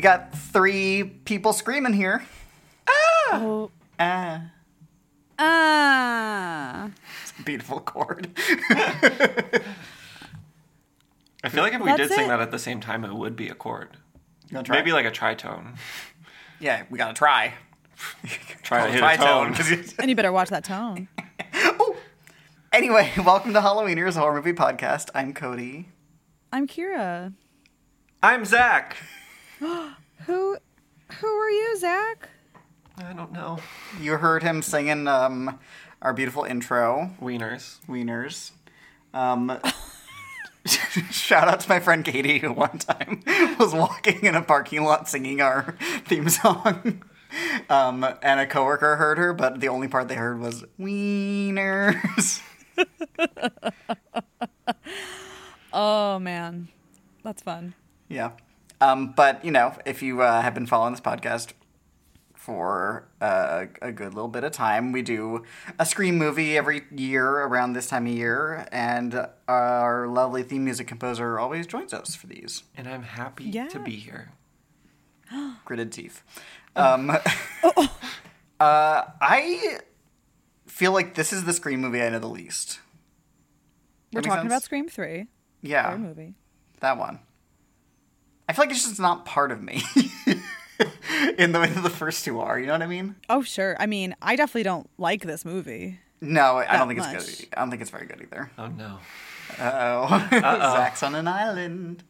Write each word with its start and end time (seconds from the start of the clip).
Scream 0.00 0.12
3, 0.12 0.22
we 0.22 0.22
got 0.24 0.34
three 0.38 1.04
people 1.24 1.52
screaming 1.52 1.92
here. 1.92 2.22
Oh. 2.88 3.70
Ah, 3.98 4.50
Ah. 5.38 6.90
it's 7.22 7.32
a 7.38 7.42
beautiful 7.42 7.80
chord. 7.80 8.28
I 11.42 11.48
feel 11.48 11.62
like 11.62 11.72
if 11.74 11.80
we 11.80 11.86
That's 11.86 11.98
did 12.08 12.10
sing 12.12 12.24
it. 12.26 12.28
that 12.28 12.40
at 12.40 12.50
the 12.50 12.58
same 12.58 12.80
time, 12.80 13.04
it 13.04 13.14
would 13.14 13.36
be 13.36 13.48
a 13.48 13.54
chord. 13.54 13.96
Try? 14.64 14.76
Maybe 14.76 14.92
like 14.92 15.06
a 15.06 15.10
tritone. 15.10 15.76
yeah, 16.60 16.82
we 16.90 16.98
gotta 16.98 17.14
try. 17.14 17.54
Try 18.62 18.86
to 18.86 18.92
hit 18.92 19.02
tritone, 19.02 19.14
a 19.14 19.16
tone. 19.18 19.54
'cause 19.54 19.70
you- 19.70 19.84
And 19.98 20.08
you 20.10 20.16
better 20.16 20.32
watch 20.32 20.48
that 20.48 20.64
tone. 20.64 21.08
oh. 21.54 21.96
anyway, 22.72 23.12
welcome 23.18 23.52
to 23.52 23.60
Halloweeners 23.60 24.16
Horror 24.16 24.34
Movie 24.36 24.52
Podcast. 24.54 25.10
I'm 25.14 25.32
Cody. 25.34 25.88
I'm 26.52 26.66
Kira. 26.66 27.34
I'm 28.22 28.44
Zach. 28.46 28.96
Who 30.26 30.56
who 31.20 31.26
are 31.26 31.50
you, 31.50 31.76
Zach? 31.78 32.28
I 32.96 33.12
don't 33.12 33.32
know. 33.32 33.58
You 34.00 34.16
heard 34.16 34.42
him 34.42 34.62
singing 34.62 35.08
um, 35.08 35.58
our 36.00 36.12
beautiful 36.12 36.44
intro, 36.44 37.10
Wieners. 37.20 37.78
Wieners. 37.88 38.52
Um, 39.12 39.58
shout 41.10 41.48
out 41.48 41.60
to 41.60 41.68
my 41.68 41.80
friend 41.80 42.04
Katie, 42.04 42.38
who 42.38 42.52
one 42.52 42.78
time 42.78 43.22
was 43.58 43.74
walking 43.74 44.24
in 44.24 44.34
a 44.34 44.42
parking 44.42 44.84
lot 44.84 45.08
singing 45.08 45.40
our 45.40 45.76
theme 46.04 46.28
song. 46.28 47.02
Um, 47.68 48.06
and 48.22 48.40
a 48.40 48.46
coworker 48.46 48.96
heard 48.96 49.18
her, 49.18 49.32
but 49.32 49.60
the 49.60 49.68
only 49.68 49.88
part 49.88 50.08
they 50.08 50.14
heard 50.16 50.38
was 50.38 50.64
Wieners. 50.78 52.40
Oh 55.72 56.18
man. 56.18 56.68
That's 57.22 57.42
fun. 57.42 57.74
Yeah. 58.08 58.30
Um, 58.80 59.12
but, 59.12 59.44
you 59.44 59.50
know, 59.50 59.74
if 59.84 60.02
you 60.02 60.22
uh, 60.22 60.40
have 60.42 60.54
been 60.54 60.66
following 60.66 60.92
this 60.92 61.00
podcast 61.00 61.52
for 62.34 63.06
uh, 63.20 63.66
a 63.82 63.92
good 63.92 64.14
little 64.14 64.28
bit 64.28 64.42
of 64.44 64.52
time, 64.52 64.92
we 64.92 65.02
do 65.02 65.44
a 65.78 65.84
Scream 65.84 66.16
movie 66.16 66.56
every 66.56 66.82
year 66.90 67.26
around 67.28 67.74
this 67.74 67.88
time 67.88 68.06
of 68.06 68.12
year, 68.12 68.66
and 68.72 69.26
our 69.46 70.06
lovely 70.08 70.42
theme 70.42 70.64
music 70.64 70.86
composer 70.86 71.38
always 71.38 71.66
joins 71.66 71.92
us 71.92 72.14
for 72.14 72.26
these. 72.26 72.62
And 72.76 72.88
I'm 72.88 73.02
happy 73.02 73.44
Yeah. 73.44 73.68
to 73.68 73.78
be 73.80 73.96
here. 73.96 74.32
Gritted 75.66 75.92
teeth. 75.92 76.22
Um, 76.74 77.10
uh, 77.70 77.82
I 78.60 79.78
feel 80.66 80.92
like 80.92 81.14
this 81.14 81.32
is 81.32 81.44
the 81.44 81.52
Scream 81.52 81.80
movie 81.82 82.00
I 82.02 82.08
know 82.08 82.18
the 82.18 82.26
least. 82.28 82.80
We're 84.12 84.22
That 84.22 84.26
makes 84.28 84.34
talking 84.34 84.46
about? 84.50 84.62
Scream 84.62 84.88
3. 84.88 85.26
Yeah, 85.62 85.94
movie. 85.98 86.34
that 86.80 86.96
one. 86.96 87.18
I 88.50 88.52
feel 88.52 88.64
like 88.64 88.72
it's 88.72 88.82
just 88.82 88.98
not 88.98 89.24
part 89.24 89.52
of 89.52 89.62
me 89.62 89.80
in 91.38 91.52
the 91.52 91.60
way 91.60 91.68
that 91.68 91.82
the 91.84 91.88
first 91.88 92.24
two 92.24 92.40
are. 92.40 92.58
You 92.58 92.66
know 92.66 92.72
what 92.72 92.82
I 92.82 92.88
mean? 92.88 93.14
Oh 93.28 93.42
sure. 93.42 93.76
I 93.78 93.86
mean, 93.86 94.16
I 94.20 94.34
definitely 94.34 94.64
don't 94.64 94.90
like 94.98 95.22
this 95.22 95.44
movie. 95.44 96.00
No, 96.20 96.56
I 96.56 96.76
don't 96.76 96.88
think 96.88 96.98
much. 96.98 97.14
it's 97.14 97.40
good. 97.42 97.48
I 97.56 97.60
don't 97.60 97.70
think 97.70 97.80
it's 97.80 97.92
very 97.92 98.06
good 98.06 98.20
either. 98.22 98.50
Oh 98.58 98.66
no. 98.66 98.98
Uh 99.56 100.08
oh, 100.10 100.28
Zach's 100.40 101.04
on 101.04 101.14
an 101.14 101.28
island. 101.28 102.02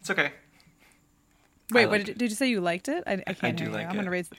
It's 0.00 0.10
okay. 0.10 0.32
Wait, 1.70 1.86
what 1.86 1.98
like 1.98 2.06
did, 2.06 2.18
did 2.18 2.30
you 2.30 2.34
say 2.36 2.48
you 2.48 2.60
liked 2.60 2.88
it? 2.88 3.04
I, 3.06 3.22
I 3.24 3.32
can't 3.34 3.56
do 3.56 3.62
hear 3.62 3.70
you. 3.70 3.78
like 3.78 3.86
I'm 3.86 3.94
gonna 3.94 4.10
raise. 4.10 4.30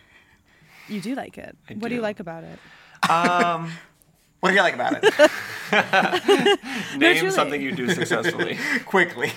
You 0.90 1.00
do 1.00 1.16
like 1.16 1.38
it. 1.38 1.56
I 1.70 1.76
what 1.76 1.88
do 1.88 1.96
you 1.96 2.02
like 2.02 2.20
about 2.20 2.44
it? 2.44 2.60
Um, 3.10 3.72
What 4.42 4.50
do 4.50 4.56
you 4.56 4.62
like 4.62 4.74
about 4.74 4.98
it? 5.02 5.40
name 7.00 7.16
truly. 7.16 7.32
something 7.32 7.62
you 7.62 7.72
do 7.72 7.90
successfully. 7.94 8.58
Quickly. 8.86 9.32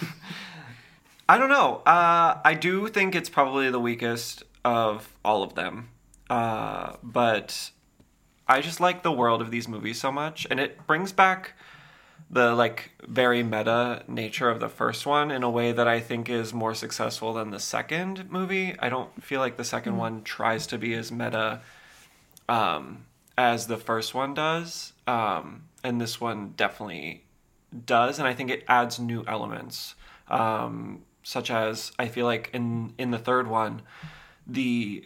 I 1.28 1.38
don't 1.38 1.48
know. 1.48 1.82
Uh, 1.87 2.38
I 2.44 2.54
do 2.54 2.88
think 2.88 3.14
it's 3.14 3.28
probably 3.28 3.70
the 3.70 3.81
weakest 3.81 4.44
of 4.64 5.16
all 5.25 5.42
of 5.42 5.54
them. 5.54 5.91
Uh, 6.31 6.97
but 7.03 7.70
I 8.48 8.60
just 8.60 8.81
like 8.81 9.03
the 9.03 9.12
world 9.12 9.41
of 9.41 9.50
these 9.50 9.69
movies 9.69 10.00
so 10.00 10.12
much, 10.12 10.47
and 10.50 10.60
it 10.60 10.87
brings 10.87 11.12
back 11.12 11.54
the 12.28 12.54
like 12.54 12.91
very 13.06 13.42
meta 13.42 14.03
nature 14.09 14.50
of 14.50 14.59
the 14.59 14.69
first 14.69 15.06
one 15.06 15.31
in 15.31 15.42
a 15.42 15.50
way 15.50 15.70
that 15.70 15.87
I 15.87 16.00
think 16.00 16.28
is 16.28 16.53
more 16.53 16.75
successful 16.75 17.34
than 17.34 17.50
the 17.50 17.60
second 17.60 18.31
movie. 18.31 18.75
I 18.78 18.88
don't 18.88 19.22
feel 19.22 19.41
like 19.41 19.56
the 19.56 19.62
2nd 19.62 19.94
one 19.94 20.22
tries 20.22 20.66
to 20.69 20.78
be 20.78 20.94
as 20.94 21.12
meta 21.12 21.60
um, 22.48 23.04
as 23.38 23.66
the 23.69 23.76
first 23.76 24.14
one 24.14 24.34
does, 24.34 24.93
um, 25.06 25.64
and 25.84 26.00
this 26.00 26.20
one 26.20 26.54
definitely 26.56 27.25
does, 27.84 28.19
and 28.19 28.26
I 28.26 28.34
think 28.34 28.50
it 28.50 28.64
adds 28.66 28.98
new 28.98 29.25
elements, 29.26 29.94
um, 30.28 31.03
such 31.26 31.50
as 31.50 31.91
I 31.98 32.06
feel 32.06 32.25
like 32.25 32.50
in 32.53 32.94
in 32.98 33.10
the 33.10 33.19
third 33.19 33.48
one, 33.48 33.82
the 34.47 35.04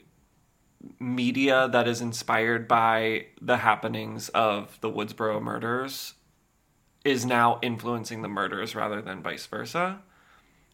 media 0.99 1.67
that 1.73 1.89
is 1.89 2.03
inspired 2.03 2.69
by 2.69 3.25
the 3.41 3.57
happenings 3.57 4.29
of 4.29 4.79
the 4.83 4.91
Woodsboro 4.91 5.41
murders 5.41 6.13
is 7.07 7.25
now 7.25 7.59
influencing 7.63 8.21
the 8.21 8.29
murders 8.29 8.75
rather 8.75 9.01
than 9.01 9.23
vice 9.23 9.47
versa. 9.47 10.01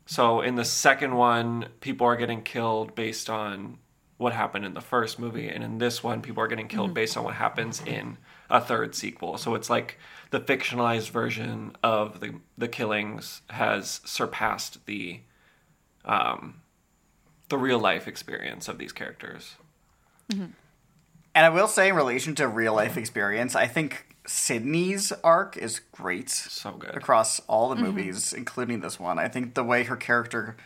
So 0.05 0.41
in 0.41 0.57
the 0.57 0.65
second 0.65 1.15
one, 1.15 1.69
people 1.81 2.09
are 2.09 2.17
getting 2.17 2.43
killed 2.43 2.97
based 2.97 3.31
on 3.31 3.79
what 4.17 4.33
happened 4.33 4.65
in 4.65 4.75
the 4.75 4.81
first 4.81 5.17
movie, 5.17 5.49
and 5.49 5.63
in 5.63 5.79
this 5.79 6.03
one, 6.03 6.23
people 6.23 6.43
are 6.43 6.49
getting 6.49 6.67
killed 6.67 6.89
mm-hmm. 6.89 6.95
based 6.95 7.17
on 7.17 7.23
what 7.23 7.35
happens 7.35 7.81
in 7.87 8.19
a 8.51 8.61
third 8.61 8.97
sequel. 8.97 9.39
So 9.39 9.55
it's 9.55 9.71
like 9.71 9.97
the 10.31 10.41
fictionalized 10.41 11.11
version 11.11 11.77
of 11.85 12.19
the 12.19 12.35
the 12.59 12.67
killings 12.67 13.43
has 13.51 14.01
surpassed 14.05 14.87
the 14.87 15.21
um, 16.07 16.63
the 17.49 17.59
real 17.59 17.79
life 17.79 18.09
experience 18.09 18.69
of 18.69 18.79
these 18.79 18.93
characters. 18.93 19.57
And 20.31 20.55
I 21.45 21.51
will 21.51 21.69
say, 21.69 21.89
in 21.91 21.95
relation 21.95 22.35
to 22.37 22.49
real 22.49 22.75
life 22.75 22.97
experience, 22.97 23.55
I 23.55 23.67
think 23.67 24.07
Sidney's 24.27 25.13
arc 25.23 25.57
is 25.57 25.81
great. 25.93 26.31
So 26.31 26.73
good. 26.73 26.97
across 26.97 27.41
all 27.41 27.69
the 27.69 27.77
movies, 27.77 28.33
including 28.33 28.81
this 28.81 28.99
one. 28.99 29.19
I 29.19 29.29
think 29.29 29.55
the 29.55 29.63
way 29.65 29.85
her 29.85 29.97
character. 29.97 30.57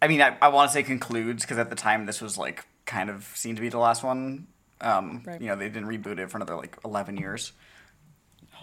I 0.00 0.08
mean, 0.08 0.20
I, 0.20 0.36
I 0.40 0.48
want 0.48 0.70
to 0.70 0.72
say 0.74 0.82
concludes 0.82 1.44
because 1.44 1.58
at 1.58 1.70
the 1.70 1.76
time 1.76 2.06
this 2.06 2.20
was 2.20 2.38
like 2.38 2.64
kind 2.86 3.10
of 3.10 3.24
seen 3.34 3.56
to 3.56 3.60
be 3.60 3.68
the 3.68 3.78
last 3.78 4.02
one. 4.02 4.46
Um, 4.80 5.22
Right. 5.24 5.40
You 5.40 5.48
know, 5.48 5.56
they 5.56 5.68
didn't 5.68 5.88
reboot 5.88 6.18
it 6.18 6.30
for 6.30 6.36
another 6.38 6.56
like 6.56 6.76
11 6.84 7.16
years. 7.16 7.52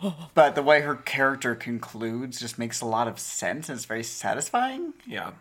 but 0.33 0.55
the 0.55 0.63
way 0.63 0.81
her 0.81 0.95
character 0.95 1.55
concludes 1.55 2.39
just 2.39 2.57
makes 2.57 2.81
a 2.81 2.85
lot 2.85 3.07
of 3.07 3.19
sense 3.19 3.69
and 3.69 3.75
it's 3.75 3.85
very 3.85 4.03
satisfying. 4.03 4.93
Yeah. 5.05 5.31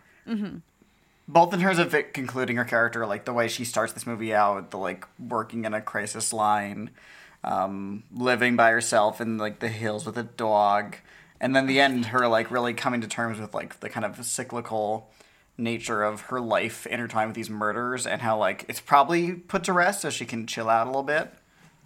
Both 1.27 1.53
in 1.53 1.61
terms 1.61 1.79
of 1.79 1.93
it 1.93 2.13
concluding 2.13 2.57
her 2.57 2.65
character, 2.65 3.05
like 3.05 3.25
the 3.25 3.33
way 3.33 3.47
she 3.47 3.63
starts 3.65 3.93
this 3.93 4.05
movie 4.05 4.33
out, 4.33 4.71
the 4.71 4.77
like 4.77 5.07
working 5.19 5.65
in 5.65 5.73
a 5.73 5.81
crisis 5.81 6.33
line, 6.33 6.89
um, 7.43 8.03
living 8.13 8.55
by 8.55 8.71
herself 8.71 9.21
in 9.21 9.37
like 9.37 9.59
the 9.59 9.69
hills 9.69 10.05
with 10.05 10.17
a 10.17 10.23
dog, 10.23 10.97
and 11.39 11.55
then 11.55 11.67
the 11.67 11.79
end, 11.79 12.07
her 12.07 12.27
like 12.27 12.51
really 12.51 12.73
coming 12.73 13.01
to 13.01 13.07
terms 13.07 13.39
with 13.39 13.53
like 13.53 13.79
the 13.79 13.89
kind 13.89 14.05
of 14.05 14.23
cyclical 14.25 15.09
nature 15.57 16.03
of 16.03 16.21
her 16.21 16.39
life 16.39 16.85
intertwined 16.87 17.29
with 17.29 17.35
these 17.35 17.49
murders 17.49 18.07
and 18.07 18.21
how 18.21 18.37
like 18.37 18.65
it's 18.67 18.79
probably 18.79 19.33
put 19.33 19.63
to 19.63 19.73
rest 19.73 20.01
so 20.01 20.09
she 20.09 20.25
can 20.25 20.47
chill 20.47 20.69
out 20.69 20.85
a 20.85 20.89
little 20.89 21.03
bit. 21.03 21.33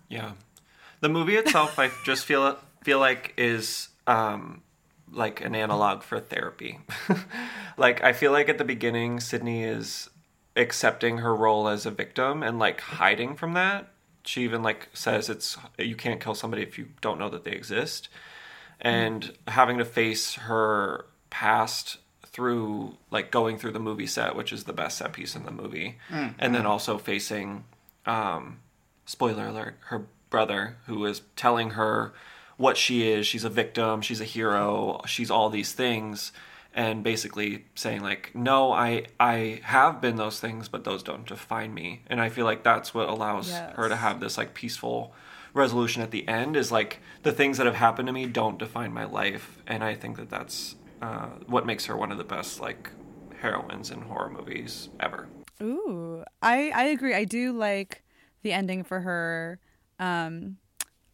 Yeah, 0.09 0.33
the 1.01 1.09
movie 1.09 1.35
itself, 1.35 1.77
I 1.79 1.89
just 2.05 2.25
feel 2.25 2.57
feel 2.83 2.99
like 2.99 3.33
is 3.37 3.89
um, 4.07 4.61
like 5.11 5.41
an 5.41 5.55
analog 5.55 6.03
for 6.03 6.19
therapy. 6.19 6.79
like 7.77 8.03
I 8.03 8.13
feel 8.13 8.31
like 8.31 8.49
at 8.49 8.57
the 8.57 8.63
beginning, 8.63 9.19
Sidney 9.19 9.63
is 9.63 10.09
accepting 10.55 11.17
her 11.17 11.35
role 11.35 11.67
as 11.67 11.85
a 11.85 11.91
victim 11.91 12.41
and 12.41 12.59
like 12.59 12.79
hiding 12.79 13.35
from 13.35 13.53
that. 13.53 13.91
She 14.23 14.43
even 14.43 14.63
like 14.63 14.89
says 14.93 15.29
it's 15.29 15.57
you 15.77 15.95
can't 15.95 16.19
kill 16.19 16.35
somebody 16.35 16.63
if 16.63 16.77
you 16.77 16.87
don't 17.01 17.19
know 17.19 17.29
that 17.29 17.43
they 17.43 17.51
exist, 17.51 18.09
and 18.81 19.33
having 19.47 19.77
to 19.77 19.85
face 19.85 20.33
her 20.35 21.05
past 21.29 21.97
through 22.27 22.97
like 23.11 23.31
going 23.31 23.57
through 23.57 23.71
the 23.71 23.79
movie 23.79 24.07
set, 24.07 24.35
which 24.35 24.51
is 24.51 24.63
the 24.63 24.73
best 24.73 24.97
set 24.97 25.13
piece 25.13 25.35
in 25.35 25.43
the 25.43 25.51
movie, 25.51 25.97
and 26.39 26.55
then 26.55 26.65
also 26.65 26.97
facing 26.97 27.63
um, 28.05 28.59
spoiler 29.05 29.47
alert, 29.47 29.77
her 29.85 30.05
brother 30.29 30.77
who 30.85 31.05
is 31.05 31.21
telling 31.35 31.71
her 31.71 32.13
what 32.57 32.77
she 32.77 33.09
is. 33.09 33.27
She's 33.27 33.43
a 33.43 33.49
victim, 33.49 34.01
she's 34.01 34.21
a 34.21 34.25
hero, 34.25 35.01
she's 35.05 35.29
all 35.31 35.49
these 35.49 35.73
things 35.73 36.31
and 36.75 37.03
basically 37.03 37.65
saying 37.73 38.01
like, 38.01 38.31
"No, 38.35 38.73
I 38.73 39.05
I 39.19 39.61
have 39.63 40.01
been 40.01 40.17
those 40.17 40.39
things, 40.41 40.67
but 40.67 40.83
those 40.83 41.01
don't 41.01 41.25
define 41.25 41.73
me." 41.73 42.01
And 42.07 42.19
I 42.19 42.27
feel 42.29 42.45
like 42.45 42.63
that's 42.63 42.93
what 42.93 43.07
allows 43.07 43.49
her 43.75 43.87
to 43.87 43.95
have 43.95 44.19
this 44.19 44.37
like 44.37 44.53
peaceful 44.53 45.13
resolution 45.53 46.01
at 46.01 46.11
the 46.11 46.27
end 46.27 46.57
is 46.57 46.71
like 46.71 46.99
the 47.23 47.31
things 47.31 47.57
that 47.57 47.65
have 47.65 47.75
happened 47.75 48.07
to 48.07 48.13
me 48.13 48.25
don't 48.25 48.59
define 48.59 48.93
my 48.93 49.05
life, 49.05 49.57
and 49.65 49.83
I 49.83 49.95
think 49.95 50.17
that 50.17 50.29
that's 50.29 50.75
uh, 51.01 51.27
what 51.47 51.65
makes 51.65 51.85
her 51.85 51.95
one 51.95 52.11
of 52.11 52.17
the 52.17 52.25
best 52.25 52.59
like 52.59 52.91
heroines 53.39 53.89
in 53.89 54.01
horror 54.01 54.29
movies 54.29 54.89
ever. 54.99 55.27
Ooh, 55.63 56.25
I 56.41 56.71
I 56.75 56.83
agree. 56.85 57.13
I 57.13 57.23
do 57.23 57.53
like 57.53 58.03
the 58.43 58.51
ending 58.51 58.83
for 58.83 58.99
her. 58.99 59.59
Um, 59.99 60.57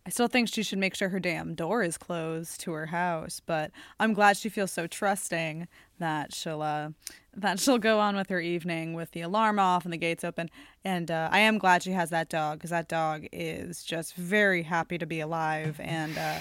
I 0.05 0.09
still 0.09 0.27
think 0.27 0.49
she 0.49 0.63
should 0.63 0.79
make 0.79 0.95
sure 0.95 1.09
her 1.09 1.19
damn 1.19 1.53
door 1.53 1.83
is 1.83 1.97
closed 1.97 2.59
to 2.61 2.71
her 2.71 2.87
house, 2.87 3.39
but 3.45 3.71
I'm 3.99 4.13
glad 4.13 4.35
she 4.35 4.49
feels 4.49 4.71
so 4.71 4.87
trusting 4.87 5.67
that 5.99 6.33
she'll 6.33 6.63
uh, 6.63 6.89
that 7.35 7.59
she'll 7.59 7.77
go 7.77 7.99
on 7.99 8.15
with 8.15 8.29
her 8.29 8.39
evening 8.39 8.95
with 8.95 9.11
the 9.11 9.21
alarm 9.21 9.59
off 9.59 9.83
and 9.83 9.93
the 9.93 9.97
gates 9.97 10.23
open. 10.23 10.49
And 10.83 11.11
uh, 11.11 11.29
I 11.31 11.39
am 11.39 11.59
glad 11.59 11.83
she 11.83 11.91
has 11.91 12.09
that 12.09 12.29
dog 12.29 12.57
because 12.57 12.71
that 12.71 12.87
dog 12.87 13.27
is 13.31 13.83
just 13.83 14.15
very 14.15 14.63
happy 14.63 14.97
to 14.97 15.05
be 15.05 15.19
alive, 15.19 15.79
and 15.79 16.17
uh, 16.17 16.39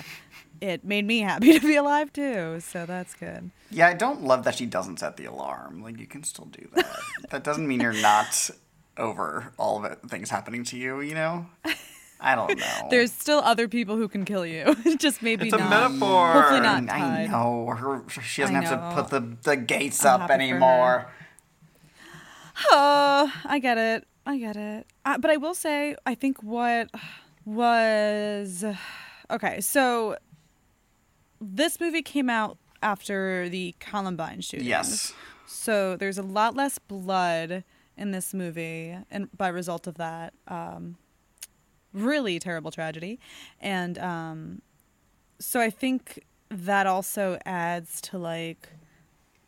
it 0.62 0.82
made 0.82 1.06
me 1.06 1.20
happy 1.20 1.58
to 1.58 1.60
be 1.60 1.76
alive 1.76 2.12
too. 2.14 2.60
So 2.60 2.87
that's 2.87 3.12
good. 3.14 3.50
Yeah, 3.70 3.88
I 3.88 3.94
don't 3.94 4.22
love 4.22 4.44
that 4.44 4.54
she 4.54 4.64
doesn't 4.64 5.00
set 5.00 5.19
the 5.19 5.26
alarm. 5.26 5.82
Like 5.82 5.98
you 5.98 6.06
can 6.06 6.25
still 6.25 6.46
do 6.46 6.66
that. 6.75 6.96
that 7.31 7.44
doesn't 7.44 7.69
mean 7.69 7.81
you're 7.81 7.92
not 7.92 8.50
over 8.96 9.52
all 9.58 9.84
of 9.84 9.90
it, 9.90 9.98
things 10.08 10.31
happening 10.31 10.64
to 10.64 10.78
you. 10.78 11.02
You 11.02 11.14
know. 11.14 11.46
I 12.20 12.34
don't 12.34 12.58
know. 12.58 12.87
There's 12.90 13.12
still 13.12 13.38
other 13.40 13.67
people 13.69 13.96
who 13.96 14.08
can 14.08 14.25
kill 14.25 14.44
you. 14.46 14.75
just 14.99 15.22
maybe 15.22 15.46
It's 15.46 15.55
a 15.55 15.58
not. 15.58 15.70
metaphor. 15.70 16.32
Hopefully 16.32 16.61
not. 16.61 16.90
I 16.90 17.26
know. 17.26 17.67
Her, 17.69 18.05
she 18.22 18.43
doesn't 18.43 18.56
I 18.56 18.62
have 18.64 18.81
know. 18.81 18.90
to 18.90 19.02
put 19.02 19.11
the, 19.11 19.37
the 19.50 19.56
gates 19.56 20.05
I'm 20.05 20.22
up 20.22 20.31
anymore. 20.31 21.11
Oh, 22.70 23.32
I 23.44 23.58
get 23.58 23.78
it. 23.78 24.06
I 24.26 24.38
get 24.38 24.56
it. 24.56 24.87
Uh, 25.05 25.19
but 25.19 25.31
I 25.31 25.37
will 25.37 25.55
say, 25.55 25.96
I 26.05 26.14
think 26.14 26.43
what 26.43 26.90
was 27.44 28.64
okay. 29.31 29.61
So 29.61 30.16
this 31.40 31.81
movie 31.81 32.02
came 32.02 32.28
out 32.28 32.58
after 32.82 33.49
the 33.49 33.75
Columbine 33.81 34.40
shooting. 34.43 34.66
Yes. 34.66 35.14
So 35.46 35.96
there's 35.96 36.19
a 36.19 36.23
lot 36.23 36.55
less 36.55 36.78
blood 36.78 37.64
in 37.96 38.11
this 38.12 38.32
movie, 38.32 38.96
and 39.11 39.28
by 39.37 39.49
result 39.49 39.87
of 39.87 39.96
that, 39.96 40.32
um, 40.49 40.96
really 41.92 42.38
terrible 42.38 42.70
tragedy, 42.70 43.19
and 43.60 43.98
um, 43.98 44.62
so 45.38 45.60
I 45.60 45.70
think 45.70 46.25
that 46.50 46.87
also 46.87 47.38
adds 47.44 48.00
to 48.02 48.19
like 48.19 48.69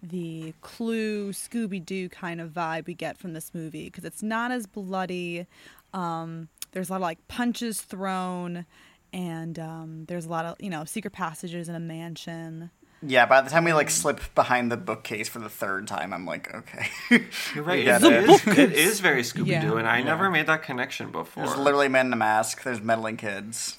the 0.02 0.52
Clue 0.60 1.30
Scooby 1.30 1.84
Doo 1.84 2.08
kind 2.08 2.40
of 2.40 2.50
vibe 2.50 2.86
we 2.86 2.94
get 2.94 3.18
from 3.18 3.34
this 3.34 3.52
movie 3.54 3.84
because 3.84 4.04
it's 4.04 4.22
not 4.22 4.50
as 4.50 4.66
bloody. 4.66 5.46
Um, 5.94 6.48
there's 6.72 6.88
a 6.88 6.92
lot 6.92 6.96
of 6.96 7.02
like 7.02 7.26
punches 7.28 7.80
thrown, 7.80 8.66
and 9.12 9.58
um, 9.58 10.04
there's 10.06 10.26
a 10.26 10.28
lot 10.28 10.44
of 10.44 10.56
you 10.60 10.70
know 10.70 10.84
secret 10.84 11.12
passages 11.12 11.68
in 11.68 11.74
a 11.74 11.80
mansion. 11.80 12.70
Yeah, 13.04 13.26
by 13.26 13.40
the 13.40 13.50
time 13.50 13.64
we 13.64 13.72
like 13.72 13.90
slip 13.90 14.20
behind 14.34 14.70
the 14.70 14.76
bookcase 14.76 15.28
for 15.28 15.40
the 15.40 15.48
third 15.48 15.88
time, 15.88 16.12
I'm 16.12 16.24
like, 16.24 16.54
okay. 16.54 16.86
You're 17.54 17.64
right. 17.64 17.84
We 17.84 17.90
It 17.90 18.00
get 18.00 18.02
it. 18.48 18.58
it 18.58 18.72
is 18.72 19.00
very 19.00 19.22
Scooby 19.22 19.44
Doo, 19.60 19.68
Yeah. 19.72 19.78
and 19.78 19.88
I 19.88 20.02
never 20.02 20.30
made 20.30 20.46
that 20.46 20.62
connection 20.62 21.10
before. 21.10 21.44
There's 21.44 21.56
literally 21.58 21.88
men 21.88 22.06
in 22.06 22.12
a 22.12 22.16
mask. 22.16 22.62
There's 22.62 22.80
meddling 22.80 23.16
kids. 23.16 23.76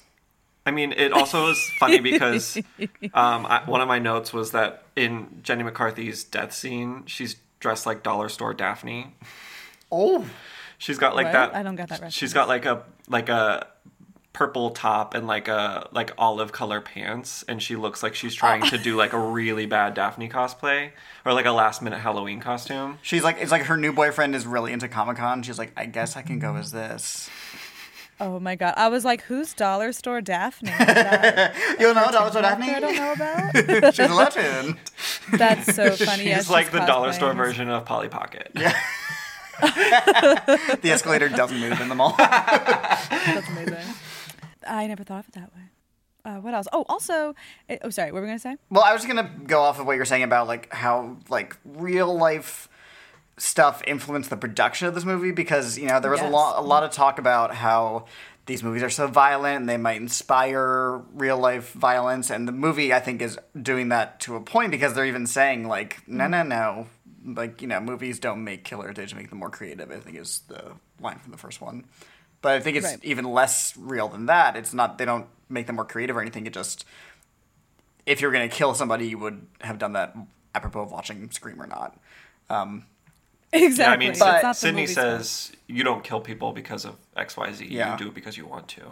I 0.66 0.70
mean, 0.70 0.92
it 0.92 1.12
also 1.12 1.50
is 1.50 1.70
funny 1.78 2.00
because 2.00 2.56
um, 3.14 3.46
I, 3.46 3.62
one 3.66 3.80
of 3.80 3.88
my 3.88 3.98
notes 3.98 4.32
was 4.32 4.52
that 4.52 4.84
in 4.96 5.40
Jenny 5.42 5.62
McCarthy's 5.62 6.24
death 6.24 6.52
scene, 6.54 7.04
she's 7.06 7.36
dressed 7.60 7.86
like 7.86 8.02
dollar 8.02 8.28
store 8.28 8.52
Daphne. 8.54 9.14
Oh, 9.92 10.26
She's 10.78 10.98
got 10.98 11.14
like 11.14 11.26
What? 11.26 11.32
that. 11.32 11.54
I 11.54 11.62
don't 11.62 11.76
get 11.76 11.88
that 11.88 12.12
She's 12.12 12.34
reference. 12.34 12.34
got 12.34 12.48
like 12.48 12.66
a 12.66 12.82
like 13.08 13.28
a 13.28 13.68
purple 14.34 14.70
top 14.70 15.14
and 15.14 15.26
like 15.26 15.48
a 15.48 15.88
like 15.92 16.12
olive 16.18 16.52
color 16.52 16.82
pants, 16.82 17.42
and 17.48 17.62
she 17.62 17.76
looks 17.76 18.02
like 18.02 18.14
she's 18.14 18.34
trying 18.34 18.62
to 18.62 18.76
do 18.76 18.96
like 18.96 19.14
a 19.14 19.18
really 19.32 19.64
bad 19.64 19.94
Daphne 19.94 20.28
cosplay 20.28 20.90
or 21.24 21.32
like 21.32 21.46
a 21.46 21.52
last 21.52 21.80
minute 21.80 22.00
Halloween 22.00 22.40
costume. 22.40 22.98
she's 23.00 23.24
like, 23.24 23.38
it's 23.40 23.50
like 23.50 23.62
her 23.62 23.78
new 23.78 23.92
boyfriend 23.92 24.34
is 24.34 24.44
really 24.46 24.72
into 24.72 24.88
Comic 24.88 25.16
Con. 25.16 25.42
She's 25.42 25.58
like, 25.58 25.72
I 25.76 25.86
guess 25.86 26.16
I 26.16 26.22
can 26.22 26.38
go 26.38 26.56
as 26.56 26.72
this. 26.72 27.30
Oh 28.20 28.38
my 28.38 28.54
god! 28.54 28.74
I 28.76 28.88
was 28.88 29.04
like, 29.04 29.22
"Who's 29.22 29.54
Dollar 29.54 29.92
Store 29.92 30.20
Daphne?" 30.20 30.70
That 30.70 31.52
You 31.80 31.92
don't 31.92 31.96
know 31.96 32.12
Dollar 32.12 32.30
Store 32.30 32.42
character 32.42 32.70
I 32.70 32.80
don't 32.80 32.96
know 32.96 33.12
about. 33.12 33.94
She's 33.94 34.08
a 34.08 34.14
legend. 34.14 34.76
That's 35.32 35.74
so 35.74 35.90
funny. 35.90 36.18
she's 36.18 36.24
yeah, 36.24 36.36
she's 36.36 36.50
like 36.50 36.70
the 36.70 36.78
dollar 36.80 37.12
store 37.12 37.34
version 37.34 37.68
of 37.70 37.84
Polly 37.84 38.08
Pocket. 38.08 38.52
Yeah. 38.54 38.72
The 39.60 40.90
escalator 40.90 41.28
doesn't 41.28 41.58
move 41.58 41.80
in 41.80 41.88
the 41.88 41.94
mall. 41.94 42.14
That's 42.18 43.48
amazing. 43.48 43.94
I 44.66 44.86
never 44.86 45.04
thought 45.04 45.20
of 45.20 45.28
it 45.28 45.34
that 45.34 45.54
way. 45.54 45.62
Uh, 46.26 46.36
what 46.40 46.54
else? 46.54 46.66
Oh, 46.72 46.84
also, 46.88 47.34
eh, 47.68 47.76
oh, 47.82 47.90
sorry. 47.90 48.10
What 48.10 48.20
were 48.20 48.22
we 48.22 48.28
gonna 48.28 48.38
say? 48.38 48.56
Well, 48.70 48.82
I 48.82 48.92
was 48.94 49.04
gonna 49.04 49.30
go 49.46 49.60
off 49.60 49.78
of 49.78 49.86
what 49.86 49.96
you're 49.96 50.04
saying 50.06 50.22
about 50.22 50.46
like 50.46 50.72
how 50.72 51.18
like 51.28 51.56
real 51.64 52.16
life 52.16 52.68
stuff 53.36 53.82
influenced 53.86 54.30
the 54.30 54.36
production 54.36 54.86
of 54.88 54.94
this 54.94 55.04
movie 55.04 55.32
because 55.32 55.76
you 55.76 55.86
know 55.86 55.98
there 56.00 56.10
was 56.10 56.20
a 56.20 56.24
Yes. 56.24 56.32
lot 56.32 56.58
a 56.58 56.62
lot 56.62 56.82
of 56.84 56.92
talk 56.92 57.18
about 57.18 57.52
how 57.54 58.04
these 58.46 58.62
movies 58.62 58.82
are 58.82 58.90
so 58.90 59.06
violent 59.08 59.56
and 59.60 59.68
they 59.68 59.76
might 59.76 60.00
inspire 60.00 60.98
real 61.14 61.36
life 61.36 61.72
violence 61.72 62.30
and 62.30 62.46
the 62.46 62.52
movie 62.52 62.92
I 62.94 63.00
think 63.00 63.20
is 63.20 63.36
doing 63.60 63.88
that 63.88 64.20
to 64.20 64.36
a 64.36 64.40
point 64.40 64.70
because 64.70 64.94
they're 64.94 65.06
even 65.06 65.26
saying 65.26 65.66
like 65.66 66.06
no 66.06 66.28
no 66.28 66.44
no 66.44 66.86
like 67.24 67.60
you 67.60 67.66
know 67.66 67.80
movies 67.80 68.20
don't 68.20 68.44
make 68.44 68.62
killers 68.64 68.94
they 68.94 69.02
just 69.02 69.16
make 69.16 69.30
them 69.30 69.40
more 69.40 69.50
creative 69.50 69.90
I 69.90 69.96
think 69.98 70.16
is 70.16 70.42
the 70.46 70.72
line 71.00 71.18
from 71.18 71.32
the 71.32 71.38
first 71.38 71.60
one 71.60 71.86
but 72.44 72.52
I 72.52 72.60
think 72.60 72.76
it's 72.76 72.86
Right. 72.86 72.98
even 73.02 73.24
less 73.24 73.74
real 73.76 74.06
than 74.08 74.26
that 74.26 74.54
it's 74.56 74.72
not 74.74 74.98
they 74.98 75.04
don't 75.06 75.26
make 75.48 75.66
them 75.66 75.76
more 75.76 75.84
creative 75.86 76.14
or 76.16 76.20
anything 76.20 76.46
it 76.46 76.52
just 76.52 76.84
if 78.06 78.20
you're 78.20 78.30
going 78.32 78.46
to 78.48 78.54
kill 78.54 78.74
somebody, 78.74 79.06
you 79.08 79.16
would 79.18 79.46
have 79.62 79.78
done 79.78 79.94
that 79.94 80.14
apropos 80.54 80.82
of 80.82 80.92
watching 80.92 81.30
Scream 81.30 81.60
or 81.60 81.66
not. 81.66 81.96
Um, 82.50 82.84
Exactly. 83.54 83.84
Yeah, 83.84 83.90
I 83.92 83.96
mean, 83.96 84.10
It's 84.10 84.20
not 84.20 84.56
Sidney 84.56 84.82
movie's 84.82 84.94
fault. 84.94 85.06
says 85.22 85.52
you 85.68 85.84
don't 85.84 86.04
kill 86.04 86.20
people 86.20 86.52
because 86.52 86.84
of 86.84 86.96
X, 87.16 87.34
Y, 87.36 87.50
Z. 87.52 87.66
Yeah. 87.70 87.92
You 87.92 87.98
do 87.98 88.08
it 88.08 88.14
because 88.14 88.36
you 88.36 88.44
want 88.46 88.68
to, 88.68 88.82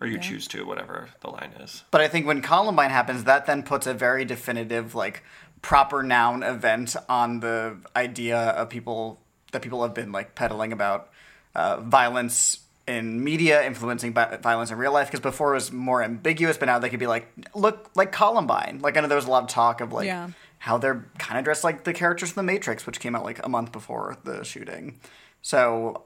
or 0.00 0.06
you 0.08 0.14
Yeah. 0.16 0.20
choose 0.20 0.46
to, 0.48 0.66
whatever 0.66 1.08
the 1.20 1.30
line 1.30 1.52
is. 1.60 1.84
but 1.90 2.00
I 2.02 2.08
think 2.08 2.26
when 2.26 2.42
Columbine 2.42 2.90
happens, 2.90 3.24
that 3.24 3.46
then 3.46 3.62
puts 3.62 3.86
a 3.86 3.94
very 3.94 4.24
definitive, 4.26 4.94
like, 4.94 5.22
proper 5.62 6.02
noun 6.02 6.42
event 6.42 6.96
on 7.08 7.40
the 7.40 7.78
idea 7.96 8.36
of 8.38 8.68
people 8.68 9.20
that 9.52 9.62
people 9.62 9.82
have 9.84 9.94
been, 9.94 10.12
like, 10.12 10.34
peddling 10.34 10.72
about 10.72 11.08
uh, 11.54 11.80
violence 11.80 12.60
in 12.86 13.22
media 13.22 13.64
influencing 13.64 14.12
violence 14.12 14.70
in 14.70 14.78
real 14.78 14.92
life. 14.92 15.08
Because 15.08 15.20
before 15.20 15.52
it 15.52 15.54
was 15.54 15.72
more 15.72 16.02
ambiguous, 16.02 16.56
but 16.56 16.66
now 16.66 16.78
they 16.78 16.88
could 16.88 17.00
be 17.00 17.06
like, 17.06 17.28
look, 17.54 17.90
like 17.94 18.12
Columbine. 18.12 18.80
Like, 18.82 18.96
I 18.96 19.00
know 19.00 19.08
there 19.08 19.16
was 19.16 19.26
a 19.26 19.30
lot 19.30 19.42
of 19.44 19.48
talk 19.48 19.80
of, 19.80 19.92
like, 19.92 20.06
Yeah. 20.06 20.30
how 20.58 20.76
they're 20.78 21.04
kind 21.18 21.38
of 21.38 21.44
dressed 21.44 21.62
like 21.64 21.84
the 21.84 21.92
characters 21.92 22.32
from 22.32 22.46
The 22.46 22.52
Matrix, 22.52 22.86
which 22.86 22.98
came 23.00 23.14
out 23.14 23.24
like 23.24 23.44
a 23.44 23.48
month 23.48 23.70
before 23.72 24.16
the 24.24 24.42
shooting. 24.44 24.98
So, 25.42 26.02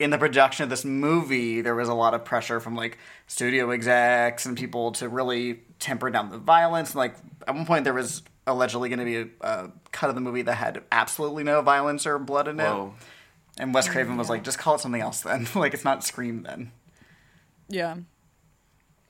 in 0.00 0.10
the 0.10 0.18
production 0.18 0.64
of 0.64 0.70
this 0.70 0.84
movie, 0.84 1.60
there 1.60 1.76
was 1.76 1.88
a 1.88 1.94
lot 1.94 2.14
of 2.14 2.24
pressure 2.24 2.58
from 2.58 2.74
like 2.74 2.98
studio 3.28 3.70
execs 3.70 4.44
and 4.44 4.56
people 4.56 4.90
to 4.92 5.08
really 5.08 5.60
temper 5.78 6.10
down 6.10 6.30
the 6.30 6.38
violence. 6.38 6.90
And 6.90 6.96
like 6.96 7.14
at 7.46 7.54
one 7.54 7.64
point, 7.64 7.84
there 7.84 7.94
was 7.94 8.22
allegedly 8.44 8.88
going 8.88 8.98
to 8.98 9.04
be 9.04 9.16
a, 9.18 9.28
a 9.64 9.70
cut 9.92 10.08
of 10.08 10.16
the 10.16 10.20
movie 10.20 10.42
that 10.42 10.56
had 10.56 10.82
absolutely 10.90 11.44
no 11.44 11.62
violence 11.62 12.06
or 12.06 12.18
blood 12.18 12.48
in 12.48 12.58
it. 12.58 12.64
Whoa. 13.58 13.64
And 13.64 13.74
Wes 13.74 13.88
Craven 13.88 14.16
was 14.16 14.28
like, 14.28 14.44
just 14.44 14.58
call 14.58 14.74
it 14.74 14.80
something 14.80 15.00
else 15.00 15.20
then. 15.20 15.46
like 15.54 15.74
it's 15.74 15.84
not 15.84 16.04
Scream 16.04 16.42
then. 16.42 16.72
Yeah. 17.68 17.96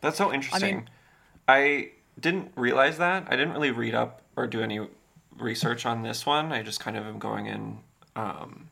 That's 0.00 0.18
so 0.18 0.32
interesting. 0.32 0.88
I, 1.48 1.90
didn't 2.18 2.52
realize 2.56 2.98
that. 2.98 3.26
I 3.28 3.36
didn't 3.36 3.52
really 3.52 3.70
read 3.70 3.94
up 3.94 4.22
or 4.36 4.46
do 4.46 4.62
any 4.62 4.80
research 5.38 5.86
on 5.86 6.02
this 6.02 6.24
one. 6.24 6.52
I 6.52 6.62
just 6.62 6.80
kind 6.80 6.96
of 6.96 7.06
am 7.06 7.18
going 7.18 7.46
in 7.46 7.78
um, 8.14 8.70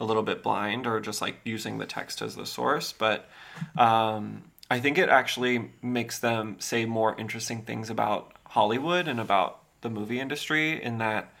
a 0.00 0.04
little 0.04 0.22
bit 0.22 0.42
blind 0.42 0.86
or 0.86 1.00
just 1.00 1.20
like 1.20 1.36
using 1.44 1.78
the 1.78 1.86
text 1.86 2.22
as 2.22 2.34
the 2.34 2.46
source. 2.46 2.92
But 2.92 3.28
um, 3.76 4.42
I 4.70 4.80
think 4.80 4.98
it 4.98 5.08
actually 5.08 5.70
makes 5.80 6.18
them 6.18 6.56
say 6.58 6.84
more 6.84 7.18
interesting 7.18 7.62
things 7.62 7.90
about 7.90 8.32
Hollywood 8.48 9.06
and 9.06 9.20
about 9.20 9.60
the 9.82 9.90
movie 9.90 10.20
industry 10.20 10.82
in 10.82 10.98
that 10.98 11.32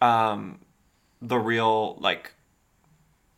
um, 0.00 0.58
the 1.22 1.38
real 1.38 1.96
like 2.00 2.34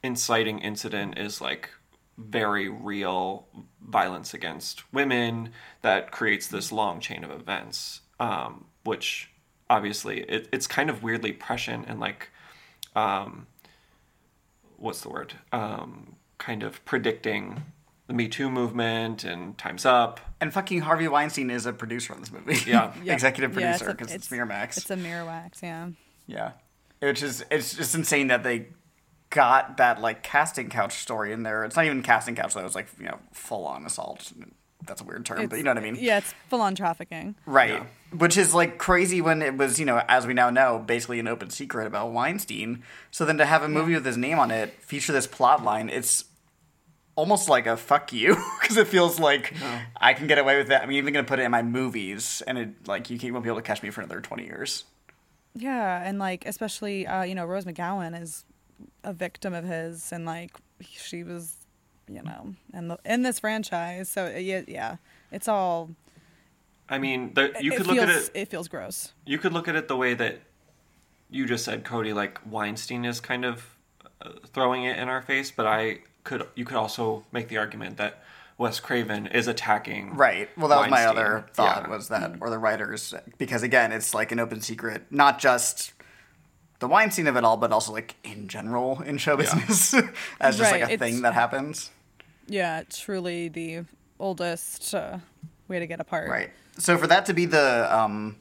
inciting 0.02 0.58
incident 0.60 1.18
is 1.18 1.40
like 1.40 1.70
very 2.16 2.68
real 2.68 3.46
violence 3.80 4.34
against 4.34 4.92
women 4.92 5.50
that 5.82 6.10
creates 6.10 6.46
this 6.48 6.72
long 6.72 7.00
chain 7.00 7.22
of 7.24 7.30
events 7.30 8.00
um, 8.20 8.64
which 8.84 9.30
obviously 9.70 10.20
it, 10.22 10.48
it's 10.52 10.66
kind 10.66 10.90
of 10.90 11.02
weirdly 11.02 11.32
prescient 11.32 11.86
and 11.88 12.00
like 12.00 12.30
um, 12.96 13.46
what's 14.76 15.00
the 15.00 15.08
word 15.08 15.34
um, 15.52 16.16
kind 16.38 16.62
of 16.62 16.84
predicting 16.84 17.62
the 18.06 18.14
me 18.14 18.26
too 18.28 18.50
movement 18.50 19.22
and 19.24 19.58
time's 19.58 19.84
up 19.84 20.18
And 20.40 20.52
fucking 20.52 20.80
Harvey 20.80 21.08
Weinstein 21.08 21.50
is 21.50 21.66
a 21.66 21.72
producer 21.72 22.14
on 22.14 22.20
this 22.20 22.32
movie. 22.32 22.58
Yeah. 22.68 22.92
Yeah. 23.04 23.12
Executive 23.12 23.50
Yeah, 23.56 23.72
producer 23.76 23.90
a- 23.90 23.94
because 23.94 24.14
it's, 24.14 24.28
Miramax. 24.28 24.78
It's 24.78 24.90
a 24.90 24.96
Miramax, 24.96 25.62
yeah. 25.62 25.88
Yeah, 26.26 26.52
which 27.00 27.22
is 27.22 27.44
it's 27.50 27.74
just 27.74 27.94
insane 27.94 28.28
that 28.28 28.42
they 28.42 28.68
got 29.30 29.76
that 29.78 30.00
like 30.00 30.22
casting 30.22 30.68
couch 30.68 30.98
story 30.98 31.32
in 31.32 31.42
there. 31.42 31.64
It's 31.64 31.76
not 31.76 31.84
even 31.84 32.02
casting 32.02 32.34
couch 32.34 32.54
though. 32.54 32.64
It's 32.64 32.74
like 32.74 32.88
you 32.98 33.06
know 33.06 33.18
full 33.32 33.66
on 33.66 33.84
assault. 33.86 34.32
That's 34.86 35.00
a 35.00 35.04
weird 35.04 35.26
term, 35.26 35.48
but 35.48 35.56
you 35.58 35.64
know 35.64 35.70
what 35.72 35.78
I 35.78 35.82
mean, 35.82 35.96
Yeah, 36.00 36.18
it's 36.18 36.32
full 36.48 36.62
on 36.62 36.74
trafficking. 36.74 37.34
right? 37.44 37.70
Yeah. 37.72 37.84
Which 38.16 38.38
is 38.38 38.54
like 38.54 38.78
crazy 38.78 39.20
when 39.20 39.42
it 39.42 39.56
was 39.56 39.78
you 39.78 39.84
know 39.84 40.00
as 40.08 40.26
we 40.26 40.32
now 40.34 40.48
know 40.50 40.78
basically 40.78 41.18
an 41.20 41.28
open 41.28 41.50
secret 41.50 41.86
about 41.86 42.12
Weinstein. 42.12 42.82
So 43.10 43.24
then 43.24 43.36
to 43.38 43.44
have 43.44 43.62
a 43.62 43.68
movie 43.68 43.94
with 43.94 44.06
his 44.06 44.16
name 44.16 44.38
on 44.38 44.50
it 44.50 44.72
feature 44.82 45.12
this 45.12 45.26
plot 45.26 45.62
line, 45.62 45.90
it's 45.90 46.24
almost 47.16 47.48
like 47.48 47.66
a 47.66 47.76
fuck 47.76 48.12
you 48.12 48.34
because 48.62 48.76
it 48.76 48.86
feels 48.86 49.18
like 49.20 49.52
I 50.00 50.14
can 50.14 50.26
get 50.26 50.38
away 50.38 50.56
with 50.56 50.70
it. 50.70 50.80
I'm 50.80 50.92
even 50.92 51.12
gonna 51.12 51.26
put 51.26 51.38
it 51.38 51.42
in 51.42 51.50
my 51.50 51.62
movies, 51.62 52.42
and 52.46 52.56
it 52.56 52.88
like 52.88 53.10
you 53.10 53.32
won't 53.32 53.44
be 53.44 53.50
able 53.50 53.60
to 53.60 53.66
catch 53.66 53.82
me 53.82 53.90
for 53.90 54.00
another 54.00 54.20
twenty 54.22 54.44
years. 54.44 54.84
Yeah, 55.54 56.00
and 56.02 56.18
like 56.18 56.46
especially 56.46 57.06
uh, 57.06 57.24
you 57.24 57.34
know 57.34 57.44
Rose 57.44 57.64
McGowan 57.66 58.18
is 58.22 58.44
a 59.04 59.12
victim 59.12 59.54
of 59.54 59.64
his, 59.64 60.12
and 60.12 60.24
like 60.24 60.52
she 60.80 61.22
was, 61.22 61.56
you 62.08 62.22
know, 62.22 62.54
in 62.74 62.88
the 62.88 62.98
in 63.04 63.22
this 63.22 63.40
franchise. 63.40 64.08
So 64.08 64.28
yeah, 64.36 64.62
yeah, 64.66 64.96
it's 65.32 65.48
all. 65.48 65.90
I 66.88 66.98
mean, 66.98 67.34
the, 67.34 67.52
you 67.60 67.72
it 67.72 67.76
could 67.76 67.86
feels, 67.86 67.98
look 67.98 68.08
at 68.08 68.08
it. 68.08 68.30
It 68.34 68.48
feels 68.48 68.68
gross. 68.68 69.12
You 69.26 69.38
could 69.38 69.52
look 69.52 69.68
at 69.68 69.76
it 69.76 69.88
the 69.88 69.96
way 69.96 70.14
that 70.14 70.40
you 71.30 71.46
just 71.46 71.64
said, 71.64 71.84
Cody. 71.84 72.12
Like 72.12 72.40
Weinstein 72.50 73.04
is 73.04 73.20
kind 73.20 73.44
of 73.44 73.76
uh, 74.22 74.30
throwing 74.46 74.84
it 74.84 74.98
in 74.98 75.08
our 75.08 75.20
face, 75.22 75.50
but 75.50 75.66
I 75.66 75.98
could. 76.24 76.46
You 76.54 76.64
could 76.64 76.76
also 76.76 77.24
make 77.30 77.48
the 77.48 77.58
argument 77.58 77.98
that 77.98 78.22
Wes 78.56 78.80
Craven 78.80 79.26
is 79.26 79.46
attacking. 79.46 80.16
Right. 80.16 80.48
Well, 80.56 80.68
that 80.68 80.80
was 80.80 80.90
my 80.90 81.04
other 81.04 81.46
thought 81.52 81.84
Yeah. 81.84 81.90
was 81.90 82.08
that, 82.08 82.36
or 82.40 82.50
the 82.50 82.58
writers, 82.58 83.14
because 83.36 83.62
again, 83.62 83.92
it's 83.92 84.14
like 84.14 84.32
an 84.32 84.40
open 84.40 84.60
secret, 84.60 85.02
not 85.10 85.38
just 85.38 85.92
the 86.80 86.88
Weinstein 86.88 87.26
of 87.26 87.36
it 87.36 87.44
all, 87.44 87.56
but 87.56 87.72
also 87.72 87.92
like 87.92 88.14
in 88.24 88.48
general 88.48 89.00
in 89.02 89.18
show 89.18 89.32
Yeah. 89.38 89.54
business 89.54 89.94
as 90.40 90.56
just 90.58 90.70
Right, 90.72 90.80
like 90.82 90.90
a 90.90 90.94
it's- 90.94 90.98
thing 91.12 91.22
that 91.22 91.34
happens. 91.34 91.90
Yeah, 92.46 92.82
truly 92.88 93.48
the 93.48 93.84
oldest 94.18 94.94
uh, 94.94 95.18
way 95.68 95.78
to 95.80 95.86
get 95.86 96.00
apart. 96.00 96.30
Right. 96.30 96.50
So 96.78 96.96
for 96.96 97.06
that 97.08 97.26
to 97.26 97.34
be 97.34 97.44
the 97.44 97.94
um 97.94 98.36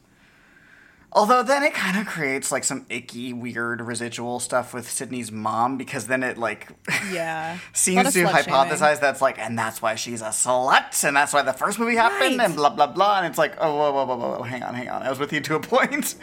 although 1.12 1.41
then 1.41 1.63
it 1.63 1.74
kind 1.74 1.98
of 1.98 2.06
creates 2.06 2.51
like 2.51 2.63
some 2.63 2.86
icky 2.89 3.34
weird 3.34 3.82
residual 3.82 4.39
stuff 4.39 4.74
with 4.74 4.89
Sidney's 4.89 5.32
mom 5.32 5.77
because 5.77 6.08
then 6.08 6.22
it 6.24 6.38
like 6.38 6.67
Yeah. 7.12 7.58
Seems 7.74 8.13
to 8.13 8.20
slut 8.24 8.44
shaming. 8.44 8.53
hypothesize 8.53 9.00
that's 9.00 9.22
like 9.22 9.39
and 9.39 9.58
that's 9.58 9.82
why 9.82 9.96
she's 9.96 10.22
a 10.22 10.25
slut 10.29 11.03
and 11.03 11.15
that's 11.17 11.34
why 11.34 11.41
the 11.41 11.53
first 11.53 11.79
movie 11.79 11.96
happened 11.96 12.38
Right. 12.38 12.46
and 12.46 12.56
blah 12.56 12.70
blah 12.70 12.88
blah 12.88 13.17
and 13.20 13.27
it's 13.27 13.38
like 13.38 13.56
oh 13.60 13.75
whoa 13.75 13.91
whoa 13.94 14.06
whoa 14.06 14.15
whoa, 14.17 14.38
whoa 14.38 14.44
hang 14.44 14.63
on 14.63 14.74
hang 14.75 14.89
on 14.89 15.01
I 15.03 15.10
was 15.10 15.20
with 15.20 15.34
you 15.34 15.41
to 15.41 15.56
a 15.56 15.60
point. 15.60 16.15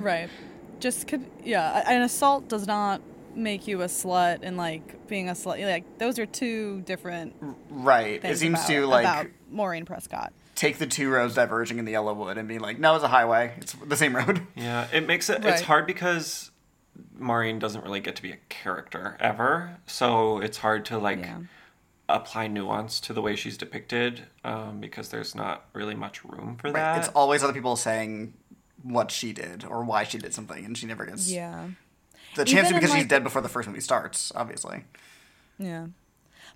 right. 0.00 0.28
Just 0.82 1.06
could 1.06 1.24
yeah, 1.44 1.88
an 1.90 2.02
assault 2.02 2.48
does 2.48 2.66
not 2.66 3.00
make 3.36 3.66
you 3.68 3.80
a 3.82 3.86
slut, 3.86 4.40
and 4.42 4.56
like 4.56 5.06
being 5.06 5.28
a 5.28 5.32
slut, 5.32 5.64
like 5.64 5.84
those 5.98 6.18
are 6.18 6.26
two 6.26 6.80
different 6.82 7.34
right. 7.70 8.22
It 8.24 8.36
seems 8.36 8.58
about, 8.58 8.66
to 8.68 8.86
like 8.86 9.04
about 9.04 9.26
Maureen 9.50 9.84
Prescott. 9.86 10.32
take 10.56 10.78
the 10.78 10.86
two 10.86 11.08
roads 11.08 11.34
diverging 11.36 11.78
in 11.78 11.84
the 11.84 11.92
yellow 11.92 12.12
wood 12.14 12.36
and 12.36 12.48
be 12.48 12.58
like 12.58 12.80
no 12.80 12.96
it's 12.96 13.04
a 13.04 13.08
highway. 13.08 13.54
It's 13.58 13.74
the 13.74 13.96
same 13.96 14.16
road. 14.16 14.42
Yeah, 14.56 14.88
it 14.92 15.06
makes 15.06 15.30
it. 15.30 15.44
Right. 15.44 15.52
It's 15.54 15.62
hard 15.62 15.86
because 15.86 16.50
Maureen 17.16 17.60
doesn't 17.60 17.84
really 17.84 18.00
get 18.00 18.16
to 18.16 18.22
be 18.22 18.32
a 18.32 18.38
character 18.48 19.16
ever, 19.20 19.78
so 19.86 20.40
it's 20.40 20.58
hard 20.58 20.84
to 20.86 20.98
like 20.98 21.20
Yeah. 21.20 21.38
apply 22.08 22.48
nuance 22.48 22.98
to 23.00 23.12
the 23.12 23.22
way 23.22 23.36
she's 23.36 23.56
depicted 23.56 24.24
um, 24.44 24.80
because 24.80 25.10
there's 25.10 25.34
not 25.34 25.64
really 25.74 25.94
much 25.94 26.24
room 26.24 26.56
for 26.60 26.66
Right. 26.66 26.74
that. 26.74 26.98
It's 26.98 27.08
always 27.14 27.42
other 27.44 27.52
people 27.52 27.76
saying 27.76 28.34
what 28.82 29.10
she 29.10 29.32
did 29.32 29.64
or 29.64 29.84
why 29.84 30.04
she 30.04 30.18
did 30.18 30.34
something 30.34 30.64
and 30.64 30.76
she 30.76 30.86
never 30.86 31.04
gets 31.06 31.30
Yeah. 31.30 31.68
The 32.34 32.44
chance 32.44 32.68
Even 32.68 32.80
because 32.80 32.94
she's 32.94 33.06
dead 33.06 33.22
before 33.22 33.42
the 33.42 33.48
first 33.48 33.68
movie 33.68 33.80
starts, 33.80 34.32
obviously. 34.34 34.84
Yeah. 35.58 35.88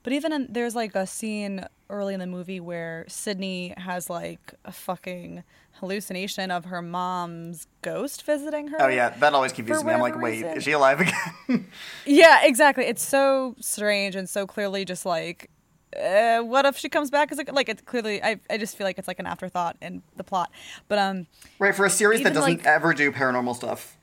But 0.03 0.13
even 0.13 0.33
in, 0.33 0.47
there's 0.51 0.75
like 0.75 0.95
a 0.95 1.07
scene 1.07 1.65
early 1.91 2.15
in 2.15 2.21
the 2.21 2.27
movie 2.27 2.61
where 2.61 3.05
Sidney 3.09 3.75
has 3.77 4.09
like 4.09 4.55
a 4.65 4.73
fucking 4.73 5.45
hallucination 5.73 6.51
of 6.51 6.67
her 6.67 6.81
mom's 6.81 7.67
ghost 7.83 8.25
visiting 8.25 8.69
her. 8.69 8.77
Oh 8.81 8.89
yeah, 8.89 9.11
that 9.11 9.35
always 9.35 9.53
confuses 9.53 9.85
me. 9.85 9.93
I'm 9.93 10.01
like, 10.01 10.21
wait, 10.21 10.43
reason. 10.43 10.57
is 10.57 10.65
she 10.65 10.73
alive 10.73 11.01
again? 11.49 11.67
Yeah, 12.07 12.45
exactly. 12.45 12.85
It's 12.85 13.03
so 13.03 13.55
strange 13.61 14.17
and 14.17 14.29
so 14.29 14.47
clearly 14.47 14.85
just 14.85 15.05
like, 15.05 15.51
uh, 15.95 16.41
what 16.41 16.65
if 16.67 16.77
she 16.77 16.89
comes 16.89 17.11
back 17.11 17.31
as 17.33 17.39
a 17.39 17.45
like? 17.53 17.69
It's 17.69 17.83
clearly. 17.83 18.23
I 18.23 18.41
I 18.51 18.59
just 18.59 18.77
feel 18.77 18.87
like 18.87 18.99
it's 18.99 19.09
like 19.09 19.19
an 19.19 19.27
afterthought 19.27 19.77
in 19.81 20.03
the 20.17 20.25
plot. 20.25 20.51
But 20.89 20.99
um, 20.99 21.27
right, 21.59 21.75
for 21.75 21.85
a 21.87 21.91
series 21.91 22.23
that 22.23 22.35
doesn't 22.35 22.59
like- 22.59 22.67
ever 22.67 22.93
do 22.95 23.13
paranormal 23.13 23.55
stuff 23.57 23.97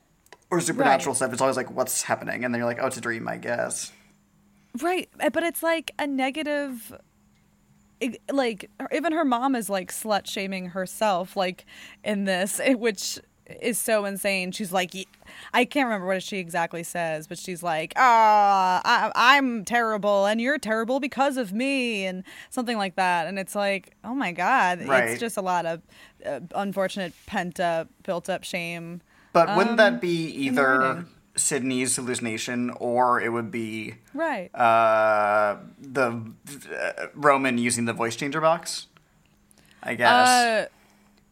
or 0.49 0.59
supernatural 0.61 1.13
Right. 1.13 1.17
stuff, 1.17 1.33
it's 1.33 1.41
always 1.41 1.57
like, 1.57 1.71
what's 1.71 2.03
happening? 2.03 2.43
And 2.45 2.53
then 2.53 2.59
you're 2.59 2.67
like, 2.67 2.79
oh, 2.81 2.87
it's 2.87 2.97
a 2.97 3.01
dream, 3.01 3.27
I 3.27 3.37
guess. 3.37 3.91
right. 4.81 5.09
uh, 5.19 5.29
But 5.29 5.43
it's 5.43 5.63
like 5.63 5.91
a 5.99 6.05
negative. 6.07 6.93
it- 7.99 8.21
Like 8.31 8.69
even 8.91 9.13
her 9.13 9.25
mom 9.25 9.55
is 9.55 9.69
like 9.69 9.91
slut 9.91 10.27
shaming 10.27 10.67
herself, 10.69 11.35
like 11.35 11.65
in 12.03 12.25
this, 12.25 12.59
which 12.75 13.19
is 13.61 13.77
so 13.77 14.05
insane. 14.05 14.51
She's 14.51 14.71
like, 14.71 14.93
I 15.53 15.65
can't 15.65 15.85
remember 15.87 16.07
what 16.07 16.23
she 16.23 16.37
exactly 16.37 16.83
says, 16.83 17.27
but 17.27 17.37
she's 17.37 17.61
like, 17.61 17.93
"Ah, 17.95 18.81
I, 18.85 19.11
I'm 19.35 19.65
terrible, 19.65 20.25
and 20.25 20.39
you're 20.39 20.57
terrible 20.57 20.99
because 20.99 21.37
of 21.37 21.51
me," 21.53 22.05
and 22.05 22.23
something 22.49 22.77
like 22.77 22.95
that. 22.95 23.27
And 23.27 23.37
it's 23.37 23.55
like, 23.55 23.95
oh 24.03 24.13
my 24.15 24.31
god, 24.31 24.85
Right. 24.87 25.09
it's 25.09 25.19
just 25.19 25.37
a 25.37 25.41
lot 25.41 25.65
of 25.65 25.81
uh, 26.25 26.39
unfortunate 26.55 27.13
pent 27.25 27.59
up, 27.59 27.89
built 28.03 28.29
up 28.29 28.43
shame. 28.43 29.01
But 29.33 29.49
wouldn't 29.57 29.71
Um, 29.71 29.77
that 29.77 30.01
be 30.01 30.27
either. 30.27 31.05
Sidney's 31.35 31.95
hallucination 31.95 32.69
or 32.79 33.19
it 33.19 33.29
would 33.29 33.49
be 33.49 33.95
Right. 34.13 34.53
uh, 34.53 35.55
the 35.81 36.21
uh, 36.71 37.07
Roman 37.15 37.57
using 37.57 37.85
the 37.85 37.93
voice 37.93 38.15
changer 38.15 38.39
box? 38.39 38.85
I 39.81 39.95
guess. 39.95 40.67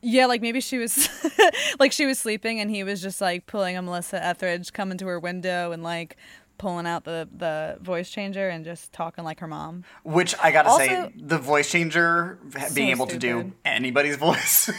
Yeah, 0.01 0.25
like 0.25 0.41
maybe 0.41 0.61
she 0.61 0.77
was 0.77 1.09
like 1.79 1.91
she 1.91 2.05
was 2.05 2.19
sleeping 2.19 2.59
and 2.59 2.69
he 2.69 2.83
was 2.83 3.01
just 3.01 3.21
like 3.21 3.45
pulling 3.45 3.77
a 3.77 3.81
Melissa 3.81 4.23
Etheridge 4.23 4.73
coming 4.73 4.97
to 4.97 5.07
her 5.07 5.19
window 5.19 5.71
and 5.71 5.83
like 5.83 6.17
pulling 6.61 6.85
out 6.85 7.03
the 7.05 7.27
the 7.35 7.75
voice 7.81 8.11
changer 8.11 8.47
and 8.47 8.63
just 8.63 8.93
talking 8.93 9.23
like 9.23 9.39
her 9.39 9.47
mom. 9.47 9.83
Which 10.03 10.35
I 10.41 10.51
gotta 10.51 10.69
say, 10.71 11.11
the 11.15 11.39
voice 11.39 11.71
changer 11.71 12.37
being 12.75 12.89
able 12.89 13.07
to 13.07 13.17
do 13.17 13.53
anybody's 13.65 14.15
voice 14.29 14.69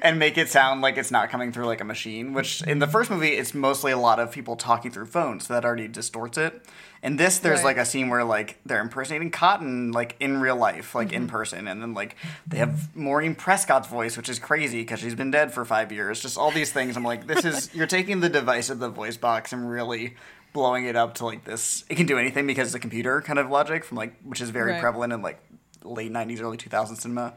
and 0.00 0.18
make 0.18 0.38
it 0.38 0.48
sound 0.48 0.80
like 0.80 0.96
it's 0.96 1.10
not 1.10 1.28
coming 1.28 1.52
through 1.52 1.66
like 1.66 1.82
a 1.82 1.84
machine. 1.84 2.32
Which 2.32 2.62
in 2.62 2.78
the 2.78 2.86
first 2.86 3.10
movie, 3.10 3.28
it's 3.28 3.52
mostly 3.52 3.92
a 3.92 3.98
lot 3.98 4.18
of 4.18 4.32
people 4.32 4.56
talking 4.56 4.90
through 4.90 5.06
phones, 5.06 5.46
so 5.46 5.54
that 5.54 5.64
already 5.64 5.88
distorts 5.88 6.38
it. 6.38 6.66
In 7.02 7.16
this, 7.16 7.38
there's 7.38 7.58
Right. 7.60 7.64
like 7.64 7.76
a 7.78 7.84
scene 7.86 8.10
where 8.10 8.24
like 8.24 8.58
they're 8.66 8.80
impersonating 8.82 9.30
Cotton 9.30 9.90
like 9.92 10.16
in 10.20 10.38
real 10.40 10.56
life, 10.56 10.94
like 10.94 11.08
Mm-hmm. 11.08 11.16
in 11.16 11.28
person, 11.28 11.66
and 11.68 11.80
then 11.80 11.94
like 11.94 12.14
they 12.46 12.58
have 12.58 12.94
Maureen 12.94 13.34
Prescott's 13.34 13.88
voice, 13.88 14.16
which 14.18 14.28
is 14.28 14.38
crazy 14.38 14.82
because 14.82 15.00
she's 15.00 15.14
been 15.14 15.30
dead 15.30 15.52
for 15.54 15.64
five 15.64 15.90
years. 15.92 16.20
Just 16.20 16.36
all 16.36 16.50
these 16.50 16.72
things. 16.72 16.96
I'm 16.98 17.04
like, 17.04 17.26
this 17.26 17.44
is 17.44 17.74
you're 17.74 17.86
taking 17.86 18.20
the 18.20 18.28
device 18.28 18.68
of 18.68 18.80
the 18.80 18.90
voice 18.90 19.16
box 19.16 19.52
and 19.54 19.70
really 19.70 20.14
blowing 20.52 20.84
it 20.84 20.94
up 20.96 21.14
to 21.14 21.24
like 21.24 21.44
this. 21.44 21.84
It 21.88 21.94
can 21.96 22.04
do 22.06 22.18
anything 22.18 22.46
because 22.46 22.68
it's 22.68 22.74
a 22.74 22.80
computer 22.80 23.22
kind 23.22 23.38
of 23.38 23.48
logic 23.48 23.84
from 23.84 23.96
like 23.96 24.14
which 24.22 24.40
is 24.42 24.50
very 24.50 24.72
Right. 24.72 24.80
prevalent 24.82 25.12
in 25.14 25.22
like 25.22 25.40
late 25.82 26.12
'90s, 26.12 26.42
early 26.42 26.58
2000s 26.58 27.00
cinema. 27.00 27.32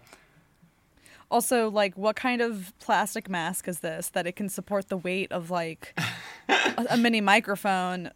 Also, 1.31 1.69
like, 1.71 1.97
what 1.97 2.15
kind 2.15 2.41
of 2.41 2.73
plastic 2.79 3.27
mask 3.27 3.67
is 3.67 3.79
this 3.79 4.09
that 4.09 4.27
it 4.27 4.35
can 4.35 4.49
support 4.49 4.89
the 4.89 4.97
weight 4.97 5.31
of 5.31 5.49
like 5.49 5.97
a, 6.49 6.85
a 6.91 6.97
mini 6.97 7.21
microphone, 7.21 8.11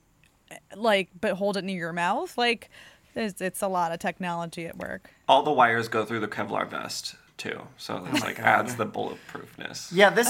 like, 0.76 1.10
but 1.20 1.34
hold 1.34 1.58
it 1.58 1.64
near 1.64 1.78
your 1.78 1.94
mouth? 1.94 2.38
Like, 2.38 2.70
it's, 3.16 3.42
it's 3.42 3.62
a 3.62 3.68
lot 3.68 3.92
of 3.92 4.00
technology 4.00 4.66
at 4.68 4.78
work. 4.78 5.10
All 5.28 5.44
the 5.44 5.52
wires 5.52 5.88
go 5.88 6.06
through 6.06 6.20
the 6.20 6.28
Kevlar 6.28 6.68
vest 6.70 7.16
too, 7.38 7.62
so 7.78 8.04
Oh 8.04 8.08
it's 8.12 8.24
like 8.24 8.40
adds 8.40 8.76
the 8.76 8.86
bulletproofness. 8.86 9.90
Yeah, 9.92 10.10
this 10.10 10.28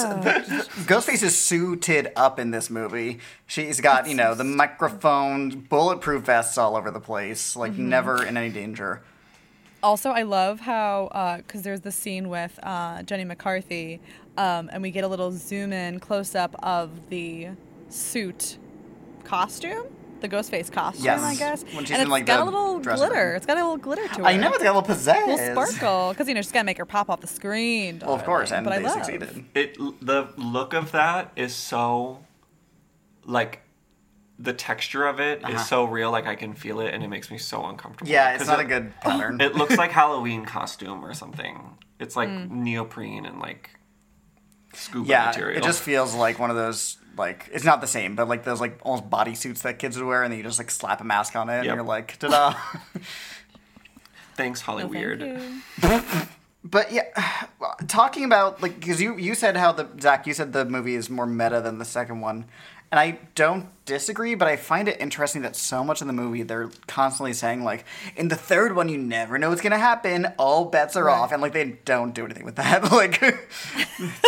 Ghostface 0.85 1.23
is 1.23 1.37
suited 1.37 2.11
up 2.15 2.39
in 2.39 2.51
this 2.51 2.69
movie. 2.69 3.19
She's 3.45 3.79
got 3.81 4.07
you 4.09 4.15
know 4.15 4.33
the 4.35 4.43
microphone, 4.43 5.61
bulletproof 5.61 6.23
vests 6.23 6.57
all 6.57 6.75
over 6.75 6.91
the 6.91 6.99
place, 6.99 7.55
like 7.55 7.71
Mm-hmm. 7.73 7.89
never 7.89 8.23
in 8.25 8.37
any 8.37 8.49
danger. 8.49 9.01
Also, 9.83 10.09
I 10.09 10.23
love 10.23 10.59
how 10.61 11.37
because 11.45 11.61
there's 11.61 11.81
the 11.81 11.91
scene 11.91 12.29
with 12.29 12.59
uh, 12.63 13.03
Jenny 13.03 13.23
McCarthy, 13.25 14.01
um, 14.37 14.69
and 14.73 14.81
we 14.81 14.91
get 14.91 15.03
a 15.03 15.07
little 15.07 15.31
zoom 15.31 15.71
in 15.71 15.99
close 15.99 16.35
up 16.35 16.55
of 16.63 17.09
the 17.09 17.49
suit 17.89 18.57
costume, 19.23 19.85
the 20.21 20.29
Ghostface 20.29 20.71
costume, 20.71 21.05
Yes, 21.05 21.21
I 21.21 21.35
guess. 21.35 21.63
when 21.73 21.85
she's 21.85 21.91
and 21.91 21.97
in, 21.97 22.01
it's 22.01 22.09
like, 22.11 22.25
got 22.25 22.41
a 22.41 22.43
little 22.45 22.79
dressing 22.79 23.03
room. 23.03 23.09
glitter. 23.11 23.35
It's 23.35 23.45
got 23.45 23.57
a 23.57 23.61
little 23.61 23.77
glitter 23.77 24.07
to 24.07 24.21
it. 24.21 24.25
I 24.25 24.37
know 24.37 24.49
it's 24.49 24.63
got 24.63 24.75
a 24.75 24.79
little 24.79 24.95
pizzazz. 24.95 25.23
A 25.23 25.27
little 25.35 25.65
sparkle 25.65 26.09
because 26.13 26.27
you 26.27 26.33
know 26.33 26.41
she's 26.41 26.51
got 26.51 26.61
to 26.61 26.65
make 26.65 26.77
her 26.77 26.85
pop 26.85 27.09
off 27.09 27.21
the 27.21 27.27
screen. 27.27 27.99
Well, 28.05 28.15
of 28.15 28.23
course, 28.23 28.51
and 28.51 28.65
darling, 28.65 28.83
but 28.83 28.89
I 28.89 28.93
they 28.93 28.99
love. 28.99 29.05
succeeded. 29.05 29.45
It 29.55 29.77
the 30.05 30.29
look 30.37 30.73
of 30.73 30.91
that 30.91 31.31
is 31.35 31.53
so 31.55 32.23
like 33.25 33.61
the 34.39 34.53
texture 34.53 35.05
of 35.07 35.19
it 35.19 35.39
is 35.39 35.45
Uh-huh. 35.45 35.57
so 35.63 35.83
real, 35.85 36.11
like 36.11 36.27
I 36.27 36.35
can 36.35 36.53
feel 36.53 36.79
it, 36.79 36.93
and 36.93 37.03
it 37.03 37.07
makes 37.07 37.31
me 37.31 37.37
so 37.39 37.65
uncomfortable. 37.65 38.11
Yeah, 38.11 38.35
it's 38.35 38.45
not 38.47 38.59
it, 38.59 38.65
a 38.65 38.67
good 38.67 38.93
pattern. 39.01 39.41
It 39.41 39.55
looks 39.55 39.77
like 39.77 39.91
Halloween 40.03 40.45
costume 40.45 41.03
or 41.03 41.13
something. 41.13 41.77
It's 41.99 42.15
like 42.15 42.29
Mm. 42.29 42.49
neoprene 42.51 43.25
and 43.25 43.39
like 43.39 43.71
scuba 44.77 45.09
yeah, 45.09 45.25
material. 45.27 45.57
it 45.57 45.63
just 45.63 45.81
feels 45.81 46.13
like 46.15 46.39
one 46.39 46.49
of 46.49 46.55
those 46.55 46.97
like 47.17 47.49
it's 47.51 47.65
not 47.65 47.81
the 47.81 47.87
same, 47.87 48.15
but 48.15 48.27
like 48.29 48.43
those 48.43 48.61
like 48.61 48.79
almost 48.83 49.09
bodysuits 49.09 49.61
that 49.63 49.79
kids 49.79 49.97
would 49.97 50.05
wear, 50.05 50.23
and 50.23 50.31
then 50.31 50.37
you 50.37 50.43
just 50.43 50.59
like 50.59 50.71
slap 50.71 51.01
a 51.01 51.03
mask 51.03 51.35
on 51.35 51.49
it, 51.49 51.57
and 51.57 51.65
you're 51.65 51.83
like, 51.83 52.17
ta-da. 52.19 52.55
thanks, 54.35 54.61
Holly 54.61 54.83
No, 54.83 54.89
thank 54.89 55.03
Weird. 55.03 55.21
you. 55.21 55.61
But 56.63 56.91
yeah, 56.91 57.03
talking 57.87 58.25
about 58.25 58.61
like 58.61 58.77
because 58.79 59.01
you 59.01 59.15
you 59.15 59.35
said 59.35 59.55
how 59.55 59.71
the 59.71 59.87
Zach 60.01 60.27
you 60.27 60.33
said 60.33 60.51
the 60.51 60.65
movie 60.65 60.95
is 60.95 61.09
more 61.09 61.25
meta 61.25 61.61
than 61.61 61.77
the 61.77 61.85
second 61.85 62.19
one, 62.19 62.43
And 62.89 62.99
I 63.01 63.19
don't 63.35 63.67
disagree, 63.85 64.33
but 64.35 64.47
I 64.47 64.55
find 64.55 64.87
it 64.87 65.01
interesting 65.01 65.41
that 65.41 65.57
so 65.57 65.83
much 65.83 65.99
in 66.01 66.07
the 66.07 66.13
movie 66.13 66.43
they're 66.43 66.69
constantly 66.87 67.33
saying 67.33 67.63
like, 67.65 67.83
in 68.15 68.29
the 68.29 68.35
third 68.35 68.75
one, 68.77 68.87
you 68.87 68.97
never 68.97 69.37
know 69.37 69.49
what's 69.49 69.61
gonna 69.61 69.77
happen. 69.77 70.25
All 70.37 70.65
bets 70.65 70.95
are 70.95 71.03
Right. 71.03 71.13
off, 71.19 71.33
and 71.33 71.41
like 71.41 71.51
they 71.51 71.77
don't 71.83 72.13
do 72.13 72.23
anything 72.23 72.45
with 72.45 72.55
that. 72.55 72.89
like, 72.91 73.21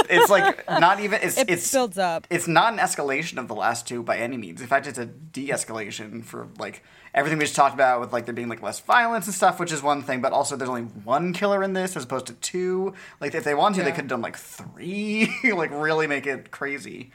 it's 0.09 0.29
like 0.29 0.69
not 0.69 0.99
even 0.99 1.19
it's 1.21 1.37
It 1.37 1.49
it's 1.49 1.71
builds 1.71 1.97
up. 1.97 2.27
it's 2.29 2.47
not 2.47 2.73
an 2.73 2.79
escalation 2.79 3.37
of 3.37 3.47
the 3.47 3.55
last 3.55 3.87
two 3.87 4.03
by 4.03 4.17
any 4.17 4.35
means. 4.37 4.59
In 4.61 4.67
fact, 4.67 4.87
it's 4.87 4.97
a 4.99 5.05
de-escalation 5.05 6.23
for 6.23 6.47
like 6.57 6.83
everything 7.13 7.39
we 7.39 7.45
just 7.45 7.55
talked 7.55 7.73
about 7.73 8.01
with 8.01 8.11
like 8.13 8.25
there 8.25 8.33
being 8.35 8.49
like 8.49 8.61
less 8.61 8.79
violence 8.81 9.25
and 9.25 9.33
stuff, 9.33 9.59
which 9.59 9.71
is 9.71 9.81
one 9.81 10.01
thing. 10.03 10.19
But 10.21 10.33
also, 10.33 10.55
there's 10.57 10.69
only 10.69 10.83
one 10.83 11.31
killer 11.33 11.63
in 11.63 11.73
this 11.73 11.95
as 11.95 12.03
opposed 12.03 12.27
to 12.27 12.33
two. 12.33 12.93
Like 13.21 13.33
if 13.35 13.43
they 13.45 13.55
wanted 13.55 13.77
to, 13.79 13.83
they 13.85 13.91
could 13.91 14.01
have 14.01 14.07
done 14.07 14.21
like 14.21 14.37
three. 14.37 15.33
like 15.53 15.71
really 15.71 16.07
make 16.07 16.27
it 16.27 16.51
crazy. 16.51 17.11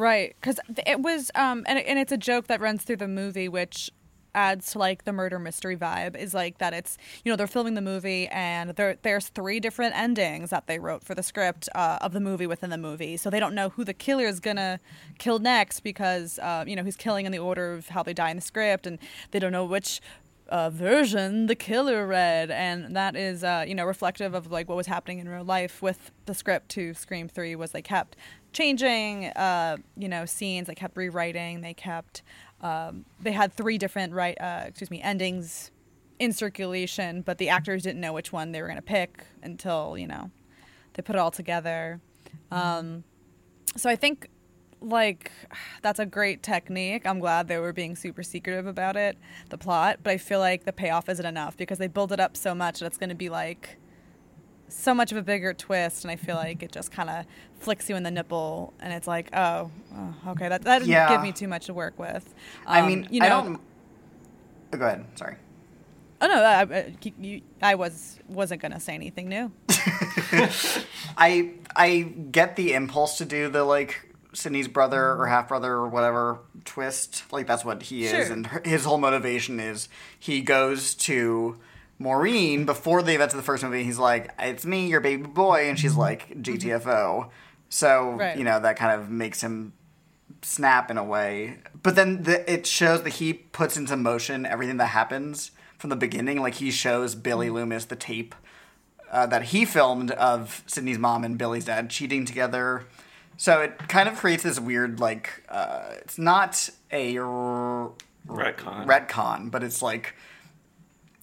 Right, 0.00 0.34
because 0.40 0.58
it 0.86 1.02
was, 1.02 1.30
um, 1.34 1.62
and 1.68 1.78
and 1.78 1.98
it's 1.98 2.10
a 2.10 2.16
joke 2.16 2.46
that 2.46 2.58
runs 2.58 2.84
through 2.84 2.96
the 2.96 3.06
movie, 3.06 3.50
which 3.50 3.90
adds 4.34 4.72
to 4.72 4.78
like 4.78 5.04
the 5.04 5.12
murder 5.12 5.38
mystery 5.38 5.76
vibe. 5.76 6.16
Is 6.16 6.32
like 6.32 6.56
that 6.56 6.72
it's 6.72 6.96
you 7.22 7.30
know 7.30 7.36
they're 7.36 7.46
filming 7.46 7.74
the 7.74 7.82
movie 7.82 8.26
and 8.28 8.70
there 8.76 8.96
there's 9.02 9.28
three 9.28 9.60
different 9.60 9.94
endings 9.94 10.48
that 10.48 10.66
they 10.68 10.78
wrote 10.78 11.04
for 11.04 11.14
the 11.14 11.22
script 11.22 11.68
uh, 11.74 11.98
of 12.00 12.14
the 12.14 12.20
movie 12.20 12.46
within 12.46 12.70
the 12.70 12.78
movie, 12.78 13.18
so 13.18 13.28
they 13.28 13.38
don't 13.38 13.54
know 13.54 13.68
who 13.68 13.84
the 13.84 13.92
killer 13.92 14.24
is 14.24 14.40
gonna 14.40 14.80
kill 15.18 15.38
next 15.38 15.80
because 15.80 16.38
uh, 16.38 16.64
you 16.66 16.74
know 16.76 16.82
he's 16.82 16.96
killing 16.96 17.26
in 17.26 17.32
the 17.32 17.38
order 17.38 17.74
of 17.74 17.88
how 17.90 18.02
they 18.02 18.14
die 18.14 18.30
in 18.30 18.36
the 18.36 18.42
script, 18.42 18.86
and 18.86 18.98
they 19.32 19.38
don't 19.38 19.52
know 19.52 19.66
which. 19.66 20.00
Uh, 20.48 20.68
version 20.68 21.46
the 21.46 21.54
killer 21.54 22.04
read 22.08 22.50
and 22.50 22.96
that 22.96 23.14
is 23.14 23.44
uh, 23.44 23.64
you 23.64 23.72
know 23.72 23.84
reflective 23.84 24.34
of 24.34 24.50
like 24.50 24.68
what 24.68 24.76
was 24.76 24.88
happening 24.88 25.20
in 25.20 25.28
real 25.28 25.44
life 25.44 25.80
with 25.80 26.10
the 26.26 26.34
script 26.34 26.68
to 26.68 26.92
scream 26.92 27.28
3 27.28 27.54
was 27.54 27.70
they 27.70 27.80
kept 27.80 28.16
changing 28.52 29.26
uh, 29.26 29.76
you 29.96 30.08
know 30.08 30.24
scenes. 30.24 30.66
They 30.66 30.74
kept 30.74 30.96
rewriting. 30.96 31.60
They 31.60 31.74
kept 31.74 32.22
um, 32.60 33.04
they 33.20 33.32
had 33.32 33.52
three 33.52 33.78
different 33.78 34.12
right 34.12 34.38
uh, 34.40 34.64
excuse 34.66 34.90
me 34.90 35.00
endings 35.00 35.70
in 36.18 36.32
circulation 36.34 37.22
but 37.22 37.38
the 37.38 37.48
actors 37.48 37.82
didn't 37.82 38.00
know 38.00 38.12
which 38.12 38.30
one 38.30 38.52
they 38.52 38.60
were 38.60 38.68
going 38.68 38.76
to 38.76 38.82
pick 38.82 39.24
until 39.42 39.96
you 39.96 40.06
know 40.06 40.30
they 40.94 41.02
put 41.02 41.16
it 41.16 41.18
all 41.18 41.30
together. 41.30 42.00
Um, 42.50 43.04
so 43.76 43.88
i 43.88 43.96
think 43.96 44.28
like 44.82 45.30
that's 45.82 45.98
a 45.98 46.06
great 46.06 46.42
technique. 46.42 47.06
I'm 47.06 47.18
glad 47.18 47.48
they 47.48 47.58
were 47.58 47.72
being 47.72 47.94
super 47.94 48.22
secretive 48.22 48.66
about 48.66 48.96
it 48.96 49.18
the 49.50 49.58
plot 49.58 49.98
but 50.02 50.10
i 50.10 50.16
feel 50.16 50.38
like 50.38 50.64
the 50.64 50.72
payoff 50.72 51.08
isn't 51.08 51.24
enough 51.26 51.56
because 51.56 51.78
they 51.78 51.86
build 51.86 52.12
it 52.12 52.20
up 52.20 52.36
so 52.36 52.54
much 52.54 52.80
that 52.80 52.86
it's 52.86 52.96
going 52.96 53.10
to 53.10 53.14
be 53.14 53.28
like 53.28 53.78
so 54.72 54.94
much 54.94 55.12
of 55.12 55.18
a 55.18 55.22
bigger 55.22 55.52
twist 55.54 56.04
and 56.04 56.10
i 56.10 56.16
feel 56.16 56.36
like 56.36 56.62
it 56.62 56.72
just 56.72 56.90
kind 56.92 57.10
of 57.10 57.24
flicks 57.58 57.88
you 57.88 57.96
in 57.96 58.02
the 58.02 58.10
nipple 58.10 58.72
and 58.80 58.92
it's 58.92 59.06
like 59.06 59.28
oh, 59.34 59.70
oh 59.94 60.14
okay 60.28 60.48
that, 60.48 60.62
that 60.62 60.78
didn't 60.80 60.90
Yeah. 60.90 61.08
give 61.10 61.22
me 61.22 61.32
too 61.32 61.48
much 61.48 61.66
to 61.66 61.74
work 61.74 61.98
with 61.98 62.34
I 62.66 62.80
Um, 62.80 62.86
mean, 62.86 63.08
you 63.10 63.20
know 63.20 63.26
I 63.26 63.28
don't. 63.28 63.60
Oh, 64.72 64.76
go 64.78 64.86
ahead. 64.86 65.04
Sorry. 65.16 65.36
oh 66.22 66.26
no 66.26 66.42
I, 66.42 66.62
I, 66.62 66.94
you, 67.20 67.42
I 67.60 67.74
was 67.74 68.18
wasn't 68.28 68.62
going 68.62 68.72
to 68.72 68.80
say 68.80 68.94
anything 68.94 69.28
new 69.28 69.50
I 71.16 71.52
I 71.76 72.00
get 72.30 72.56
the 72.56 72.72
impulse 72.74 73.18
to 73.18 73.24
do 73.24 73.48
the 73.48 73.64
like 73.64 74.06
Sidney's 74.32 74.68
brother 74.68 75.12
or 75.14 75.26
half 75.26 75.48
brother 75.48 75.72
or 75.72 75.88
whatever 75.88 76.38
twist. 76.64 77.24
Like 77.32 77.46
that's 77.48 77.64
what 77.64 77.82
he 77.82 78.04
is, 78.04 78.10
Sure. 78.26 78.32
and 78.32 78.46
his 78.64 78.84
whole 78.84 78.98
motivation 78.98 79.58
is 79.58 79.88
he 80.18 80.40
goes 80.40 80.94
to 80.96 81.56
Maureen 82.00 82.64
before 82.64 83.02
the 83.02 83.14
events 83.14 83.34
of 83.34 83.38
the 83.38 83.44
first 83.44 83.62
movie. 83.62 83.84
He's 83.84 83.98
like, 83.98 84.30
"It's 84.38 84.64
me, 84.64 84.88
your 84.88 85.00
baby 85.00 85.22
boy," 85.24 85.68
and 85.68 85.78
she's 85.78 85.94
like, 85.94 86.30
"GTFO." 86.42 87.28
So 87.68 88.12
Right. 88.12 88.36
you 88.36 88.42
know 88.42 88.58
that 88.58 88.76
kind 88.76 88.98
of 89.00 89.10
makes 89.10 89.42
him 89.42 89.74
snap 90.42 90.90
in 90.90 90.96
a 90.98 91.04
way. 91.04 91.58
But 91.82 91.94
then 91.96 92.22
the, 92.22 92.50
it 92.52 92.66
shows 92.66 93.02
that 93.02 93.10
he 93.14 93.32
puts 93.34 93.76
into 93.76 93.96
motion 93.96 94.46
everything 94.46 94.78
that 94.78 94.86
happens 94.86 95.50
from 95.78 95.90
the 95.90 95.96
beginning. 95.96 96.40
Like 96.40 96.54
he 96.54 96.70
shows 96.70 97.14
Billy 97.14 97.50
Loomis 97.50 97.84
the 97.84 97.96
tape 97.96 98.34
uh, 99.10 99.26
that 99.26 99.44
he 99.44 99.64
filmed 99.66 100.10
of 100.12 100.62
Sidney's 100.66 100.98
mom 100.98 101.22
and 101.22 101.36
Billy's 101.36 101.66
dad 101.66 101.90
cheating 101.90 102.24
together. 102.24 102.86
So 103.36 103.60
it 103.60 103.88
kind 103.88 104.08
of 104.08 104.16
creates 104.16 104.42
this 104.42 104.60
weird, 104.60 105.00
like, 105.00 105.42
uh, 105.48 105.94
it's 105.98 106.18
not 106.18 106.68
a 106.92 107.16
r- 107.18 107.90
Retcon. 108.28 108.86
retcon, 108.86 109.50
but 109.50 109.62
it's 109.62 109.80
like 109.82 110.14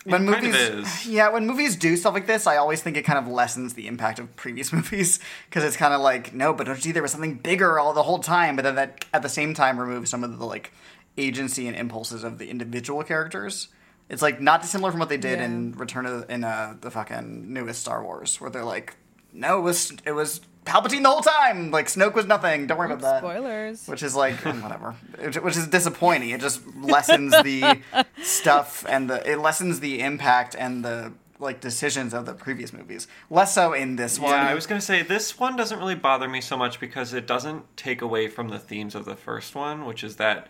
when 0.09 0.27
It 0.27 0.31
kind 0.31 0.45
movies, 0.45 0.69
of 0.69 0.79
is. 0.79 1.05
yeah, 1.07 1.29
when 1.29 1.45
movies 1.47 1.75
do 1.75 1.95
stuff 1.97 2.13
like 2.13 2.27
this, 2.27 2.47
I 2.47 2.57
always 2.57 2.81
think 2.81 2.97
it 2.97 3.03
kind 3.03 3.19
of 3.19 3.27
lessens 3.31 3.73
the 3.73 3.87
impact 3.87 4.19
of 4.19 4.35
previous 4.35 4.71
movies 4.77 5.19
because 5.49 5.63
it's 5.63 5.77
kind 5.77 5.93
of 5.93 6.01
like, 6.01 6.33
no, 6.33 6.53
but 6.53 6.65
don't 6.65 6.75
you 6.77 6.81
see 6.81 6.91
there 6.91 7.01
was 7.03 7.11
something 7.11 7.35
bigger 7.35 7.79
all 7.79 7.93
the 7.93 8.03
whole 8.03 8.19
time, 8.19 8.55
but 8.55 8.63
then 8.63 8.75
that 8.75 9.05
at 9.13 9.21
the 9.21 9.29
same 9.29 9.53
time 9.53 9.79
removes 9.79 10.09
some 10.09 10.23
of 10.23 10.37
the 10.37 10.45
like 10.45 10.71
agency 11.17 11.67
and 11.67 11.75
impulses 11.75 12.23
of 12.23 12.37
the 12.37 12.49
individual 12.49 13.03
characters. 13.03 13.69
It's 14.09 14.21
like 14.21 14.39
not 14.39 14.61
dissimilar 14.61 14.91
from 14.91 14.99
what 15.01 15.09
they 15.09 15.17
did 15.17 15.39
Yeah. 15.39 15.45
in 15.45 15.73
Return 15.73 16.05
of 16.05 16.29
in 16.29 16.43
uh, 16.43 16.75
the 16.79 16.89
fucking 16.91 17.51
newest 17.53 17.81
Star 17.81 18.01
Wars, 18.03 18.39
where 18.39 18.49
they're 18.49 18.63
like, 18.63 18.95
no, 19.33 19.57
it 19.57 19.61
was 19.61 19.91
it 20.05 20.13
was 20.13 20.39
Palpatine 20.67 21.01
the 21.03 21.09
whole 21.09 21.21
time. 21.21 21.71
Like 21.71 21.87
Snoke 21.87 22.13
was 22.13 22.25
nothing. 22.25 22.67
Don't 22.67 22.77
worry 22.77 22.87
about 22.91 23.01
that. 23.01 23.19
spoilers 23.19 23.87
Which 23.87 24.03
is 24.03 24.15
like 24.15 24.35
whatever. 24.45 24.95
Which- 25.19 25.37
Which 25.37 25.57
is 25.57 25.67
disappointing. 25.67 26.29
It 26.29 26.41
just 26.41 26.61
lessens 26.81 27.31
the 27.31 27.79
stuff 28.23 28.85
and 28.87 29.09
the 29.09 29.29
it 29.31 29.37
lessens 29.39 29.79
the 29.79 30.01
impact 30.01 30.55
and 30.57 30.83
the 30.85 31.13
like 31.39 31.61
decisions 31.61 32.13
of 32.13 32.25
the 32.25 32.33
previous 32.33 32.73
movies. 32.73 33.07
Less 33.29 33.53
so 33.53 33.73
in 33.73 33.95
this 33.95 34.19
one. 34.19 34.31
Yeah, 34.31 34.47
I 34.49 34.53
was 34.55 34.65
gonna 34.67 34.81
say 34.81 35.03
this 35.03 35.37
one 35.39 35.55
doesn't 35.55 35.77
really 35.79 35.95
bother 35.95 36.27
me 36.27 36.41
so 36.41 36.57
much 36.57 36.79
because 36.79 37.13
it 37.13 37.25
doesn't 37.27 37.77
take 37.77 38.01
away 38.01 38.27
from 38.27 38.49
the 38.49 38.59
themes 38.59 38.95
of 38.95 39.05
the 39.05 39.15
first 39.15 39.53
one, 39.55 39.85
which 39.85 40.03
is 40.03 40.15
that 40.17 40.47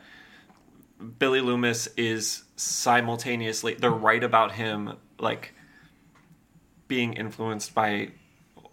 Billy 1.19 1.41
Loomis 1.41 1.88
is 1.97 2.43
simultaneously 2.56 3.75
they're 3.75 3.91
right 3.91 4.23
about 4.23 4.53
him 4.53 4.93
like 5.19 5.53
being 6.88 7.13
influenced 7.13 7.75
by 7.75 8.10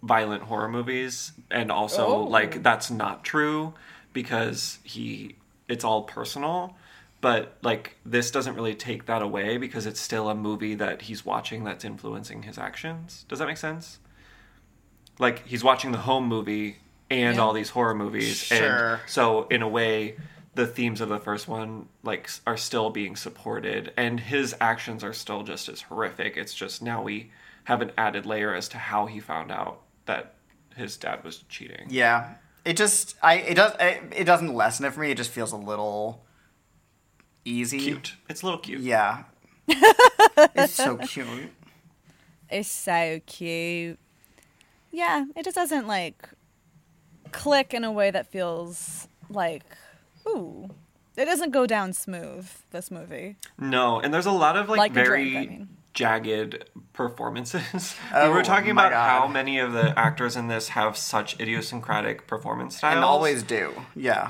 violent 0.05 0.43
horror 0.43 0.69
movies 0.69 1.31
and 1.49 1.71
also 1.71 2.05
Oh. 2.05 2.23
like 2.23 2.61
that's 2.63 2.91
not 2.91 3.23
true 3.23 3.73
because 4.13 4.79
he 4.83 5.35
it's 5.67 5.83
all 5.83 6.03
personal 6.03 6.75
but 7.21 7.57
like 7.63 7.97
this 8.05 8.29
doesn't 8.29 8.53
really 8.55 8.75
take 8.75 9.07
that 9.07 9.21
away 9.23 9.57
because 9.57 9.85
it's 9.87 9.99
still 9.99 10.29
a 10.29 10.35
movie 10.35 10.75
that 10.75 11.01
he's 11.03 11.25
watching 11.25 11.63
that's 11.63 11.83
influencing 11.83 12.43
his 12.43 12.57
actions 12.57 13.25
does 13.27 13.39
that 13.39 13.47
make 13.47 13.57
sense 13.57 13.99
like 15.19 15.45
he's 15.47 15.63
watching 15.63 15.91
the 15.91 15.97
home 15.99 16.27
movie 16.27 16.77
and 17.09 17.35
Yeah. 17.37 17.41
all 17.41 17.53
these 17.53 17.69
horror 17.69 17.95
movies 17.95 18.37
Sure. 18.37 18.93
and 18.95 18.99
so 19.07 19.47
in 19.47 19.61
a 19.61 19.67
way 19.67 20.17
the 20.55 20.67
themes 20.67 21.01
of 21.01 21.09
the 21.09 21.19
first 21.19 21.47
one 21.47 21.87
like 22.03 22.29
are 22.45 22.57
still 22.57 22.89
being 22.89 23.15
supported 23.15 23.91
and 23.97 24.19
his 24.19 24.55
actions 24.61 25.03
are 25.03 25.13
still 25.13 25.43
just 25.43 25.67
as 25.67 25.81
horrific 25.81 26.37
it's 26.37 26.53
just 26.53 26.81
now 26.81 27.01
we 27.01 27.31
have 27.65 27.81
an 27.81 27.91
added 27.97 28.25
layer 28.25 28.53
as 28.53 28.69
to 28.69 28.77
how 28.77 29.07
he 29.07 29.19
found 29.19 29.51
out 29.51 29.81
that 30.05 30.35
his 30.75 30.97
dad 30.97 31.23
was 31.23 31.43
cheating 31.49 31.87
Yeah. 31.89 32.35
It 32.63 32.77
just 32.77 33.15
I 33.21 33.35
it 33.35 33.55
does 33.55 33.73
it, 33.79 34.01
it 34.15 34.23
doesn't 34.25 34.53
lessen 34.53 34.85
it 34.85 34.93
for 34.93 34.99
me. 35.01 35.11
It 35.11 35.17
just 35.17 35.31
feels 35.31 35.51
a 35.51 35.57
little 35.57 36.25
easy. 37.45 37.79
cute 37.79 38.15
it's 38.27 38.41
a 38.41 38.45
little 38.45 38.59
cute 38.59 38.81
Yeah. 38.81 39.23
it's 39.67 40.73
so 40.73 40.97
cute. 40.97 41.51
it's 42.49 42.69
so 42.69 43.19
cute 43.25 43.99
yeah 44.91 45.25
it 45.35 45.43
just 45.43 45.55
doesn't 45.55 45.87
like 45.87 46.29
click 47.31 47.73
in 47.73 47.83
a 47.83 47.91
way 47.91 48.11
that 48.11 48.27
feels 48.27 49.07
like 49.29 49.63
ooh 50.27 50.69
it 51.17 51.25
doesn't 51.25 51.51
go 51.51 51.65
down 51.65 51.93
smooth 51.93 52.47
this 52.71 52.89
movie 52.91 53.35
no 53.59 53.99
and 53.99 54.13
there's 54.13 54.25
a 54.27 54.31
lot 54.31 54.55
of 54.57 54.69
like, 54.69 54.77
Like 54.77 54.91
very 54.93 55.31
drink, 55.31 55.35
I 55.49 55.51
mean. 55.51 55.67
Jagged 55.95 56.65
performances. 56.93 57.63
We 57.73 57.89
Oh, 58.19 58.31
were 58.31 58.43
talking 58.43 58.75
my 58.75 58.87
about 58.87 59.09
how 59.21 59.27
many 59.27 59.57
of 59.59 59.73
the 59.73 59.97
actors 59.97 60.35
in 60.35 60.47
this 60.47 60.69
have 60.69 60.95
such 60.97 61.39
idiosyncratic 61.39 62.27
performance 62.27 62.77
styles. 62.77 62.95
And 62.97 63.03
always 63.03 63.41
do. 63.41 63.73
Yeah. 63.95 64.29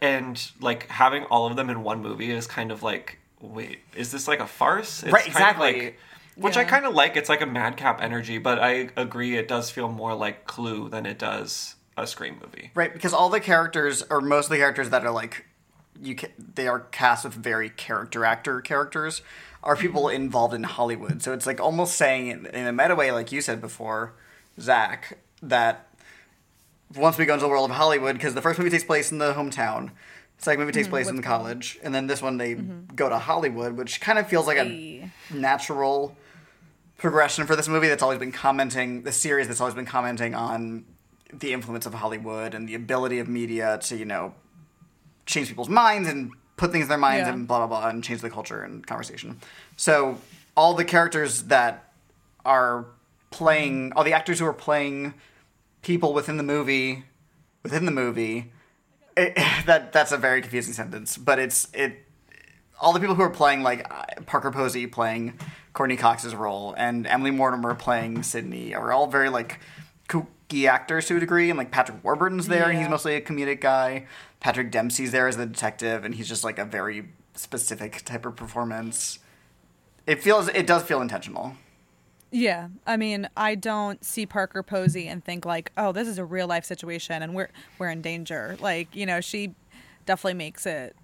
and 0.00 0.50
like 0.60 0.88
having 0.88 1.24
all 1.24 1.46
of 1.46 1.56
them 1.56 1.68
in 1.68 1.82
one 1.82 2.00
movie 2.00 2.30
is 2.30 2.46
kind 2.46 2.72
of 2.72 2.82
like 2.82 3.18
wait 3.40 3.80
is 3.94 4.10
this 4.12 4.26
like 4.28 4.40
a 4.40 4.46
farce? 4.46 5.02
It's 5.02 5.12
Right, 5.12 5.24
kind 5.24 5.28
of 5.28 5.36
exactly. 5.36 5.80
like- 5.84 5.98
which 6.36 6.56
i 6.56 6.64
kind 6.64 6.86
of 6.86 6.94
like. 6.94 7.16
It's 7.16 7.28
like 7.28 7.42
a 7.42 7.46
madcap 7.46 8.00
energy 8.00 8.38
but 8.38 8.58
i 8.60 8.88
agree 8.96 9.36
it 9.36 9.46
does 9.48 9.70
feel 9.70 9.88
more 9.90 10.14
like 10.14 10.46
clue 10.46 10.88
than 10.88 11.04
it 11.04 11.18
does 11.18 11.74
a 11.98 12.06
scream 12.06 12.36
movie. 12.42 12.70
Right, 12.74 12.92
because 12.94 13.12
all 13.12 13.28
the 13.28 13.40
characters, 13.40 14.02
or 14.08 14.20
most 14.22 14.46
of 14.46 14.50
the 14.52 14.56
characters 14.56 14.88
that 14.90 15.04
are 15.04 15.10
like, 15.10 15.44
you 16.00 16.14
ca 16.16 16.28
they 16.54 16.66
are 16.66 16.80
cast 16.80 17.24
with 17.24 17.34
very 17.34 17.68
character 17.68 18.24
actor 18.24 18.60
characters, 18.62 19.20
are 19.62 19.76
people 19.76 20.08
involved 20.08 20.54
in 20.54 20.62
Hollywood. 20.62 21.22
So 21.22 21.32
it's 21.32 21.46
like 21.46 21.60
almost 21.60 21.94
saying 21.94 22.46
in, 22.52 22.66
a 22.66 22.72
meta 22.72 22.94
way, 22.94 23.12
like 23.12 23.30
you 23.30 23.40
said 23.40 23.60
before, 23.60 24.14
Zach, 24.58 25.18
that 25.42 25.88
once 26.96 27.18
we 27.18 27.26
go 27.26 27.34
into 27.34 27.44
the 27.44 27.50
world 27.50 27.70
of 27.70 27.76
Hollywood, 27.76 28.14
because 28.14 28.34
the 28.34 28.42
first 28.42 28.58
movie 28.58 28.70
takes 28.70 28.84
place 28.84 29.12
in 29.12 29.18
the 29.18 29.34
hometown, 29.34 29.90
second 30.38 30.60
movie 30.60 30.72
takes 30.72 30.86
mm-hmm. 30.86 30.92
place 30.92 31.08
in 31.08 31.16
the 31.16 31.22
college, 31.22 31.78
and 31.82 31.94
then 31.94 32.06
this 32.06 32.22
one 32.22 32.38
they 32.38 32.54
mm-hmm. 32.54 32.94
go 32.94 33.08
to 33.08 33.18
Hollywood, 33.18 33.76
which 33.76 34.00
kind 34.00 34.18
of 34.18 34.26
feels 34.28 34.46
like 34.46 34.56
Hey. 34.56 35.10
a 35.30 35.34
natural 35.34 36.16
progression 36.96 37.46
for 37.46 37.56
this 37.56 37.68
movie 37.68 37.88
that's 37.88 38.02
always 38.02 38.18
been 38.18 38.32
commenting 38.32 39.02
the 39.04 39.12
series 39.12 39.48
that's 39.48 39.60
always 39.60 39.74
been 39.74 39.86
commenting 39.86 40.34
on 40.34 40.84
the 41.32 41.52
influence 41.52 41.86
of 41.86 41.94
Hollywood 41.94 42.54
and 42.54 42.68
the 42.68 42.74
ability 42.74 43.18
of 43.18 43.28
media 43.28 43.78
to 43.82 43.96
you 43.96 44.04
know 44.04 44.34
change 45.26 45.48
people's 45.48 45.68
minds 45.68 46.08
and 46.08 46.32
put 46.60 46.70
things 46.72 46.84
in 46.84 46.88
their 46.90 46.98
minds 46.98 47.26
Yeah. 47.26 47.32
and 47.32 47.48
blah 47.48 47.66
blah 47.66 47.80
blah 47.80 47.88
and 47.88 48.04
change 48.04 48.20
the 48.20 48.28
culture 48.30 48.62
and 48.62 48.86
conversation. 48.86 49.40
So 49.76 50.18
all 50.56 50.74
the 50.74 50.84
characters 50.84 51.44
that 51.44 51.92
are 52.44 52.84
playing, 53.30 53.92
all 53.96 54.04
the 54.04 54.12
actors 54.12 54.38
who 54.38 54.46
are 54.46 54.52
playing 54.52 55.14
people 55.82 56.12
within 56.12 56.36
the 56.36 56.42
movie, 56.42 57.04
within 57.62 57.86
the 57.86 57.90
movie, 57.90 58.52
it, 59.16 59.34
that 59.66 59.92
that's 59.92 60.12
a 60.12 60.18
very 60.18 60.42
confusing 60.42 60.74
sentence, 60.74 61.16
but 61.16 61.38
it's 61.38 61.66
it. 61.72 62.04
All 62.78 62.92
the 62.92 63.00
people 63.00 63.14
who 63.14 63.22
are 63.22 63.30
playing 63.30 63.62
like 63.62 63.86
uh, 63.92 64.04
Parker 64.26 64.50
Posey 64.50 64.86
playing 64.86 65.38
Courteney 65.72 65.96
Cox's 65.96 66.34
role 66.34 66.74
and 66.76 67.06
Emily 67.06 67.30
Mortimer 67.30 67.74
playing 67.74 68.22
Sidney 68.22 68.74
are 68.74 68.92
all 68.92 69.06
very 69.06 69.28
like 69.30 69.60
kooky 70.08 70.66
actors 70.68 71.06
to 71.06 71.16
a 71.16 71.20
degree, 71.20 71.48
and 71.50 71.58
like 71.58 71.70
Patrick 71.70 72.02
Warburton's 72.04 72.48
there, 72.48 72.68
and 72.68 72.78
he's 72.78 72.88
mostly 72.88 73.14
a 73.14 73.20
comedic 73.22 73.60
guy. 73.60 74.06
Patrick 74.40 74.70
Dempsey's 74.70 75.12
there 75.12 75.28
as 75.28 75.36
the 75.36 75.46
detective, 75.46 76.04
and 76.04 76.14
he's 76.14 76.28
just 76.28 76.44
like 76.44 76.58
a 76.58 76.64
very 76.64 77.10
specific 77.34 78.04
type 78.04 78.26
of 78.26 78.36
performance. 78.36 79.18
It 80.06 80.22
feels 80.22 80.48
it 80.48 80.66
does 80.66 80.82
feel 80.82 81.00
intentional. 81.00 81.54
Yeah, 82.32 82.68
I 82.86 82.96
mean, 82.96 83.28
I 83.36 83.56
don't 83.56 84.04
see 84.04 84.24
Parker 84.24 84.62
Posey 84.62 85.08
and 85.08 85.24
think 85.24 85.44
like, 85.44 85.72
"Oh, 85.76 85.92
this 85.92 86.08
is 86.08 86.18
a 86.18 86.24
real 86.24 86.46
life 86.46 86.64
situation, 86.64 87.22
and 87.22 87.34
we're 87.34 87.50
we're 87.78 87.90
in 87.90 88.02
danger." 88.02 88.56
Like, 88.60 88.94
you 88.94 89.04
know, 89.04 89.20
she 89.20 89.54
definitely 90.06 90.34
makes 90.34 90.64
it 90.64 90.96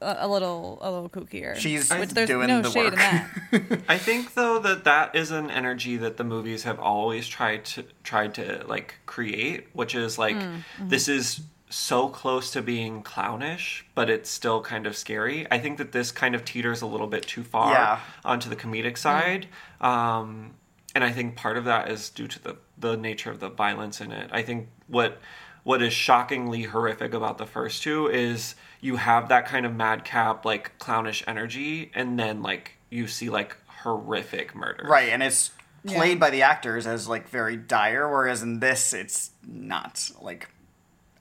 a, 0.00 0.18
a 0.20 0.28
little 0.28 0.78
a 0.82 0.90
little 0.90 1.08
kookier. 1.08 1.56
She's 1.56 1.92
which 1.92 2.10
there's 2.10 2.28
doing 2.28 2.48
no 2.48 2.62
the 2.62 2.70
shade 2.70 2.92
work. 2.92 2.92
in 2.92 2.98
that. 2.98 3.80
I 3.88 3.98
think 3.98 4.34
though 4.34 4.58
that 4.58 4.84
that 4.84 5.14
is 5.14 5.30
an 5.30 5.50
energy 5.50 5.96
that 5.98 6.16
the 6.16 6.24
movies 6.24 6.64
have 6.64 6.80
always 6.80 7.28
tried 7.28 7.64
to 7.66 7.84
tried 8.02 8.34
to 8.34 8.64
like 8.66 8.96
create, 9.06 9.68
which 9.72 9.94
is 9.94 10.18
like 10.18 10.36
mm, 10.36 10.42
mm-hmm. 10.42 10.88
this 10.88 11.08
is 11.08 11.42
so 11.70 12.08
close 12.08 12.50
to 12.50 12.60
being 12.62 13.02
clownish, 13.02 13.84
but 13.94 14.10
it's 14.10 14.28
still 14.28 14.60
kind 14.60 14.86
of 14.86 14.96
scary. 14.96 15.46
I 15.50 15.58
think 15.58 15.78
that 15.78 15.92
this 15.92 16.10
kind 16.12 16.34
of 16.34 16.44
teeters 16.44 16.82
a 16.82 16.86
little 16.86 17.06
bit 17.06 17.22
too 17.26 17.44
far 17.44 17.72
Yeah. 17.72 18.00
onto 18.24 18.48
the 18.50 18.56
comedic 18.56 18.98
side. 18.98 19.46
Um, 19.80 20.54
and 20.94 21.04
I 21.04 21.12
think 21.12 21.36
part 21.36 21.56
of 21.56 21.64
that 21.64 21.88
is 21.90 22.10
due 22.10 22.26
to 22.28 22.42
the 22.42 22.56
the 22.76 22.96
nature 22.96 23.30
of 23.30 23.40
the 23.40 23.48
violence 23.50 24.00
in 24.00 24.10
it. 24.10 24.30
I 24.32 24.42
think 24.42 24.68
what 24.88 25.18
what 25.62 25.82
is 25.82 25.92
shockingly 25.92 26.62
horrific 26.62 27.12
about 27.14 27.36
the 27.38 27.46
first 27.46 27.82
two 27.82 28.08
is 28.08 28.54
you 28.80 28.96
have 28.96 29.28
that 29.28 29.46
kind 29.46 29.64
of 29.66 29.74
madcap 29.74 30.44
like 30.44 30.76
clownish 30.78 31.22
energy 31.26 31.90
and 31.94 32.18
then 32.18 32.42
like 32.42 32.72
you 32.88 33.06
see 33.06 33.28
like 33.30 33.56
horrific 33.82 34.54
murder. 34.54 34.84
Right, 34.88 35.10
and 35.10 35.22
it's 35.22 35.50
played 35.86 36.12
Yeah. 36.12 36.18
by 36.18 36.30
the 36.30 36.42
actors 36.42 36.86
as 36.86 37.06
like 37.08 37.28
very 37.28 37.56
dire, 37.56 38.08
whereas 38.10 38.42
in 38.42 38.60
this 38.60 38.92
it's 38.92 39.30
not 39.46 40.10
like 40.20 40.48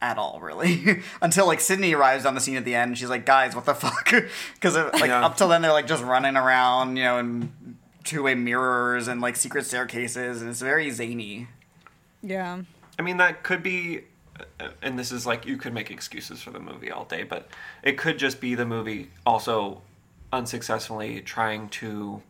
at 0.01 0.17
all 0.17 0.39
really 0.41 1.01
until 1.21 1.45
like 1.45 1.59
Sidney 1.59 1.93
arrives 1.93 2.25
on 2.25 2.33
the 2.35 2.41
scene 2.41 2.55
at 2.55 2.65
the 2.65 2.75
end. 2.75 2.97
She's 2.97 3.09
like, 3.09 3.25
"Guys, 3.25 3.55
what 3.55 3.65
the 3.65 3.73
fuck?" 3.75 4.11
Because 4.53 4.75
like 4.75 5.07
Yeah. 5.09 5.25
up 5.25 5.35
till 5.37 5.47
then 5.49 5.61
they're 5.61 5.73
like 5.73 5.87
just 5.87 6.03
running 6.03 6.35
around, 6.37 6.95
you 6.97 7.03
know, 7.03 7.17
in 7.17 7.77
two 8.03 8.23
way 8.23 8.33
mirrors 8.35 9.07
and 9.07 9.19
like 9.21 9.35
secret 9.35 9.65
staircases, 9.65 10.41
and 10.41 10.49
it's 10.49 10.61
very 10.61 10.89
zany. 10.89 11.47
yeah, 12.21 12.61
I 12.97 13.01
mean, 13.01 13.17
that 13.17 13.43
could 13.43 13.61
be, 13.61 14.01
uh, 14.59 14.69
and 14.81 14.97
this 14.97 15.11
is 15.11 15.25
like 15.25 15.45
you 15.45 15.57
could 15.57 15.73
make 15.73 15.91
excuses 15.91 16.41
for 16.41 16.51
the 16.51 16.59
movie 16.59 16.91
all 16.91 17.05
day, 17.05 17.23
but 17.23 17.49
it 17.83 17.97
could 17.97 18.17
just 18.17 18.39
be 18.41 18.55
the 18.55 18.65
movie 18.65 19.09
also 19.25 19.81
unsuccessfully 20.31 21.21
trying 21.21 21.69
to 21.69 22.21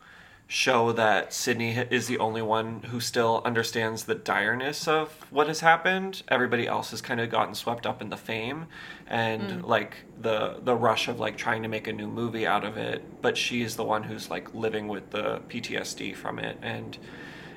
show 0.51 0.91
that 0.91 1.31
Sidney 1.31 1.77
is 1.91 2.07
the 2.07 2.17
only 2.17 2.41
one 2.41 2.81
who 2.81 2.99
still 2.99 3.43
understands 3.45 4.05
the 4.05 4.15
direness 4.15 4.87
of 4.87 5.11
what 5.29 5.47
has 5.47 5.59
happened. 5.59 6.23
Everybody 6.27 6.65
else 6.65 6.89
has 6.89 7.01
kind 7.01 7.21
of 7.21 7.29
gotten 7.29 7.53
swept 7.53 7.85
up 7.85 8.01
in 8.01 8.09
the 8.09 8.17
fame 8.17 8.65
and 9.05 9.43
mm. 9.43 9.67
like 9.67 9.97
the 10.19 10.59
the 10.63 10.75
rush 10.75 11.07
of 11.07 11.19
like 11.19 11.37
trying 11.37 11.61
to 11.61 11.69
make 11.69 11.87
a 11.87 11.93
new 11.93 12.07
movie 12.07 12.47
out 12.47 12.65
of 12.65 12.77
it, 12.77 13.21
but 13.21 13.37
she 13.37 13.61
is 13.61 13.75
the 13.75 13.83
one 13.83 14.01
who's 14.01 14.31
like 14.31 14.51
living 14.55 14.87
with 14.87 15.11
the 15.11 15.39
PTSD 15.49 16.15
from 16.15 16.39
it 16.39 16.57
and 16.63 16.97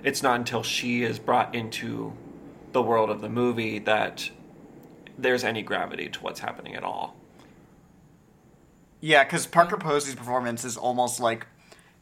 it's 0.05 0.23
not 0.23 0.37
until 0.37 0.63
she 0.63 1.03
is 1.03 1.19
brought 1.19 1.55
into 1.55 2.13
the 2.73 2.83
world 2.83 3.09
of 3.09 3.23
the 3.23 3.29
movie 3.31 3.79
that 3.79 4.31
there's 5.17 5.45
any 5.45 5.63
gravity 5.63 6.11
to 6.11 6.21
what's 6.21 6.41
happening 6.41 6.75
at 6.75 6.85
all. 6.85 7.17
Yeah, 9.01 9.25
because 9.25 9.47
Parker 9.47 9.79
mm. 9.79 9.81
Posey's 9.81 10.15
performance 10.15 10.63
is 10.63 10.77
almost 10.77 11.21
like 11.21 11.47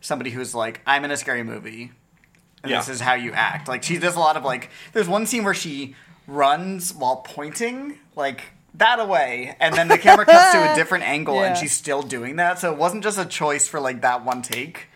somebody 0.00 0.30
who's 0.30 0.54
like, 0.54 0.80
I'm 0.86 1.04
in 1.04 1.10
a 1.10 1.16
scary 1.16 1.42
movie. 1.42 1.92
And 2.62 2.70
Yeah. 2.70 2.78
this 2.78 2.88
is 2.88 3.00
how 3.00 3.14
you 3.14 3.32
act. 3.32 3.68
Like 3.68 3.82
she 3.82 3.98
does 3.98 4.16
a 4.16 4.20
lot 4.20 4.36
of 4.36 4.44
like 4.44 4.70
there's 4.92 5.08
one 5.08 5.26
scene 5.26 5.44
where 5.44 5.54
she 5.54 5.94
runs 6.26 6.92
while 6.94 7.16
pointing, 7.16 7.98
like 8.16 8.42
that 8.74 9.00
away, 9.00 9.56
and 9.58 9.74
then 9.74 9.88
the 9.88 9.98
camera 9.98 10.24
cuts 10.24 10.52
to 10.52 10.72
a 10.72 10.74
different 10.76 11.04
angle 11.04 11.40
and 11.42 11.56
she's 11.56 11.72
still 11.72 12.02
doing 12.02 12.36
that. 12.36 12.58
So 12.58 12.70
it 12.72 12.78
wasn't 12.78 13.02
just 13.02 13.18
a 13.18 13.24
choice 13.24 13.66
for 13.66 13.80
like 13.80 14.02
that 14.02 14.24
one 14.24 14.42
take. 14.42 14.86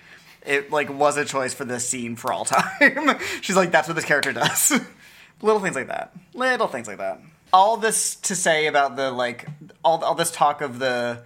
It 0.46 0.70
like 0.70 0.90
was 0.92 1.16
a 1.16 1.24
choice 1.24 1.54
for 1.54 1.64
this 1.64 1.88
scene 1.88 2.16
for 2.16 2.32
all 2.32 2.44
time. 2.44 3.18
she's 3.40 3.56
like, 3.56 3.70
that's 3.72 3.88
what 3.88 3.94
this 3.94 4.04
character 4.04 4.32
does. 4.32 4.72
Little 5.42 5.60
things 5.60 5.74
like 5.74 5.88
that. 5.88 6.14
Little 6.34 6.68
things 6.68 6.86
like 6.86 6.98
that. 6.98 7.20
All 7.52 7.76
this 7.78 8.14
to 8.16 8.34
say 8.36 8.66
about 8.66 8.96
the 8.96 9.10
like 9.10 9.46
all 9.84 10.02
all 10.04 10.14
this 10.14 10.30
talk 10.30 10.60
of 10.60 10.78
the 10.78 11.22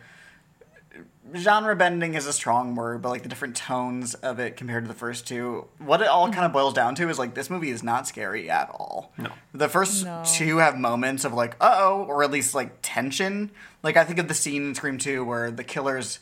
genre 1.36 1.74
bending 1.76 2.14
is 2.14 2.26
a 2.26 2.32
strong 2.32 2.74
word, 2.74 3.02
but 3.02 3.10
like 3.10 3.22
the 3.22 3.28
different 3.28 3.56
tones 3.56 4.14
of 4.14 4.38
it 4.38 4.56
compared 4.56 4.84
to 4.84 4.88
the 4.88 4.94
first 4.94 5.26
two, 5.26 5.66
what 5.78 6.00
it 6.00 6.08
all 6.08 6.30
kind 6.32 6.44
of 6.44 6.52
boils 6.52 6.74
down 6.74 6.94
to 6.96 7.08
is 7.08 7.18
like 7.18 7.34
this 7.34 7.50
movie 7.50 7.70
is 7.70 7.82
not 7.82 8.06
scary 8.06 8.50
at 8.50 8.68
all. 8.70 9.12
No. 9.18 9.30
The 9.52 9.68
first 9.68 10.04
No. 10.04 10.22
two 10.26 10.58
have 10.58 10.76
moments 10.76 11.24
of 11.24 11.32
like, 11.32 11.56
uh 11.60 11.76
oh, 11.78 12.04
or 12.08 12.22
at 12.24 12.30
least 12.30 12.54
like 12.54 12.78
tension. 12.82 13.50
Like 13.82 13.96
I 13.96 14.04
think 14.04 14.18
of 14.18 14.28
the 14.28 14.34
scene 14.34 14.68
in 14.68 14.74
Scream 14.74 14.98
2 14.98 15.24
where 15.24 15.50
the 15.50 15.64
killer's 15.64 16.18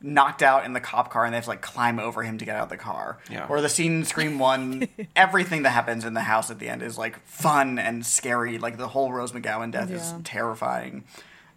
knocked 0.00 0.44
out 0.44 0.64
in 0.64 0.74
the 0.74 0.80
cop 0.80 1.10
car 1.10 1.24
and 1.24 1.32
they 1.34 1.36
have 1.36 1.44
to 1.44 1.50
like 1.50 1.60
climb 1.60 1.98
over 1.98 2.22
him 2.22 2.38
to 2.38 2.44
get 2.44 2.54
out 2.54 2.62
of 2.64 2.68
the 2.68 2.76
car. 2.76 3.18
Yeah. 3.28 3.46
Or 3.48 3.60
the 3.60 3.68
scene 3.68 3.96
in 3.98 4.04
Scream 4.04 4.38
1, 4.38 4.88
everything 5.16 5.62
that 5.62 5.70
happens 5.70 6.04
in 6.04 6.14
the 6.14 6.20
house 6.20 6.50
at 6.50 6.58
the 6.60 6.68
end 6.68 6.82
is 6.82 6.96
like 6.96 7.18
fun 7.26 7.78
and 7.78 8.06
scary. 8.06 8.58
Like 8.58 8.76
the 8.76 8.88
whole 8.88 9.12
Rose 9.12 9.32
McGowan 9.32 9.72
death 9.72 9.90
is 9.90 10.14
terrifying. 10.24 11.04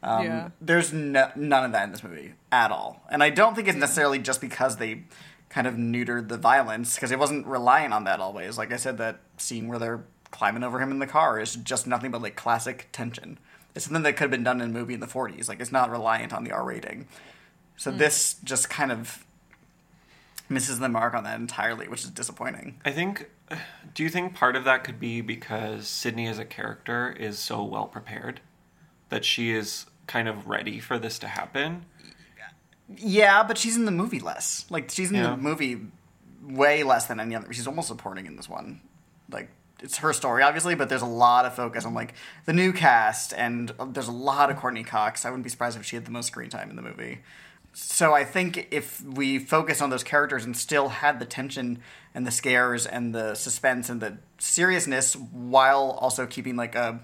Um, 0.03 0.25
Yeah. 0.25 0.49
There's 0.59 0.91
no, 0.93 1.31
none 1.35 1.65
of 1.65 1.71
that 1.73 1.83
in 1.85 1.91
this 1.91 2.03
movie 2.03 2.33
at 2.51 2.71
all. 2.71 3.01
And 3.09 3.21
I 3.23 3.29
don't 3.29 3.55
think 3.55 3.67
it's 3.67 3.77
necessarily 3.77 4.19
just 4.19 4.41
because 4.41 4.77
they 4.77 5.03
kind 5.49 5.67
of 5.67 5.75
neutered 5.75 6.29
the 6.29 6.37
violence, 6.37 6.95
because 6.95 7.11
it 7.11 7.19
wasn't 7.19 7.45
reliant 7.45 7.93
on 7.93 8.05
that 8.05 8.19
always. 8.19 8.57
Like 8.57 8.71
I 8.71 8.77
said, 8.77 8.97
that 8.97 9.19
scene 9.37 9.67
where 9.67 9.79
they're 9.79 10.03
climbing 10.31 10.63
over 10.63 10.79
him 10.79 10.91
in 10.91 10.99
the 10.99 11.07
car 11.07 11.39
is 11.39 11.55
just 11.55 11.85
nothing 11.85 12.09
but 12.11 12.21
like 12.21 12.35
classic 12.35 12.87
tension. 12.91 13.37
It's 13.75 13.85
something 13.85 14.03
that 14.03 14.13
could 14.13 14.25
have 14.25 14.31
been 14.31 14.43
done 14.43 14.61
in 14.61 14.69
a 14.69 14.73
movie 14.73 14.93
in 14.93 14.99
the 15.01 15.07
40s. 15.07 15.47
Like 15.47 15.59
it's 15.59 15.71
not 15.71 15.91
reliant 15.91 16.33
on 16.33 16.43
the 16.43 16.51
R 16.51 16.63
rating. 16.63 17.07
So 17.77 17.91
this 17.91 18.35
just 18.43 18.69
kind 18.69 18.91
of 18.91 19.25
misses 20.49 20.79
the 20.79 20.89
mark 20.89 21.13
on 21.13 21.23
that 21.23 21.39
entirely, 21.39 21.87
which 21.87 22.03
is 22.03 22.09
disappointing. 22.09 22.79
I 22.85 22.91
think. 22.91 23.29
Do 23.93 24.03
you 24.03 24.09
think 24.09 24.35
part 24.35 24.55
of 24.55 24.63
that 24.63 24.83
could 24.83 24.99
be 24.99 25.19
because 25.21 25.87
Sidney 25.87 26.27
as 26.27 26.39
a 26.39 26.45
character 26.45 27.13
is 27.19 27.39
so 27.39 27.63
well 27.63 27.87
prepared 27.87 28.39
that 29.09 29.25
she 29.25 29.51
is 29.51 29.85
kind 30.11 30.27
of 30.27 30.47
ready 30.47 30.79
for 30.79 30.99
this 30.99 31.19
to 31.19 31.27
happen? 31.27 31.85
Yeah, 32.97 33.43
but 33.43 33.57
she's 33.57 33.77
in 33.77 33.85
the 33.85 33.91
movie 33.91 34.19
less. 34.19 34.65
Like 34.69 34.89
she's 34.89 35.09
in 35.09 35.15
Yeah. 35.15 35.31
the 35.31 35.37
movie 35.37 35.79
way 36.43 36.83
less 36.83 37.05
than 37.05 37.19
any 37.19 37.35
other. 37.35 37.51
She's 37.53 37.67
almost 37.67 37.87
supporting 37.87 38.25
in 38.25 38.35
this 38.35 38.49
one. 38.49 38.81
Like 39.29 39.49
it's 39.81 39.97
her 39.99 40.11
story, 40.13 40.43
obviously, 40.43 40.75
but 40.75 40.89
there's 40.89 41.01
a 41.01 41.05
lot 41.05 41.45
of 41.45 41.55
focus 41.55 41.85
on 41.85 41.93
like 41.93 42.13
the 42.45 42.53
new 42.53 42.73
cast, 42.73 43.33
and 43.33 43.71
uh, 43.79 43.85
there's 43.85 44.09
a 44.09 44.11
lot 44.11 44.51
of 44.51 44.57
Courteney 44.57 44.83
Cox. 44.83 45.23
I 45.25 45.29
wouldn't 45.29 45.43
be 45.45 45.49
surprised 45.49 45.77
if 45.79 45.85
she 45.85 45.95
had 45.95 46.05
the 46.05 46.11
most 46.11 46.27
screen 46.27 46.49
time 46.49 46.69
in 46.69 46.75
the 46.75 46.81
movie. 46.81 47.19
So 47.73 48.13
I 48.13 48.25
think 48.25 48.67
if 48.71 49.01
we 49.01 49.39
focus 49.39 49.81
on 49.81 49.89
those 49.89 50.03
characters 50.03 50.43
and 50.43 50.57
still 50.57 50.89
had 50.89 51.19
the 51.19 51.25
tension 51.25 51.79
and 52.13 52.27
the 52.27 52.31
scares 52.31 52.85
and 52.85 53.15
the 53.15 53.33
suspense 53.35 53.89
and 53.89 54.01
the 54.01 54.17
seriousness 54.39 55.15
while 55.15 55.91
also 56.01 56.25
keeping 56.27 56.57
like 56.57 56.75
a, 56.75 56.99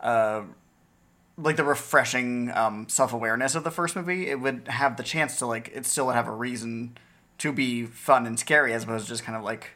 a 0.00 0.42
like 1.42 1.56
the 1.56 1.64
refreshing 1.64 2.50
um, 2.52 2.88
self 2.88 3.12
awareness 3.12 3.54
of 3.54 3.64
the 3.64 3.70
first 3.70 3.96
movie, 3.96 4.28
it 4.28 4.40
would 4.40 4.68
have 4.68 4.96
the 4.96 5.02
chance 5.02 5.38
to 5.38 5.46
like 5.46 5.70
it 5.74 5.86
still 5.86 6.06
would 6.06 6.14
have 6.14 6.28
a 6.28 6.32
reason 6.32 6.96
to 7.38 7.52
be 7.52 7.86
fun 7.86 8.26
and 8.26 8.38
scary 8.38 8.72
as 8.72 8.84
opposed 8.84 9.06
to 9.06 9.08
just 9.10 9.24
kind 9.24 9.36
of 9.36 9.42
like, 9.42 9.70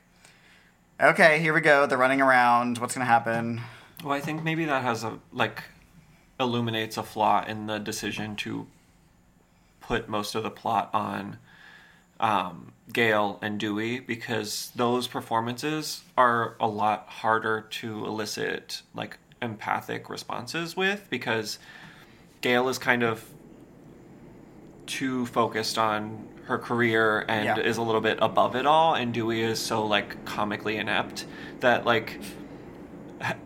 okay, 1.00 1.38
here 1.40 1.55
we 1.55 1.61
go, 1.61 1.87
they're 1.87 1.98
running 1.98 2.20
around, 2.20 2.79
what's 2.79 2.94
gonna 2.94 3.07
happen? 3.07 3.62
Well, 4.03 4.12
I 4.12 4.20
think 4.20 4.44
maybe 4.44 4.64
that 4.66 4.83
has 4.83 5.05
a 5.05 5.18
like 5.33 5.62
illuminates 6.38 6.96
a 6.96 7.03
flaw 7.03 7.44
in 7.46 7.66
the 7.66 7.79
decision 7.79 8.37
to 8.37 8.66
put 9.81 10.09
most 10.09 10.35
of 10.35 10.42
the 10.42 10.50
plot 10.50 10.90
on 10.92 11.38
um, 12.20 12.72
Gail 12.92 13.38
and 13.42 13.59
Dewey 13.59 14.00
because 14.00 14.72
those 14.77 15.07
performances 15.07 16.03
are 16.16 16.57
a 16.61 16.66
lot 16.66 17.09
harder 17.09 17.62
to 17.70 18.05
elicit 18.05 18.83
like 18.94 19.18
empathic 19.45 20.09
responses 20.11 20.77
with 20.77 21.07
because 21.11 21.59
Gail 22.41 22.69
is 22.69 22.79
kind 22.79 23.03
of 23.03 23.25
too 24.87 25.27
focused 25.27 25.79
on 25.79 26.27
her 26.45 26.59
career 26.59 27.25
and 27.29 27.45
Yeah. 27.45 27.59
is 27.59 27.77
a 27.79 27.83
little 27.83 28.01
bit 28.03 28.19
above 28.21 28.55
it 28.55 28.67
all 28.67 28.95
and 28.95 29.15
Dewey 29.15 29.41
is 29.43 29.59
so 29.59 29.87
like 29.87 30.25
comically 30.25 30.77
inept 30.77 31.25
that 31.61 31.87
like 31.87 32.21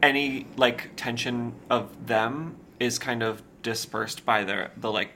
any 0.03 0.47
like 0.57 0.91
tension 0.97 1.55
of 1.71 2.07
them 2.07 2.57
is 2.81 2.99
kind 2.99 3.23
of 3.23 3.43
dispersed 3.63 4.25
by 4.25 4.43
their 4.45 4.73
the 4.77 4.91
like 4.91 5.11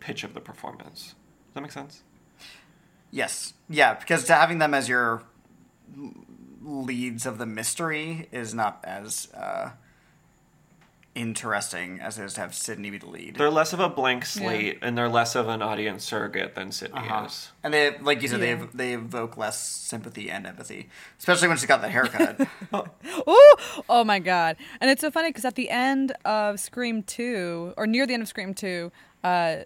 pitch 0.00 0.22
of 0.22 0.34
the 0.34 0.40
performance. 0.40 1.14
Does 1.46 1.54
that 1.54 1.60
make 1.62 1.72
sense? 1.72 2.02
Yes. 3.10 3.54
Yeah, 3.68 3.94
because 3.94 4.28
having 4.28 4.58
them 4.58 4.74
as 4.74 4.88
your 4.88 5.22
leads 6.62 7.26
of 7.26 7.38
the 7.38 7.46
mystery 7.46 8.28
is 8.32 8.54
not 8.54 8.80
as 8.84 9.28
uh, 9.34 9.70
interesting 11.14 12.00
as 12.00 12.18
it 12.18 12.24
is 12.24 12.34
to 12.34 12.40
have 12.40 12.54
Sidney 12.54 12.90
be 12.90 12.98
the 12.98 13.06
lead. 13.08 13.36
They're 13.36 13.50
less 13.50 13.72
of 13.72 13.80
a 13.80 13.88
blank 13.88 14.24
slate, 14.26 14.78
and 14.82 14.96
they're 14.98 15.08
less 15.08 15.34
of 15.34 15.48
an 15.48 15.62
audience 15.62 16.04
surrogate 16.04 16.54
than 16.54 16.72
Sidney 16.72 16.98
Uh-huh. 16.98 17.24
is. 17.26 17.52
And 17.62 17.72
they, 17.72 17.96
like 17.98 18.22
you 18.22 18.28
said, 18.28 18.40
Yeah. 18.40 18.56
they 18.56 18.88
they 18.90 18.92
evoke 18.94 19.36
less 19.36 19.58
sympathy 19.58 20.30
and 20.30 20.46
empathy, 20.46 20.88
especially 21.18 21.48
when 21.48 21.56
she's 21.56 21.66
got 21.66 21.82
that 21.82 21.90
haircut. 21.90 22.40
Ooh! 22.74 23.54
Oh 23.88 24.04
my 24.04 24.18
god! 24.18 24.56
And 24.80 24.90
it's 24.90 25.00
so 25.00 25.10
funny 25.10 25.28
because 25.30 25.44
at 25.44 25.54
the 25.54 25.70
end 25.70 26.12
of 26.24 26.58
Scream 26.60 27.02
Two, 27.02 27.74
or 27.76 27.86
near 27.86 28.06
the 28.06 28.14
end 28.14 28.22
of 28.22 28.28
Scream 28.28 28.54
Two, 28.54 28.90
uh, 29.22 29.56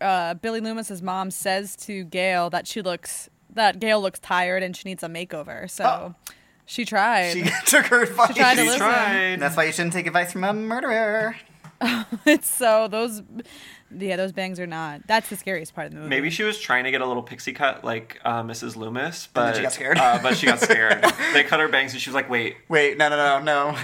uh, 0.00 0.34
Billy 0.34 0.60
Loomis's 0.60 1.02
mom 1.02 1.30
says 1.30 1.76
to 1.76 2.04
Gail 2.04 2.50
that 2.50 2.66
she 2.66 2.82
looks 2.82 3.28
that 3.52 3.78
Gail 3.78 4.00
looks 4.00 4.18
tired 4.18 4.62
and 4.62 4.76
she 4.76 4.88
needs 4.88 5.02
a 5.02 5.08
makeover. 5.08 5.70
So 5.70 6.14
she 6.66 6.84
tried. 6.84 7.32
she 7.32 7.44
took 7.66 7.86
her 7.86 8.02
advice. 8.02 8.34
tried 8.34 8.56
to 8.56 8.70
She 8.70 8.76
tried. 8.78 9.36
That's 9.40 9.56
why 9.56 9.64
you 9.64 9.72
shouldn't 9.72 9.92
take 9.94 10.06
advice 10.06 10.32
from 10.32 10.44
a 10.44 10.52
murderer. 10.52 11.36
it's 12.24 12.48
so 12.48 12.88
those, 12.88 13.22
yeah, 13.96 14.16
those 14.16 14.32
bangs 14.32 14.58
are 14.60 14.66
not. 14.66 15.06
That's 15.06 15.28
the 15.28 15.36
scariest 15.36 15.74
part 15.74 15.88
of 15.88 15.92
the 15.92 15.98
movie. 15.98 16.08
Maybe 16.08 16.30
she 16.30 16.42
was 16.44 16.58
trying 16.58 16.84
to 16.84 16.90
get 16.90 17.00
a 17.00 17.06
little 17.06 17.22
pixie 17.22 17.52
cut 17.52 17.84
like 17.84 18.20
uh, 18.24 18.42
Mrs. 18.42 18.76
Loomis, 18.76 19.28
but 19.34 19.46
then 19.46 19.54
she 19.56 19.62
got 19.62 19.72
scared. 19.72 19.98
Uh, 19.98 20.18
but 20.22 20.36
she 20.36 20.46
got 20.46 20.60
scared. 20.60 21.04
they 21.34 21.42
cut 21.44 21.60
her 21.60 21.68
bangs, 21.68 21.92
and 21.92 22.00
she 22.00 22.08
was 22.10 22.14
like, 22.14 22.30
"Wait, 22.30 22.56
Wait, 22.68 22.96
no, 22.96 23.08
no, 23.08 23.16
no, 23.16 23.42
no. 23.42 23.78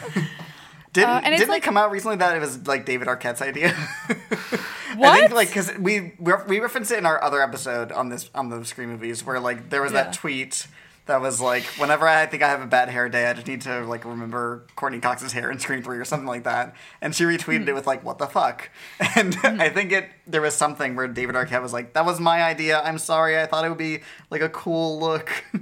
Didn't, 0.93 1.09
Uh, 1.11 1.21
and 1.25 1.37
didn't 1.37 1.49
like- 1.51 1.63
it 1.63 1.65
come 1.65 1.77
out 1.77 1.91
recently 1.91 2.17
that 2.17 2.37
it 2.37 2.41
was 2.41 2.67
like 2.67 2.87
David 2.87 3.07
Arquette's 3.09 3.43
idea? 3.43 3.75
I 3.77 4.95
What? 4.97 5.21
think 5.21 5.33
like 5.33 5.49
because 5.49 5.77
we 5.79 6.15
we- 6.19 6.33
we 6.49 6.61
referenced 6.61 6.91
it 6.93 6.99
in 6.99 7.07
our 7.07 7.23
other 7.23 7.43
episode 7.43 7.93
on 7.93 8.09
this 8.09 8.31
on 8.35 8.49
the 8.49 8.65
Scream 8.65 8.89
movies 8.91 9.25
where 9.25 9.39
like 9.41 9.71
there 9.71 9.83
was 9.83 9.93
Yeah. 9.93 10.05
that 10.05 10.13
tweet 10.15 10.67
that 11.11 11.21
was 11.21 11.41
like 11.41 11.65
whenever 11.77 12.09
I 12.09 12.25
think 12.27 12.43
I 12.43 12.49
have 12.49 12.63
a 12.63 12.67
bad 12.67 12.89
hair 12.89 13.09
day 13.09 13.27
I 13.27 13.33
just 13.35 13.47
need 13.47 13.61
to 13.63 13.85
like 13.85 14.05
remember 14.05 14.67
Courteney 14.77 15.01
Cox's 15.01 15.33
hair 15.33 15.51
in 15.51 15.59
Scream 15.59 15.83
Three 15.83 15.99
or 15.99 16.05
something 16.05 16.27
like 16.27 16.45
that 16.45 16.75
and 17.01 17.15
she 17.15 17.25
retweeted 17.25 17.63
Hmm. 17.65 17.69
it 17.69 17.75
with 17.75 17.87
like 17.87 18.03
what 18.05 18.19
the 18.19 18.27
fuck 18.27 18.71
and 19.17 19.37
I 19.45 19.69
think 19.69 19.93
it 19.93 20.09
there 20.27 20.41
was 20.41 20.55
something 20.55 20.97
where 20.97 21.07
David 21.09 21.35
Arquette 21.37 21.63
was 21.63 21.73
like 21.73 21.93
that 21.93 22.05
was 22.07 22.19
my 22.19 22.43
idea 22.43 22.81
I'm 22.81 22.99
sorry 22.99 23.39
I 23.39 23.47
thought 23.47 23.65
it 23.65 23.69
would 23.69 23.79
be 23.79 24.01
like 24.31 24.41
a 24.41 24.49
cool 24.49 24.99
look 24.99 25.45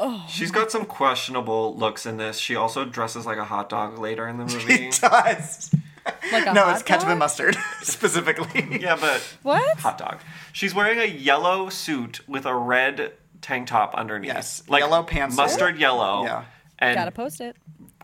Oh. 0.00 0.24
she's 0.28 0.50
got 0.50 0.70
some 0.70 0.86
questionable 0.86 1.76
looks 1.76 2.06
in 2.06 2.16
this." 2.16 2.38
She 2.38 2.56
also 2.56 2.84
dresses 2.86 3.26
like 3.26 3.36
a 3.38 3.44
hot 3.44 3.68
dog 3.68 3.98
later 3.98 4.26
in 4.26 4.38
the 4.38 4.44
movie. 4.52 4.84
he 4.84 4.90
does 4.90 5.74
like 6.32 6.46
no 6.46 6.62
hot 6.64 6.74
it's 6.74 6.82
ketchup 6.82 7.02
dog? 7.02 7.10
and 7.10 7.18
mustard 7.18 7.56
specifically 7.82 8.78
yeah, 8.80 8.96
but 8.98 9.20
What? 9.42 9.78
hot 9.78 9.98
dog. 9.98 10.20
She's 10.52 10.74
wearing 10.74 10.98
a 10.98 11.04
yellow 11.04 11.68
suit 11.68 12.26
with 12.28 12.46
a 12.46 12.54
red 12.54 13.12
tank 13.44 13.68
top 13.68 13.94
underneath. 13.94 14.32
Yes, 14.32 14.62
like 14.68 14.80
yellow 14.80 15.02
pantsuit. 15.04 15.36
mustard 15.36 15.78
yellow. 15.78 16.24
Yeah. 16.24 16.44
and 16.78 16.94
Gotta 16.96 17.10
post 17.10 17.40
it. 17.40 17.56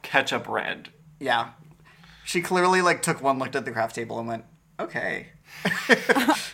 ketchup 0.03 0.48
red. 0.48 0.90
Yeah. 1.18 1.50
She 2.24 2.40
clearly 2.42 2.83
like 2.83 3.03
took 3.03 3.22
one 3.22 3.38
look 3.38 3.57
at 3.57 3.64
the 3.64 3.72
craft 3.72 3.94
table 3.94 4.18
and 4.18 4.29
went, 4.29 4.44
"Okay, 4.79 5.29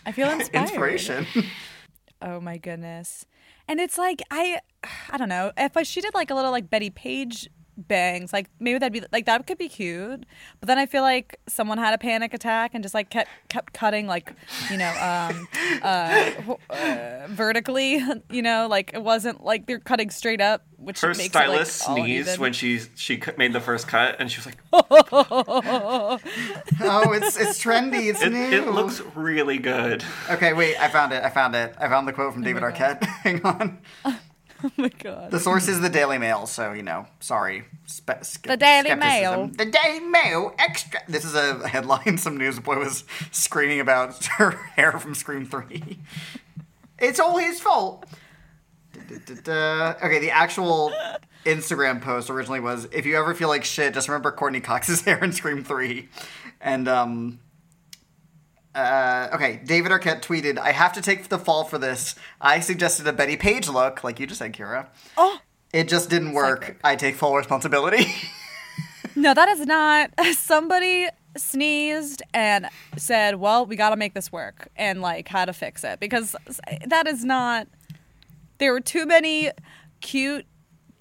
I 0.06 0.12
feel 0.12 0.30
inspired. 0.38 0.62
inspiration." 0.62 1.26
Oh 2.22 2.40
my 2.40 2.56
goodness. 2.56 3.26
And 3.68 3.78
it's 3.78 3.98
like 3.98 4.22
I 4.30 4.60
I 5.12 5.18
don't 5.18 5.28
know. 5.28 5.52
If 5.58 5.76
I, 5.76 5.82
she 5.82 6.00
did 6.00 6.14
like 6.14 6.30
a 6.30 6.34
little 6.34 6.50
like 6.50 6.70
Bettie 6.70 6.88
Page 6.88 7.50
bangs, 7.76 8.32
like 8.32 8.48
maybe 8.60 8.78
that'd 8.78 8.92
be 8.92 9.02
like 9.12 9.26
that 9.26 9.46
could 9.46 9.58
be 9.58 9.68
cute. 9.68 10.24
But 10.60 10.66
then 10.66 10.78
I 10.78 10.86
feel 10.86 11.02
like 11.02 11.38
someone 11.48 11.78
had 11.78 11.94
a 11.94 11.98
panic 11.98 12.34
attack 12.34 12.72
and 12.74 12.82
just 12.82 12.94
like 12.94 13.10
kept 13.10 13.30
kept 13.48 13.72
cutting 13.72 14.06
like, 14.06 14.32
you 14.70 14.76
know, 14.78 14.90
um 14.90 15.48
uh, 15.82 16.32
uh 16.70 17.26
vertically, 17.28 18.02
you 18.30 18.42
know, 18.42 18.66
like 18.68 18.92
it 18.94 19.02
wasn't 19.02 19.44
like 19.44 19.66
they're 19.66 19.78
cutting 19.80 20.10
straight 20.10 20.40
up, 20.40 20.64
which 20.76 21.00
Her 21.00 21.08
makes 21.08 21.24
stylist 21.26 21.82
it, 21.82 21.88
like, 21.90 21.96
sneezed 21.98 22.28
uneven. 22.28 22.40
when 22.40 22.52
she 22.52 22.80
she 22.94 23.20
made 23.36 23.52
the 23.52 23.60
first 23.60 23.88
cut, 23.88 24.16
and 24.18 24.30
she 24.30 24.38
was 24.38 24.46
like, 24.46 24.58
oh, 24.72 26.18
it's 27.12 27.36
it's 27.36 27.62
trendy. 27.62 28.08
It's 28.10 28.22
"It, 28.22 28.30
new. 28.32 28.50
it 28.50 28.72
looks 28.72 29.00
really 29.14 29.58
good." 29.58 30.04
Okay, 30.30 30.52
wait. 30.52 30.76
I 30.80 30.88
found 30.88 31.12
it. 31.12 31.22
I 31.22 31.30
found 31.30 31.54
it. 31.54 31.74
I 31.78 31.88
found 31.88 32.06
the 32.08 32.12
quote 32.12 32.32
from 32.32 32.42
David 32.42 32.62
my 32.62 32.70
Arquette. 32.70 33.02
Hang 33.22 33.42
on. 33.44 33.78
Oh 34.64 34.70
my 34.76 34.88
god. 34.88 35.30
The 35.30 35.38
source 35.40 35.68
is 35.68 35.80
the 35.80 35.88
Daily 35.90 36.18
Mail, 36.18 36.46
so 36.46 36.72
you 36.72 36.82
know. 36.82 37.06
Sorry. 37.20 37.64
Spe- 37.86 38.22
The 38.42 38.56
Daily 38.56 38.86
skepticism. 38.86 38.98
Mail. 38.98 39.46
The 39.48 39.66
Daily 39.66 40.00
Mail 40.00 40.54
extra. 40.58 41.00
This 41.08 41.24
is 41.24 41.34
a 41.34 41.68
headline. 41.68 42.16
Some 42.18 42.36
newsboy 42.38 42.78
was 42.78 43.04
screaming 43.32 43.80
about 43.80 44.24
her 44.38 44.52
hair 44.76 44.92
from 44.98 45.14
Scream 45.14 45.44
Three. 45.44 45.98
It's 46.98 47.20
all 47.20 47.36
his 47.36 47.60
fault. 47.60 48.06
Okay, 49.10 50.18
the 50.18 50.30
actual 50.30 50.92
Instagram 51.44 52.00
post 52.00 52.30
originally 52.30 52.60
was: 52.60 52.88
"If 52.92 53.04
you 53.06 53.16
ever 53.18 53.34
feel 53.34 53.48
like 53.48 53.64
shit, 53.64 53.92
just 53.94 54.08
remember 54.08 54.32
Courteney 54.32 54.60
Cox's 54.60 55.00
hair 55.04 55.22
in 55.22 55.32
Scream 55.32 55.62
3. 55.64 56.08
And 56.60 56.88
um, 56.88 57.38
uh, 58.76 59.30
okay, 59.34 59.60
David 59.64 59.90
Arquette 59.90 60.22
tweeted, 60.22 60.58
"I 60.58 60.72
have 60.72 60.92
to 60.92 61.02
take 61.02 61.28
the 61.28 61.38
fall 61.38 61.64
for 61.64 61.78
this. 61.78 62.14
I 62.40 62.60
suggested 62.60 63.06
a 63.06 63.12
Bettie 63.12 63.36
Page 63.36 63.68
look, 63.68 64.04
like 64.04 64.20
you 64.20 64.26
just 64.26 64.38
said, 64.38 64.52
Kira. 64.52 64.86
Oh 65.16 65.38
It 65.72 65.88
just 65.88 66.10
didn't 66.10 66.32
work. 66.32 66.62
Psychic. 66.62 66.80
I 66.84 66.96
take 66.96 67.16
full 67.16 67.34
responsibility." 67.34 68.06
No, 69.18 69.32
that 69.32 69.48
is 69.48 69.64
not. 69.66 70.10
Somebody 70.34 71.08
sneezed 71.38 72.22
and 72.34 72.68
said, 72.98 73.36
"Well, 73.36 73.64
we 73.64 73.74
got 73.74 73.90
to 73.90 73.96
make 73.96 74.12
this 74.12 74.30
work," 74.30 74.68
and 74.76 75.00
like 75.00 75.26
how 75.26 75.46
to 75.46 75.54
fix 75.54 75.84
it 75.84 76.00
because 76.00 76.36
that 76.86 77.06
is 77.06 77.24
not. 77.24 77.66
There 78.58 78.72
were 78.72 78.80
too 78.80 79.06
many 79.06 79.50
cute 80.02 80.44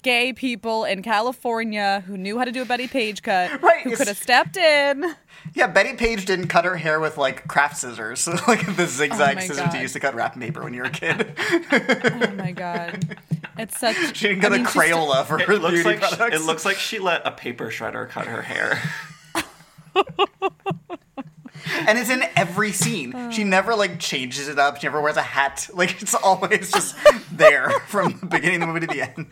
gay 0.06 0.32
people 0.32 0.84
in 0.84 1.02
California 1.02 2.00
who 2.06 2.16
knew 2.16 2.38
how 2.38 2.44
to 2.44 2.52
do 2.52 2.62
a 2.62 2.64
Bettie 2.64 2.86
Page 2.86 3.22
cut, 3.24 3.60
Right, 3.60 3.82
who 3.82 3.96
could 3.96 4.06
have 4.06 4.16
stepped 4.16 4.56
in. 4.56 5.16
yeah, 5.52 5.66
Bettie 5.66 5.94
Page 5.94 6.24
didn't 6.26 6.46
cut 6.46 6.64
her 6.64 6.76
hair 6.76 7.00
with 7.00 7.18
like 7.18 7.48
craft 7.48 7.76
scissors, 7.76 8.28
like 8.48 8.76
the 8.76 8.86
zigzag 8.86 9.38
Oh 9.38 9.40
scissors 9.40 9.74
you 9.74 9.80
used 9.80 9.94
to 9.94 10.00
cut 10.00 10.14
wrapping 10.14 10.40
paper 10.40 10.62
when 10.62 10.74
you 10.74 10.82
were 10.82 10.86
a 10.86 10.90
kid. 10.90 11.34
Oh 11.72 12.34
my 12.36 12.52
god, 12.52 13.16
it's 13.58 13.80
such. 13.80 13.96
she 14.16 14.28
didn't 14.28 14.42
get 14.42 14.52
I 14.52 14.54
a 14.54 14.58
mean, 14.58 14.66
she's- 14.68 14.76
Crayola 14.76 15.24
for 15.26 15.38
her 15.40 15.52
It 15.54 15.60
looks 15.60 15.82
beauty 15.82 15.98
like 15.98 16.04
she, 16.04 16.22
it 16.36 16.42
looks 16.42 16.64
like 16.64 16.76
she 16.76 17.00
let 17.00 17.26
a 17.26 17.32
paper 17.32 17.66
shredder 17.72 18.08
cut 18.08 18.26
her 18.28 18.42
hair. 18.42 18.80
and 21.88 21.98
it's 21.98 22.10
in 22.10 22.22
every 22.36 22.72
scene. 22.72 23.30
She 23.30 23.42
oh. 23.42 23.46
never 23.46 23.74
like 23.74 23.98
changes 23.98 24.48
it 24.48 24.58
up. 24.58 24.78
She 24.78 24.86
never 24.86 25.00
wears 25.00 25.16
a 25.16 25.22
hat. 25.22 25.68
Like 25.76 26.00
it's 26.00 26.14
always 26.14 26.72
just 26.72 26.96
there 27.30 27.68
from 27.88 28.18
the 28.20 28.26
beginning 28.26 28.62
of 28.62 28.68
the 28.68 28.72
movie 28.72 28.86
to 28.86 28.92
the 28.92 29.02
end. 29.02 29.26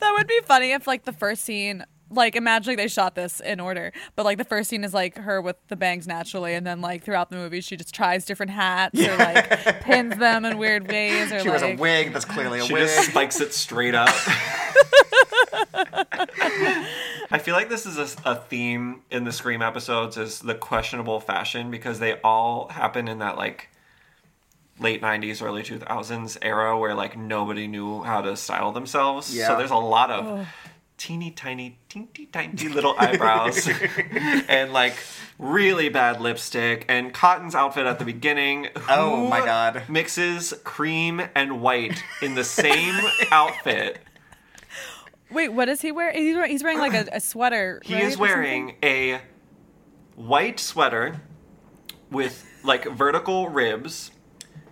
That 0.00 0.14
would 0.16 0.26
be 0.26 0.40
funny 0.44 0.72
if 0.72 0.86
like 0.86 1.04
the 1.04 1.12
first 1.12 1.44
scene 1.44 1.84
like 2.10 2.36
imagine 2.36 2.72
like, 2.72 2.78
they 2.78 2.88
shot 2.88 3.14
this 3.14 3.40
in 3.40 3.60
order 3.60 3.92
but 4.16 4.24
like 4.24 4.38
the 4.38 4.44
first 4.44 4.68
scene 4.70 4.82
is 4.82 4.92
like 4.92 5.16
her 5.16 5.40
with 5.40 5.56
the 5.68 5.76
bangs 5.76 6.06
naturally 6.08 6.54
and 6.54 6.66
then 6.66 6.80
like 6.80 7.04
throughout 7.04 7.30
the 7.30 7.36
movie 7.36 7.60
she 7.60 7.76
just 7.76 7.94
tries 7.94 8.24
different 8.24 8.50
hats 8.50 8.98
or 8.98 9.16
like 9.16 9.80
pins 9.82 10.16
them 10.16 10.44
in 10.44 10.58
weird 10.58 10.88
ways 10.88 11.30
or 11.30 11.40
She 11.40 11.48
like 11.48 11.60
wears 11.60 11.78
a 11.78 11.80
wig 11.80 12.12
that's 12.12 12.24
clearly 12.24 12.60
a 12.60 12.64
She 12.64 12.72
wig. 12.72 12.82
just 12.82 13.10
spikes 13.10 13.40
it 13.40 13.52
straight 13.54 13.94
up. 13.94 14.08
I 17.30 17.38
feel 17.38 17.54
like 17.54 17.68
this 17.68 17.86
is 17.86 17.96
a, 18.24 18.30
a 18.30 18.34
theme 18.36 19.02
in 19.10 19.24
the 19.24 19.32
Scream 19.32 19.62
episodes 19.62 20.16
is 20.16 20.40
the 20.40 20.54
questionable 20.54 21.20
fashion 21.20 21.70
because 21.70 21.98
they 22.00 22.18
all 22.22 22.68
happen 22.68 23.06
in 23.08 23.18
that 23.20 23.36
like 23.36 23.68
late 24.78 25.02
90s 25.02 25.42
early 25.42 25.62
2000s 25.62 26.38
era 26.42 26.78
where 26.78 26.94
like 26.94 27.16
nobody 27.16 27.66
knew 27.66 28.02
how 28.02 28.20
to 28.22 28.34
style 28.36 28.72
themselves 28.72 29.34
Yeah. 29.36 29.48
so 29.48 29.56
there's 29.58 29.70
a 29.70 29.76
lot 29.76 30.10
of 30.10 30.48
teeny 30.96 31.30
tiny 31.30 31.78
teeny 31.90 32.08
tiny 32.32 32.68
little 32.68 32.94
eyebrows 32.98 33.68
and 34.48 34.72
like 34.72 34.94
really 35.38 35.90
bad 35.90 36.20
lipstick 36.22 36.86
and 36.88 37.12
cotton's 37.12 37.54
outfit 37.54 37.84
at 37.86 37.98
the 37.98 38.04
beginning 38.06 38.68
Oh, 38.88 39.26
my 39.28 39.40
God. 39.44 39.82
mixes 39.88 40.54
cream 40.64 41.20
and 41.34 41.60
white 41.60 42.02
in 42.22 42.34
the 42.34 42.44
same 42.44 42.94
outfit 43.30 43.98
wait 45.32 45.48
what 45.50 45.68
is 45.68 45.80
he 45.80 45.92
wearing 45.92 46.16
he's 46.16 46.34
wearing, 46.34 46.50
he's 46.50 46.62
wearing 46.62 46.78
like 46.78 46.94
a, 46.94 47.06
a 47.12 47.20
sweater 47.20 47.80
He 47.84 47.94
right, 47.94 48.04
is 48.04 48.18
wearing 48.18 48.76
a 48.82 49.20
white 50.16 50.60
sweater 50.60 51.20
with 52.10 52.44
like 52.64 52.84
vertical 52.86 53.48
ribs 53.48 54.10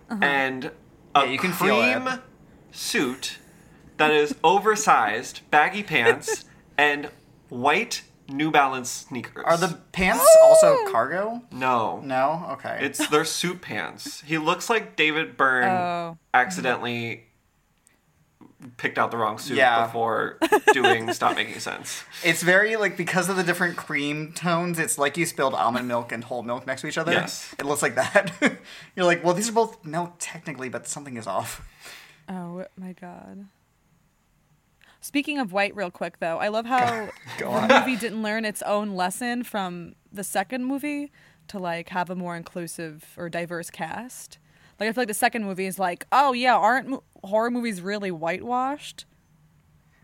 uh-huh. 0.09 0.19
and 0.23 0.65
a 1.15 1.21
Yeah, 1.21 1.23
you 1.25 1.39
can 1.39 1.51
cream 1.51 2.07
suit 2.71 3.37
that 3.97 4.11
is 4.11 4.35
oversized, 4.43 5.41
baggy 5.51 5.83
pants, 5.83 6.45
and 6.77 7.09
white 7.49 8.03
New 8.29 8.51
Balance 8.51 8.89
sneakers. 8.89 9.43
Are 9.45 9.57
the 9.57 9.79
pants 9.91 10.23
also 10.43 10.85
cargo? 10.91 11.41
no? 11.51 11.99
No. 12.05 12.45
Okay. 12.51 12.77
It's 12.81 13.07
their 13.09 13.25
suit 13.25 13.61
pants. 13.61 14.21
He 14.21 14.37
looks 14.37 14.69
like 14.69 14.95
David 14.95 15.35
Byrne 15.35 15.67
Oh. 15.69 16.17
accidentally 16.33 17.25
picked 18.77 18.97
out 18.97 19.09
the 19.11 19.17
wrong 19.17 19.37
soup 19.37 19.57
Yeah. 19.57 19.85
before 19.85 20.37
doing 20.73 21.11
Stop 21.13 21.35
Making 21.35 21.59
Sense. 21.59 22.03
It's 22.23 22.43
very 22.43 22.75
like 22.75 22.97
because 22.97 23.29
of 23.29 23.37
the 23.37 23.43
different 23.43 23.77
cream 23.77 24.33
tones. 24.33 24.79
It's 24.79 24.97
like 24.97 25.15
you 25.17 25.25
spilled 25.25 25.53
almond 25.53 25.87
milk 25.87 26.11
and 26.11 26.23
whole 26.23 26.43
milk 26.43 26.67
next 26.67 26.81
to 26.81 26.87
each 26.87 26.97
other. 26.97 27.11
Yes. 27.13 27.55
it 27.57 27.65
looks 27.65 27.81
like 27.81 27.95
that. 27.95 28.31
You're 28.95 29.05
like, 29.05 29.23
well, 29.23 29.33
these 29.33 29.47
are 29.49 29.53
both 29.53 29.85
milk 29.85 30.15
technically, 30.19 30.67
but 30.69 30.87
something 30.87 31.15
is 31.17 31.25
off. 31.27 31.61
Oh 32.27 32.65
my 32.77 32.93
god. 32.93 33.45
Speaking 35.01 35.39
of 35.39 35.53
white, 35.53 35.75
real 35.75 35.91
quick 35.91 36.19
though, 36.19 36.37
I 36.39 36.49
love 36.49 36.65
how 36.65 37.09
Go 37.37 37.51
the 37.67 37.79
movie 37.79 37.95
didn't 37.95 38.21
learn 38.21 38.43
its 38.43 38.61
own 38.63 38.95
lesson 38.95 39.43
from 39.43 39.95
the 40.11 40.23
second 40.23 40.65
movie 40.65 41.11
to 41.47 41.57
like 41.57 41.89
have 41.89 42.09
a 42.09 42.15
more 42.15 42.35
inclusive 42.35 43.05
or 43.17 43.29
diverse 43.29 43.69
cast. 43.69 44.37
Like 44.79 44.89
I 44.89 44.91
feel 44.93 45.01
like 45.01 45.07
the 45.09 45.13
second 45.13 45.43
movie 45.45 45.65
is 45.65 45.77
like, 45.79 46.05
oh 46.11 46.33
yeah, 46.33 46.55
aren't 46.55 46.87
mo- 46.89 47.03
horror 47.23 47.51
movies 47.51 47.81
really 47.81 48.11
whitewashed? 48.11 49.05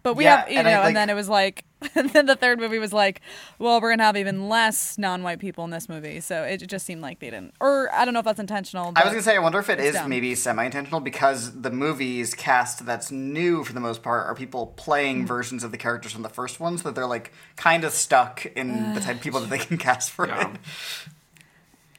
But 0.03 0.15
we 0.15 0.25
Yeah, 0.25 0.41
have, 0.41 0.51
you 0.51 0.57
and 0.59 0.67
know, 0.67 0.71
I, 0.73 0.77
like- 0.77 0.87
and 0.89 0.95
then 0.97 1.09
it 1.09 1.15
was 1.15 1.27
like, 1.29 1.65
and 1.95 2.09
then 2.11 2.27
the 2.27 2.35
third 2.35 2.59
movie 2.59 2.77
was 2.77 2.93
like, 2.93 3.21
well, 3.57 3.81
we're 3.81 3.89
gonna 3.91 4.03
have 4.03 4.15
even 4.17 4.49
less 4.49 4.97
non-white 4.99 5.39
people 5.39 5.63
in 5.63 5.71
this 5.71 5.89
movie. 5.89 6.19
So 6.19 6.43
it 6.43 6.57
just 6.67 6.85
seemed 6.85 7.01
like 7.01 7.19
they 7.19 7.31
didn't, 7.31 7.53
or 7.59 7.89
I 7.91 8.05
don't 8.05 8.13
know 8.13 8.19
if 8.19 8.25
that's 8.25 8.39
intentional. 8.39 8.93
I 8.95 9.03
was 9.03 9.13
gonna 9.13 9.23
say, 9.23 9.35
I 9.35 9.39
wonder 9.39 9.57
if 9.59 9.69
It's 9.69 9.97
dumb. 9.97 10.09
maybe 10.09 10.35
semi-intentional 10.35 10.99
because 10.99 11.59
the 11.61 11.71
movies 11.71 12.35
cast 12.35 12.85
that's 12.85 13.09
new 13.11 13.63
for 13.63 13.73
the 13.73 13.79
most 13.79 14.03
part 14.03 14.27
are 14.27 14.35
people 14.35 14.67
playing 14.77 15.23
Mm. 15.23 15.27
versions 15.27 15.63
of 15.63 15.71
the 15.71 15.77
characters 15.77 16.11
from 16.11 16.21
the 16.21 16.29
first 16.29 16.59
ones 16.59 16.83
that 16.83 16.93
they're 16.93 17.07
like 17.07 17.31
kind 17.55 17.83
of 17.83 17.91
stuck 17.91 18.45
in 18.45 18.93
the 18.93 18.99
type 18.99 19.15
of 19.15 19.21
people 19.21 19.39
that 19.39 19.49
they 19.49 19.57
can 19.65 19.77
cast 19.77 20.11
for 20.11 20.27
Yeah. 20.27 20.51
it. 20.51 20.59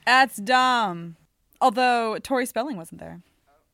that's 0.05 0.37
dumb. 0.37 1.17
Although 1.61 2.19
Tori 2.19 2.47
Spelling 2.47 2.77
wasn't 2.77 3.01
there. 3.01 3.21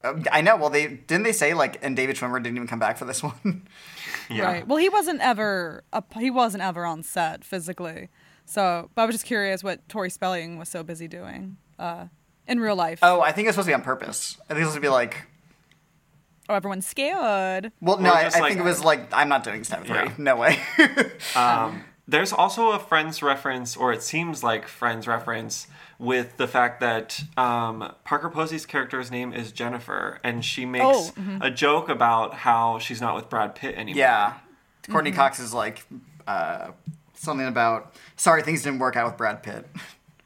Um, 0.05 0.25
I 0.33 0.41
know. 0.41 0.57
Well, 0.57 0.71
they 0.71 0.87
didn't 0.89 1.23
they 1.23 1.33
say 1.33 1.55
like, 1.55 1.79
and 1.85 1.95
David 1.97 2.17
Schwimmer 2.17 2.43
didn't 2.43 2.57
even 2.57 2.67
come 2.69 2.79
back 2.81 2.99
for 2.99 3.05
this 3.05 3.23
one. 3.23 3.67
Yeah. 4.29 4.45
Right. 4.45 4.67
Well, 4.67 4.79
he 4.79 4.89
wasn't 4.89 5.21
ever 5.21 5.85
a, 5.93 6.03
he 6.19 6.31
wasn't 6.31 6.63
ever 6.63 6.85
on 6.85 7.03
set 7.03 7.45
physically. 7.45 8.09
So, 8.45 8.91
but 8.95 9.03
I 9.03 9.07
was 9.07 9.15
just 9.15 9.25
curious 9.27 9.63
what 9.63 9.89
Tori 9.89 10.11
Spelling 10.11 10.59
was 10.59 10.69
so 10.69 10.83
busy 10.83 11.07
doing 11.07 11.57
uh, 11.79 12.07
in 12.49 12.59
real 12.61 12.75
life. 12.77 12.99
oh, 13.03 13.21
I 13.21 13.31
think 13.33 13.47
it's 13.49 13.55
supposed 13.55 13.67
to 13.67 13.71
be 13.71 13.75
on 13.75 13.83
purpose. 13.83 14.37
I 14.51 14.55
think 14.55 14.61
it's 14.63 14.71
supposed 14.73 14.75
to 14.77 14.81
be 14.81 14.89
like, 14.89 15.27
Oh, 16.49 16.55
everyone's 16.55 16.87
scared. 16.87 17.71
well, 17.81 17.99
no, 17.99 18.11
I, 18.11 18.23
I 18.23 18.41
like- 18.41 18.49
think 18.49 18.59
it 18.61 18.65
was 18.65 18.83
like, 18.85 19.09
I'm 19.13 19.29
not 19.29 19.45
doing 19.45 19.63
step 19.63 19.85
three. 19.87 19.95
Yeah. 19.95 20.13
No 20.19 20.37
way. 20.37 20.59
Um, 21.37 21.85
there's 22.09 22.33
also 22.33 22.71
a 22.73 22.81
Friends 22.81 23.23
reference, 23.23 23.77
or 23.77 23.93
it 23.93 24.03
seems 24.03 24.43
like 24.43 24.67
Friends 24.67 25.07
reference, 25.07 25.69
with 26.03 26.37
the 26.37 26.49
fact 26.49 26.81
that 26.81 27.23
um, 27.37 27.95
Parker 28.05 28.29
Posey's 28.29 28.67
character's 28.67 29.11
name 29.11 29.33
is 29.33 29.53
Jennifer, 29.53 30.19
and 30.25 30.45
she 30.45 30.67
makes 30.67 30.85
Oh, 30.85 31.13
mhm. 31.17 31.39
a 31.41 31.51
joke 31.51 31.89
about 31.89 32.35
how 32.35 32.79
she's 32.81 33.01
not 33.01 33.15
with 33.15 33.31
Brad 33.31 33.55
Pitt 33.55 33.77
anymore. 33.77 33.99
yeah. 34.01 34.33
Courteney 34.91 35.13
Mm-hmm. 35.13 35.21
Cox 35.21 35.39
is 35.39 35.55
like, 35.55 35.85
uh, 36.27 36.73
something 37.15 37.47
about, 37.47 37.95
sorry, 38.17 38.43
things 38.43 38.63
didn't 38.63 38.81
work 38.81 38.97
out 38.97 39.07
with 39.07 39.17
Brad 39.17 39.43
Pitt. 39.45 39.65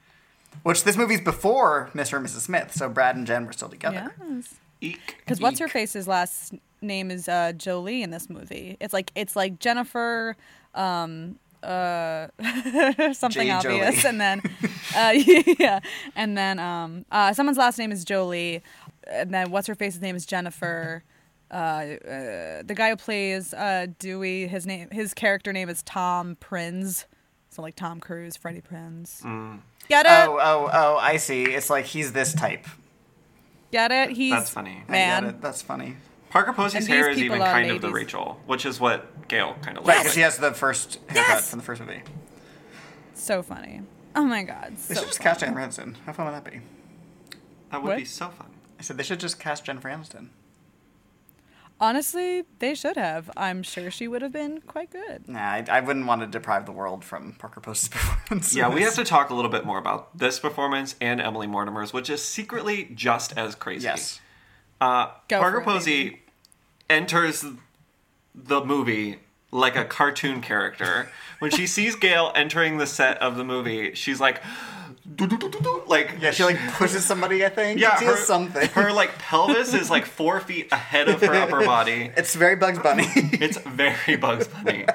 Which 0.62 0.83
this 0.83 0.97
movie's 0.97 1.21
before 1.21 1.91
Mr. 1.95 2.17
and 2.17 2.27
Mrs. 2.27 2.41
Smith, 2.41 2.73
so 2.73 2.89
Brad 2.89 3.15
and 3.15 3.27
Jen 3.27 3.45
were 3.47 3.53
still 3.53 3.69
together. 3.69 4.15
Yes. 4.29 4.55
Eek. 4.81 5.17
Because 5.19 5.41
what's 5.41 5.59
her 5.61 5.69
face's 5.69 6.09
last 6.09 6.55
name 6.81 7.11
is 7.11 7.29
uh, 7.29 7.53
Jolie 7.53 8.03
in 8.03 8.11
this 8.11 8.29
movie. 8.29 8.77
It's 8.81 8.93
like 8.93 9.12
it's 9.15 9.37
like 9.37 9.59
Jennifer, 9.61 10.37
um, 10.75 11.39
uh, 11.66 12.29
something 13.12 13.50
obvious, 13.50 14.02
Jolie. 14.02 14.09
and 14.09 14.20
then 14.20 14.42
uh, 14.96 15.12
yeah, 15.59 15.81
and 16.14 16.38
then 16.38 16.59
um, 16.59 17.05
uh, 17.11 17.33
someone's 17.33 17.59
last 17.59 17.79
name 17.79 17.90
is 17.92 18.05
Jolie, 18.05 18.62
and 19.11 19.35
then 19.35 19.50
what's 19.50 19.66
her 19.66 19.74
face's 19.74 20.00
name 20.00 20.16
is 20.16 20.24
Jennifer. 20.24 21.02
Uh, 21.50 21.55
uh, 21.55 22.62
the 22.64 22.74
guy 22.74 22.90
who 22.90 22.96
plays 22.96 23.55
uh, 23.55 23.87
Dewey, 23.98 24.46
his 24.46 24.66
name, 24.66 24.88
his 24.90 25.14
character 25.14 25.52
name 25.52 25.68
is 25.68 25.83
Tom 25.83 26.37
Prinze, 26.40 27.05
so 27.50 27.62
like 27.62 27.76
Tom 27.76 28.00
Cruise, 28.00 28.37
Freddie 28.37 28.62
Prinze. 28.62 29.22
Mm. 29.22 29.61
Get 29.88 30.07
it? 30.07 30.29
Oh, 30.29 30.38
oh, 30.40 30.70
oh, 30.72 30.96
I 30.96 31.16
see. 31.16 31.44
It's 31.44 31.70
like 31.70 31.85
he's 31.85 32.12
this 32.12 32.35
type. 32.35 32.66
Get 33.70 33.92
it? 33.92 34.11
He's 34.11 34.33
That's 34.33 34.50
funny. 34.50 34.83
Man. 34.88 35.22
get 35.22 35.35
it. 35.35 35.40
That's 35.40 35.62
funny. 35.62 35.96
Parker 36.44 36.53
Posey's 36.53 36.87
hair 36.87 37.09
is 37.09 37.18
even 37.18 37.40
are 37.40 37.51
kind 37.53 37.70
of 37.70 37.81
the. 37.81 37.90
Rachel, 37.90 38.38
which 38.46 38.66
is 38.66 38.79
what 38.79 39.27
Gail 39.29 39.57
kind 39.62 39.79
of 39.79 39.87
Right, 39.87 39.99
looks 39.99 39.99
because 39.99 40.07
like. 40.07 40.14
she 40.14 40.20
has 40.20 40.37
the 40.38 40.53
first 40.53 40.94
haircut 41.09 41.29
Yes! 41.29 41.51
from 41.51 41.59
the 41.61 41.64
first 41.64 41.81
movie. 41.81 42.03
so 43.14 43.42
funny. 43.42 43.83
Oh 44.14 44.25
my 44.25 44.42
god, 44.42 44.77
They 44.77 44.94
so 44.94 45.01
should 45.01 45.07
just 45.09 45.18
funny. 45.18 45.29
cast 45.31 45.40
Jennifer 45.40 45.61
Aniston. 45.61 45.94
How 46.05 46.12
fun 46.12 46.27
would 46.27 46.35
that 46.35 46.44
be? 46.44 46.61
That 47.70 47.83
would 47.83 47.88
What? 47.88 47.96
be 47.99 48.05
so 48.05 48.29
fun. 48.29 48.49
I 48.79 48.83
said 48.83 48.96
they 48.99 49.03
should 49.03 49.20
just 49.20 49.38
cast 49.40 49.64
Jennifer 49.64 49.88
Aniston. 49.88 50.29
Honestly, 51.79 52.44
they 52.59 52.75
should 52.75 52.96
have. 52.96 53.31
I'm 53.37 53.62
sure 53.62 53.90
she 53.90 54.09
would 54.09 54.22
have 54.22 54.33
been 54.33 54.62
quite 54.62 54.90
good. 54.90 55.29
Nah, 55.29 55.40
I, 55.40 55.64
I 55.70 55.81
wouldn't 55.81 56.07
want 56.07 56.22
to 56.22 56.27
deprive 56.27 56.64
the 56.64 56.72
world 56.72 57.05
from 57.05 57.33
Parker 57.38 57.61
Post's 57.61 57.88
performance. 57.90 58.55
Yeah, 58.57 58.68
we 58.70 58.81
have 58.83 58.94
to 58.94 59.05
talk 59.05 59.29
a 59.29 59.35
little 59.35 59.51
bit 59.51 59.66
more 59.66 59.77
about 59.79 60.16
this 60.16 60.38
performance 60.38 60.94
and 61.03 61.20
Emily 61.20 61.46
Mortimer's, 61.46 61.92
which 61.92 62.09
is 62.09 62.22
secretly 62.22 62.90
just 62.94 63.37
as 63.37 63.55
crazy. 63.55 63.85
Yes. 63.85 64.20
Uh, 64.81 65.09
Go 65.29 65.40
Parker 65.40 65.57
for 65.59 65.62
it, 65.62 65.64
Posey 65.75 66.05
baby. 66.05 66.22
Enters 66.88 67.44
the 68.35 68.64
movie 68.64 69.18
like 69.51 69.77
a 69.77 69.85
cartoon 69.85 70.40
character. 70.40 71.09
When 71.38 71.51
she 71.51 71.66
sees 71.66 71.96
Gail 71.96 72.33
entering 72.35 72.79
the 72.79 72.87
set 72.87 73.18
of 73.18 73.37
the 73.37 73.44
movie, 73.44 73.94
she's 73.94 74.20
like, 74.20 74.42
like 75.87 76.16
Yeah, 76.20 76.31
she 76.31 76.44
like 76.44 76.59
pushes 76.72 77.05
somebody. 77.05 77.44
I 77.44 77.49
think. 77.49 77.81
yeah, 77.81 77.99
her, 78.01 78.16
something. 78.16 78.68
her 78.70 78.92
like 78.92 79.18
pelvis 79.18 79.75
is 79.75 79.90
like 79.90 80.05
four 80.05 80.40
feet 80.40 80.72
ahead 80.72 81.09
of 81.09 81.20
her 81.20 81.35
upper 81.35 81.64
body. 81.64 82.11
It's 82.16 82.35
very 82.35 82.57
Bugs 82.57 82.79
Bunny. 82.79 83.07
It's 83.14 83.59
very 83.59 84.16
Bugs 84.16 84.49
Bunny. 84.49 84.87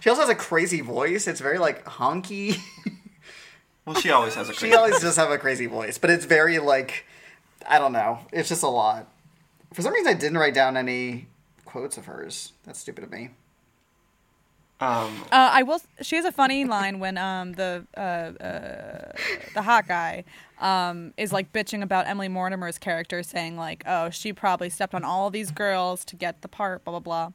she 0.00 0.10
also 0.10 0.22
has 0.22 0.30
a 0.30 0.34
crazy 0.34 0.80
voice. 0.80 1.26
It's 1.26 1.40
very 1.40 1.58
like 1.58 1.84
honky. 1.84 2.58
Well, 3.86 3.96
she 3.96 4.10
always 4.10 4.34
has 4.34 4.48
a 4.48 4.52
crazy 4.54 4.70
she 4.70 4.74
always 4.74 5.00
does 5.00 5.16
have 5.16 5.30
a 5.30 5.36
crazy 5.38 5.66
voice, 5.66 5.98
but 5.98 6.08
it's 6.10 6.24
very 6.24 6.58
like 6.58 7.04
I 7.68 7.78
don't 7.78 7.92
know. 7.92 8.20
It's 8.32 8.48
just 8.48 8.62
a 8.62 8.68
lot. 8.68 9.08
For 9.74 9.82
some 9.82 9.92
reason, 9.92 10.08
I 10.08 10.14
didn't 10.14 10.38
write 10.38 10.54
down 10.54 10.76
any 10.76 11.26
quotes 11.64 11.98
of 11.98 12.06
hers. 12.06 12.52
That's 12.64 12.78
stupid 12.78 13.02
of 13.04 13.10
me. 13.10 13.30
Um, 14.80 15.24
Uh, 15.32 15.50
I 15.52 15.62
will. 15.64 15.80
She 16.00 16.16
has 16.16 16.24
a 16.24 16.32
funny 16.32 16.64
line 16.76 17.00
when 17.00 17.18
um 17.18 17.52
the 17.52 17.84
uh, 17.96 18.00
uh 18.00 19.12
the 19.54 19.62
hot 19.62 19.86
guy 19.88 20.24
um 20.60 21.12
is 21.16 21.32
like 21.32 21.52
bitching 21.52 21.82
about 21.82 22.06
Emily 22.06 22.28
Mortimer's 22.28 22.78
character, 22.78 23.22
saying 23.22 23.56
like, 23.56 23.82
oh, 23.86 24.10
she 24.10 24.32
probably 24.32 24.70
stepped 24.70 24.94
on 24.94 25.04
all 25.04 25.30
these 25.30 25.50
girls 25.50 26.04
to 26.06 26.16
get 26.16 26.42
the 26.42 26.48
part, 26.48 26.84
blah 26.84 26.92
blah 26.92 27.00
blah. 27.00 27.30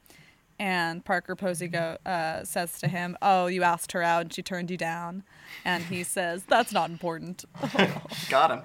And 0.60 1.06
Parker 1.06 1.38
Posey 1.38 1.70
go 1.70 1.98
uh, 2.06 2.44
says 2.44 2.80
to 2.82 2.90
him, 2.90 3.18
"Oh, 3.22 3.48
you 3.48 3.64
asked 3.64 3.94
her 3.94 4.04
out 4.04 4.24
and 4.24 4.34
she 4.34 4.42
turned 4.42 4.70
you 4.70 4.76
down," 4.76 5.24
and 5.64 5.86
he 5.86 6.04
says, 6.04 6.44
"That's 6.44 6.74
not 6.74 6.90
important." 6.90 7.46
Got 8.30 8.52
him. 8.52 8.62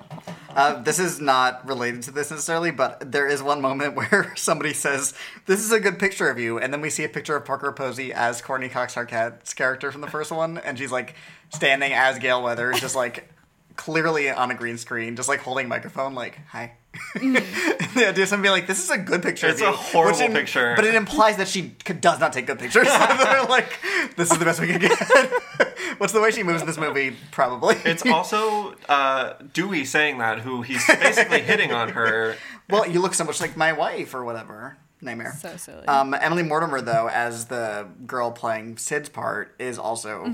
Uh, 0.51 0.83
this 0.83 0.99
is 0.99 1.21
not 1.21 1.65
related 1.67 2.03
to 2.03 2.11
this 2.11 2.33
necessarily, 2.33 2.73
but 2.73 3.13
there 3.13 3.29
is 3.29 3.43
one 3.43 3.61
moment 3.61 3.95
where 4.11 4.33
somebody 4.37 4.73
says, 4.73 5.15
"This 5.47 5.61
is 5.61 5.71
a 5.71 5.79
good 5.79 6.01
picture 6.01 6.29
of 6.29 6.39
you," 6.39 6.59
and 6.59 6.73
then 6.73 6.81
we 6.81 6.91
see 6.91 7.05
a 7.05 7.09
picture 7.09 7.37
of 7.37 7.45
Parker 7.45 7.71
Posey 7.71 8.13
as 8.13 8.43
Courteney 8.43 8.69
Cox 8.69 8.97
Arquette's 8.97 9.55
character 9.55 9.93
from 9.93 10.01
the 10.01 10.11
first 10.11 10.33
one, 10.33 10.59
and 10.59 10.77
she's 10.77 10.91
like 10.93 11.15
standing 11.51 11.93
as 11.93 12.19
Gail 12.19 12.43
Weathers, 12.43 12.81
just 12.81 12.97
like 12.97 13.31
clearly 13.77 14.29
on 14.31 14.51
a 14.51 14.55
green 14.55 14.79
screen, 14.79 15.15
just 15.15 15.29
like 15.29 15.41
holding 15.41 15.67
a 15.67 15.69
microphone, 15.69 16.15
like 16.15 16.41
"Hi." 16.49 16.73
the 17.15 18.07
idea 18.09 18.23
of 18.25 18.29
somebody 18.29 18.51
like, 18.51 18.67
"This 18.67 18.83
is 18.83 18.91
a 18.91 18.99
good 18.99 19.23
picture." 19.23 19.49
It's 19.49 19.61
of 19.61 19.69
a 19.69 19.71
you," 19.71 19.77
horrible 19.77 20.19
which 20.19 20.27
in- 20.27 20.33
picture. 20.33 20.75
but 20.77 20.85
it 20.85 20.95
implies 20.95 21.37
that 21.39 21.49
she 21.49 21.75
does 22.01 22.21
not 22.21 22.33
take 22.33 22.47
good 22.47 22.59
pictures. 22.59 22.87
They're 22.89 23.45
like, 23.45 23.79
"This 24.17 24.31
is 24.33 24.39
the 24.39 24.45
best 24.45 24.61
we 24.61 24.67
can 24.69 24.81
get." 24.81 24.99
What's 25.99 26.13
the 26.13 26.21
way 26.21 26.31
she 26.33 26.43
moves 26.43 26.61
in 26.61 26.67
this 26.67 26.79
movie? 26.79 27.17
Probably. 27.31 27.77
it's 27.85 28.05
also 28.07 28.75
uh, 28.89 29.35
Dewey 29.53 29.85
saying 29.85 30.19
that, 30.19 30.41
who 30.41 30.63
he's 30.63 30.85
basically 30.87 31.41
hitting 31.41 31.73
on 31.73 31.91
her. 31.91 32.37
Well, 32.69 32.89
you 32.89 33.01
look 33.01 33.15
so 33.15 33.25
much 33.25 33.41
like 33.41 33.57
my 33.57 33.73
wife 33.73 34.15
or 34.15 34.25
whatever. 34.25 34.77
Nightmare. 35.01 35.35
so 35.39 35.57
silly. 35.57 35.87
Um, 35.87 36.15
Emily 36.15 36.43
Mortimer, 36.43 36.81
though, 36.81 37.09
as 37.09 37.47
the 37.47 37.87
girl 38.07 38.31
playing 38.33 38.79
Sid's 38.79 39.09
part, 39.11 39.55
is 39.59 39.79
also 39.79 40.25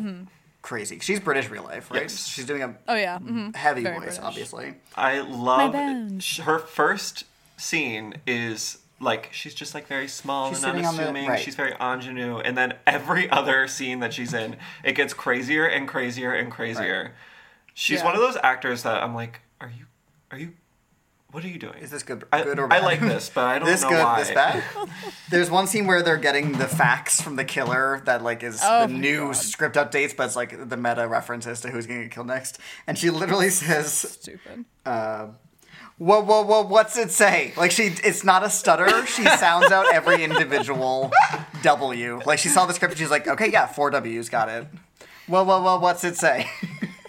crazy. 0.62 0.98
She's 1.00 1.20
British 1.20 1.48
real 1.50 1.64
life, 1.64 1.90
right? 1.90 2.02
Yes. 2.02 2.26
She's 2.26 2.46
doing 2.46 2.62
a 2.62 2.74
oh 2.88 2.94
yeah. 2.96 3.18
hmm 3.18 3.50
heavy 3.52 3.82
Very 3.82 3.96
voice, 3.96 4.04
British. 4.18 4.22
obviously. 4.24 4.74
I 4.96 5.20
love 5.20 5.72
bones. 5.72 6.36
her 6.38 6.58
first 6.58 7.24
scene 7.56 8.14
is 8.26 8.78
like 9.00 9.30
she's 9.32 9.54
just 9.54 9.74
like 9.74 9.86
very 9.86 10.06
small 10.08 10.50
She's 10.50 10.62
and 10.62 10.72
sitting 10.72 10.86
on 10.86 10.96
the- 10.96 11.02
unassuming. 11.02 11.28
right. 11.30 11.40
She's 11.40 11.54
very 11.54 11.74
ingenue, 11.80 12.38
and 12.38 12.56
then 12.56 12.74
every 12.86 13.30
other 13.38 13.66
scene 13.68 14.00
that 14.00 14.12
she's 14.12 14.34
in, 14.34 14.56
it 14.84 14.92
gets 14.92 15.14
crazier 15.14 15.66
and 15.66 15.88
crazier 15.88 16.32
and 16.32 16.50
crazier. 16.52 17.14
She's 17.74 18.00
Yeah. 18.00 18.04
one 18.06 18.14
of 18.14 18.20
those 18.20 18.36
actors 18.42 18.82
that 18.82 19.02
I'm 19.02 19.14
like, 19.14 19.40
are 19.60 19.70
you, 19.70 19.86
are 20.30 20.38
you, 20.38 20.52
what 21.32 21.44
are 21.44 21.48
you 21.48 21.58
doing? 21.58 21.78
Is 21.80 21.90
this 21.90 22.02
good, 22.02 22.24
I, 22.32 22.42
good 22.42 22.58
or 22.58 22.72
I 22.72 22.80
like 22.80 23.00
this, 23.00 23.30
but 23.32 23.44
I 23.44 23.58
don't 23.58 23.66
know. 23.66 23.70
this 23.72 23.82
know 23.82 23.88
good, 23.90 24.02
why. 24.02 24.20
this 24.20 24.30
bad. 24.32 24.64
There's 25.30 25.50
one 25.50 25.66
scene 25.66 25.86
where 25.86 26.02
they're 26.02 26.16
getting 26.16 26.52
the 26.52 26.66
facts 26.66 27.20
from 27.20 27.36
the 27.36 27.44
killer 27.44 28.02
that 28.04 28.22
like 28.22 28.42
is 28.42 28.60
Oh 28.62 28.86
the 28.86 28.92
new 28.92 29.26
God. 29.26 29.36
script 29.36 29.76
updates, 29.76 30.16
but 30.16 30.26
it's 30.26 30.36
like 30.36 30.68
the 30.68 30.76
meta 30.76 31.06
reference 31.08 31.46
as 31.46 31.60
to 31.62 31.70
who's 31.70 31.86
gonna 31.86 32.02
get 32.02 32.10
killed 32.12 32.26
next. 32.26 32.58
And 32.86 32.98
she 32.98 33.10
literally 33.10 33.50
says, 33.50 33.92
Stupid. 33.92 34.64
uh, 34.84 35.28
Whoa, 35.98 36.20
whoa, 36.22 36.40
whoa! 36.42 36.62
What's 36.62 36.96
it 36.96 37.10
say? 37.10 37.52
Like 37.58 37.70
she, 37.72 37.82
it's 38.02 38.24
not 38.24 38.42
a 38.42 38.48
stutter. 38.48 39.04
She 39.04 39.22
sounds 39.26 39.70
out 39.70 39.92
every 39.92 40.24
individual 40.24 41.12
W. 41.62 42.22
Like 42.24 42.38
she 42.38 42.48
saw 42.48 42.64
the 42.64 42.72
script 42.72 42.92
and 42.92 42.98
she's 42.98 43.10
like, 43.10 43.28
okay, 43.28 43.50
yeah, 43.50 43.66
four 43.66 43.90
W's, 43.90 44.30
got 44.30 44.48
it. 44.48 44.66
Whoa, 45.26 45.44
whoa, 45.44 45.60
whoa! 45.62 45.78
What's 45.78 46.02
it 46.04 46.16
say? 46.16 46.48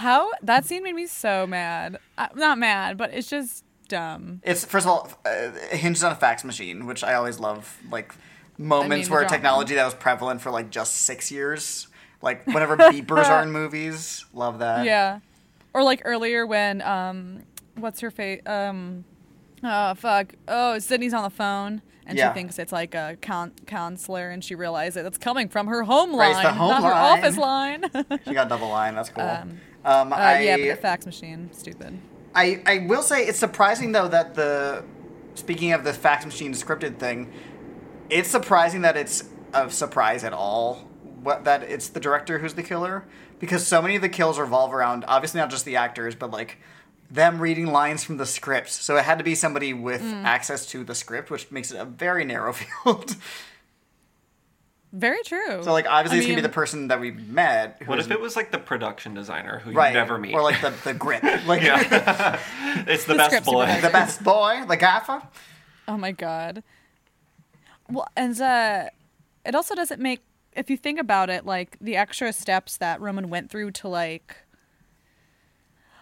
How 0.00 0.30
that 0.42 0.64
scene 0.64 0.82
made 0.82 0.94
me 0.94 1.06
so 1.06 1.46
mad. 1.46 1.98
Uh, 2.16 2.28
not 2.34 2.58
mad, 2.58 2.96
but 2.96 3.12
it's 3.12 3.28
just 3.28 3.64
dumb. 3.88 4.40
It's 4.42 4.64
first 4.64 4.86
of 4.86 4.90
all, 4.92 5.08
uh, 5.26 5.50
it 5.70 5.76
hinges 5.78 6.02
on 6.02 6.12
a 6.12 6.14
fax 6.16 6.42
machine, 6.44 6.86
which 6.86 7.04
I 7.04 7.14
always 7.14 7.38
love. 7.38 7.78
Like 7.90 8.14
moments 8.56 9.08
mean, 9.08 9.12
where 9.18 9.24
technology 9.26 9.74
that 9.74 9.84
was 9.84 9.94
prevalent 9.94 10.40
for 10.40 10.50
like 10.50 10.70
just 10.70 10.94
six 11.02 11.30
years. 11.30 11.88
Like 12.22 12.46
whenever 12.46 12.76
beepers 12.78 13.26
are 13.28 13.42
in 13.42 13.52
movies, 13.52 14.24
love 14.32 14.58
that. 14.60 14.84
Yeah. 14.84 15.20
Or 15.74 15.82
like 15.82 16.02
earlier 16.04 16.46
when 16.46 16.82
um 16.82 17.42
what's 17.76 18.00
her 18.00 18.10
face 18.10 18.42
um 18.46 19.04
oh 19.62 19.94
fuck 19.94 20.34
oh 20.48 20.78
Sidney's 20.78 21.14
on 21.14 21.22
the 21.22 21.30
phone 21.30 21.80
and 22.06 22.18
Yeah. 22.18 22.30
she 22.32 22.34
thinks 22.34 22.58
it's 22.58 22.72
like 22.72 22.94
a 22.94 23.16
con- 23.22 23.52
counselor 23.66 24.30
and 24.30 24.42
she 24.42 24.54
realizes 24.54 25.06
it's 25.06 25.18
coming 25.18 25.48
from 25.48 25.66
her 25.68 25.82
home 25.84 26.12
line 26.12 26.44
home 26.54 26.70
not 26.70 26.82
her 26.82 26.92
office 26.92 27.36
line. 27.36 27.84
She 28.26 28.34
got 28.34 28.48
double 28.48 28.68
line. 28.68 28.94
That's 28.94 29.08
cool. 29.16 29.24
Um, 29.24 29.60
I, 29.84 30.40
yeah, 30.42 30.56
but 30.56 30.66
the 30.68 30.76
fax 30.76 31.06
machine, 31.06 31.50
stupid. 31.52 31.98
I, 32.34 32.62
I 32.66 32.78
will 32.86 33.02
say 33.02 33.24
it's 33.26 33.38
surprising 33.38 33.92
though 33.92 34.08
that 34.08 34.34
the 34.34 34.84
speaking 35.34 35.72
of 35.72 35.84
the 35.84 35.92
fax 35.92 36.24
machine 36.24 36.52
scripted 36.52 36.98
thing, 36.98 37.32
it's 38.08 38.28
surprising 38.28 38.82
that 38.82 38.96
it's 38.96 39.24
a 39.52 39.70
surprise 39.70 40.22
at 40.24 40.32
all. 40.32 40.88
What 41.22 41.44
that 41.44 41.62
it's 41.64 41.88
the 41.88 42.00
director 42.00 42.38
who's 42.38 42.54
the 42.54 42.62
killer 42.62 43.04
because 43.40 43.66
so 43.66 43.82
many 43.82 43.96
of 43.96 44.02
the 44.02 44.08
kills 44.08 44.38
revolve 44.38 44.72
around 44.72 45.04
obviously 45.06 45.38
not 45.40 45.50
just 45.50 45.64
the 45.66 45.76
actors 45.76 46.14
but 46.14 46.30
like 46.30 46.56
them 47.10 47.40
reading 47.40 47.66
lines 47.66 48.04
from 48.04 48.16
the 48.16 48.24
script. 48.26 48.70
So 48.70 48.96
it 48.96 49.04
had 49.04 49.18
to 49.18 49.24
be 49.24 49.34
somebody 49.34 49.72
with 49.74 50.00
Mm. 50.02 50.24
access 50.24 50.64
to 50.66 50.84
the 50.84 50.94
script, 50.94 51.30
which 51.30 51.50
makes 51.50 51.72
it 51.72 51.78
a 51.78 51.84
very 51.84 52.24
narrow 52.24 52.52
field. 52.84 53.16
Very 54.92 55.22
true. 55.24 55.62
so 55.62 55.72
like 55.72 55.86
obviously 55.88 56.18
I 56.18 56.20
it's 56.20 56.26
gonna 56.26 56.36
be 56.36 56.42
the 56.42 56.48
person 56.48 56.88
that 56.88 56.98
we 57.00 57.12
met. 57.12 57.76
who 57.80 57.86
What 57.90 57.98
is- 58.00 58.06
if 58.06 58.12
it 58.12 58.20
was 58.20 58.34
like 58.34 58.50
the 58.50 58.58
production 58.58 59.14
designer 59.14 59.60
who 59.60 59.70
right 59.72 59.88
you 59.88 59.94
never 59.94 60.18
meet? 60.18 60.34
or 60.34 60.42
like 60.42 60.60
the 60.60 60.70
the 60.84 60.94
grip 60.94 61.22
like 61.46 61.62
yeah. 61.62 62.38
it's 62.88 63.04
the, 63.04 63.12
The 63.12 63.18
best 63.18 63.30
script 63.30 63.46
boy. 63.46 63.66
supervisor. 63.66 63.86
the 63.86 63.92
best 63.92 64.24
boy 64.24 64.64
the 64.68 64.76
gaffer. 64.76 65.22
Oh 65.86 65.96
my 65.96 66.10
god. 66.12 66.62
Well, 67.88 68.06
and 68.16 68.40
uh, 68.40 68.88
it 69.44 69.54
also 69.54 69.74
doesn't 69.74 70.00
make 70.00 70.22
if 70.54 70.68
you 70.70 70.76
think 70.76 70.98
about 70.98 71.30
it, 71.30 71.46
like 71.46 71.76
the 71.80 71.96
extra 71.96 72.32
steps 72.32 72.76
that 72.78 73.00
Roman 73.00 73.30
went 73.30 73.50
through 73.50 73.70
to 73.72 73.88
like, 73.88 74.36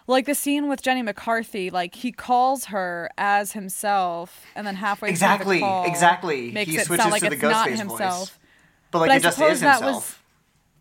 like 0.07 0.25
the 0.25 0.33
scene 0.35 0.67
with 0.67 0.81
Jenny 0.81 1.01
McCarthy, 1.03 1.69
like 1.69 1.93
he 1.95 2.11
calls 2.11 2.65
her 2.65 3.09
as 3.17 3.51
himself, 3.51 4.45
and 4.55 4.65
then 4.65 4.75
halfway 4.75 5.09
Exactly, 5.09 5.57
through 5.59 5.67
the 5.67 5.71
call, 5.71 5.85
exactly. 5.85 6.51
makes 6.51 6.71
He 6.71 6.77
it 6.77 6.85
switches 6.85 7.03
sound 7.03 7.11
like 7.11 7.21
to 7.23 7.29
the 7.29 7.35
it's 7.35 7.43
not 7.43 7.67
Ghostface 7.67 7.69
voice. 7.71 7.79
himself. 7.79 8.38
But 8.91 8.99
like 8.99 9.09
But 9.09 9.13
I 9.13 9.15
it 9.17 9.21
just 9.23 9.37
suppose 9.37 9.51
is 9.53 9.61
that 9.61 9.79
himself. 9.81 9.95
was- 9.95 10.15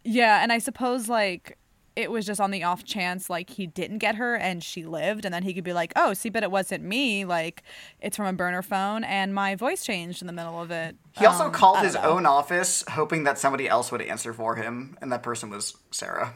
Yeah, 0.04 0.42
and 0.42 0.52
I 0.52 0.58
suppose 0.58 1.08
like 1.08 1.58
it 1.96 2.12
was 2.12 2.24
just 2.24 2.40
on 2.40 2.52
the 2.52 2.62
off 2.62 2.84
chance 2.84 3.28
like 3.28 3.50
he 3.50 3.66
didn't 3.66 3.98
get 3.98 4.14
her 4.14 4.36
and 4.36 4.62
she 4.62 4.84
lived 4.84 5.24
and 5.24 5.34
then 5.34 5.42
he 5.42 5.52
could 5.52 5.64
be 5.64 5.72
like, 5.72 5.92
"Oh, 5.96 6.14
see, 6.14 6.28
but 6.28 6.44
it 6.44 6.50
wasn't 6.50 6.84
me. 6.84 7.24
Like 7.24 7.64
it's 8.00 8.16
from 8.16 8.26
a 8.26 8.32
burner 8.32 8.62
phone 8.62 9.02
and 9.02 9.34
my 9.34 9.56
voice 9.56 9.84
changed 9.84 10.20
in 10.22 10.26
the 10.28 10.32
middle 10.32 10.60
of 10.62 10.70
it." 10.70 10.94
He 11.18 11.26
also 11.26 11.46
Um, 11.46 11.52
called 11.52 11.80
his 11.80 11.94
know. 11.94 12.02
own 12.02 12.24
office, 12.26 12.84
hoping 12.90 13.24
that 13.24 13.36
somebody 13.36 13.68
else 13.68 13.90
would 13.90 14.00
answer 14.00 14.32
for 14.32 14.54
him, 14.54 14.96
and 15.02 15.10
that 15.10 15.24
person 15.24 15.50
was 15.50 15.76
Sarah. 15.90 16.34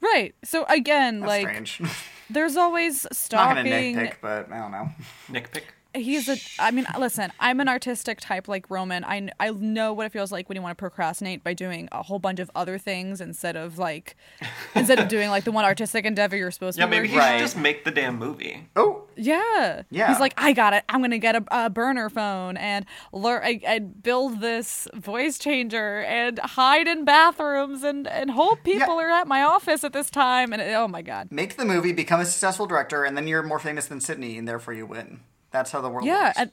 Right. 0.00 0.34
So 0.44 0.64
again, 0.68 1.18
That's 1.20 1.28
like 1.28 1.48
strange. 1.66 1.80
there's 2.30 2.56
always 2.56 3.04
Not 3.04 3.16
stalking. 3.16 3.64
gonna 3.64 3.70
nitpick, 3.76 4.14
but 4.20 4.52
I 4.52 4.58
don't 4.58 4.70
know. 4.70 4.90
Nick 5.28 5.50
pick. 5.52 5.64
He's 5.96 6.28
a. 6.28 6.36
I 6.58 6.70
mean, 6.70 6.86
listen. 6.98 7.32
I'm 7.40 7.60
an 7.60 7.68
artistic 7.68 8.20
type 8.20 8.48
like 8.48 8.70
Roman. 8.70 9.04
I 9.04 9.30
I 9.40 9.50
know 9.50 9.92
what 9.92 10.06
it 10.06 10.12
feels 10.12 10.30
like 10.30 10.48
when 10.48 10.56
you 10.56 10.62
want 10.62 10.76
to 10.76 10.80
procrastinate 10.80 11.42
by 11.42 11.54
doing 11.54 11.88
a 11.92 12.02
whole 12.02 12.18
bunch 12.18 12.38
of 12.40 12.50
other 12.54 12.78
things 12.78 13.20
instead 13.20 13.56
of 13.56 13.78
like 13.78 14.16
instead 14.74 14.98
of 14.98 15.08
doing 15.08 15.28
like 15.30 15.44
the 15.44 15.52
one 15.52 15.64
artistic 15.64 16.04
endeavor 16.04 16.36
you're 16.36 16.50
supposed 16.50 16.76
to. 16.76 16.82
Yeah, 16.82 16.86
maybe 16.86 17.08
he 17.08 17.14
working 17.14 17.28
Right. 17.28 17.38
should 17.38 17.44
just 17.44 17.56
make 17.56 17.84
the 17.84 17.90
damn 17.90 18.18
movie. 18.18 18.68
Oh, 18.76 19.04
Yeah. 19.16 19.82
Yeah. 19.90 20.08
He's 20.08 20.20
like, 20.20 20.34
I 20.36 20.52
got 20.52 20.72
it. 20.74 20.84
I'm 20.88 21.00
gonna 21.00 21.18
get 21.18 21.36
a, 21.36 21.44
a 21.50 21.70
burner 21.70 22.10
phone 22.10 22.56
and 22.56 22.84
learn. 23.12 23.42
I, 23.42 23.60
I 23.66 23.78
build 23.80 24.40
this 24.40 24.86
voice 24.94 25.38
changer 25.38 26.00
and 26.02 26.38
hide 26.38 26.86
in 26.88 27.04
bathrooms 27.04 27.82
and 27.82 28.06
and 28.06 28.30
hope 28.32 28.62
people 28.62 29.00
Yeah. 29.00 29.06
are 29.06 29.10
at 29.10 29.26
my 29.28 29.42
office 29.42 29.84
at 29.84 29.92
this 29.92 30.10
time. 30.10 30.52
And 30.52 30.62
oh 30.62 30.88
my 30.88 31.02
god. 31.02 31.28
make 31.30 31.56
the 31.56 31.64
movie, 31.64 31.92
become 31.92 32.20
a 32.20 32.24
successful 32.26 32.66
director, 32.66 33.04
and 33.04 33.16
then 33.16 33.26
you're 33.26 33.42
more 33.42 33.58
famous 33.58 33.86
than 33.86 34.00
Sidney, 34.00 34.36
and 34.38 34.46
therefore 34.46 34.74
you 34.74 34.86
win. 34.86 35.20
That's 35.50 35.70
how 35.70 35.80
the 35.80 35.88
world 35.88 36.06
Yeah. 36.06 36.26
works. 36.26 36.38
And, 36.38 36.50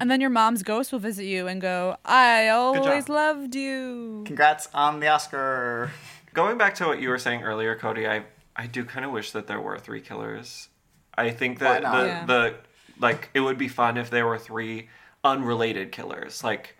and 0.00 0.10
then 0.10 0.20
your 0.20 0.30
mom's 0.30 0.62
ghost 0.62 0.92
will 0.92 0.98
visit 0.98 1.24
you 1.24 1.46
and 1.46 1.60
go, 1.60 1.96
I 2.04 2.48
always 2.48 3.08
loved 3.08 3.54
you. 3.54 4.22
Congrats 4.26 4.68
on 4.74 5.00
the 5.00 5.08
Oscar. 5.08 5.90
Going 6.32 6.58
back 6.58 6.74
to 6.76 6.86
what 6.86 7.00
you 7.00 7.08
were 7.08 7.18
saying 7.18 7.42
earlier, 7.42 7.76
Cody, 7.76 8.06
I 8.08 8.24
I 8.56 8.66
do 8.68 8.84
kind 8.84 9.04
of 9.04 9.10
wish 9.10 9.32
that 9.32 9.46
there 9.48 9.60
were 9.60 9.78
three 9.78 10.00
killers. 10.00 10.68
I 11.16 11.30
think 11.30 11.58
that 11.60 11.82
the 11.82 12.06
Yeah. 12.06 12.26
the 12.26 12.54
like 12.98 13.30
it 13.34 13.40
would 13.40 13.58
be 13.58 13.68
fun 13.68 13.96
if 13.96 14.10
there 14.10 14.26
were 14.26 14.38
three 14.38 14.88
unrelated 15.22 15.90
killers, 15.92 16.42
like 16.44 16.76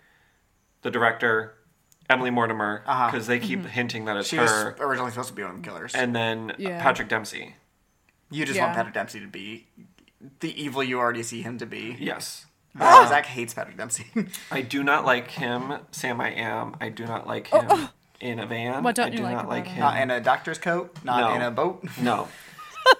the 0.81 0.91
director, 0.91 1.55
Emily 2.09 2.29
Mortimer, 2.31 2.83
Uh-huh. 2.85 3.07
because 3.11 3.27
they 3.27 3.39
keep 3.39 3.65
hinting 3.65 4.05
that 4.05 4.15
it's 4.17 4.27
She 4.29 4.37
was 4.37 4.51
her, 4.51 4.75
originally 4.79 5.11
supposed 5.11 5.29
to 5.29 5.35
be 5.35 5.41
one 5.41 5.51
of 5.51 5.57
the 5.57 5.63
killers. 5.67 5.93
and 5.95 6.15
then 6.15 6.53
Yeah. 6.57 6.81
Patrick 6.81 7.07
Dempsey. 7.09 7.55
you 8.29 8.45
just 8.45 8.59
want 8.59 8.73
Patrick 8.73 8.93
Dempsey 8.93 9.19
to 9.21 9.27
be 9.27 9.67
the 10.39 10.61
evil 10.61 10.83
you 10.83 10.99
already 10.99 11.23
see 11.23 11.41
him 11.41 11.57
to 11.59 11.65
be. 11.65 11.95
Yes. 11.99 12.45
Uh, 12.79 13.07
Zach 13.07 13.25
hates 13.25 13.53
Patrick 13.53 13.77
Dempsey. 13.77 14.05
I 14.51 14.61
do 14.61 14.83
not 14.83 15.05
like 15.05 15.31
him, 15.31 15.73
Sam 15.91 16.19
I 16.19 16.31
Am. 16.31 16.75
I 16.81 16.89
do 16.89 17.05
not 17.05 17.25
like 17.25 17.47
him 17.47 17.89
in 18.19 18.39
a 18.39 18.45
van. 18.45 18.75
Oh, 18.75 18.81
What 18.81 18.95
don't 18.95 19.07
I 19.07 19.11
you 19.11 19.17
do 19.17 19.23
like 19.23 19.33
not 19.35 19.45
about 19.45 19.49
like 19.49 19.67
him? 19.67 19.75
him. 19.75 19.79
not 19.79 20.01
in 20.01 20.11
a 20.11 20.19
doctor's 20.19 20.57
coat, 20.59 20.95
not 21.03 21.19
No. 21.21 21.35
in 21.35 21.41
a 21.41 21.51
boat. 21.51 21.85
No. 22.01 22.27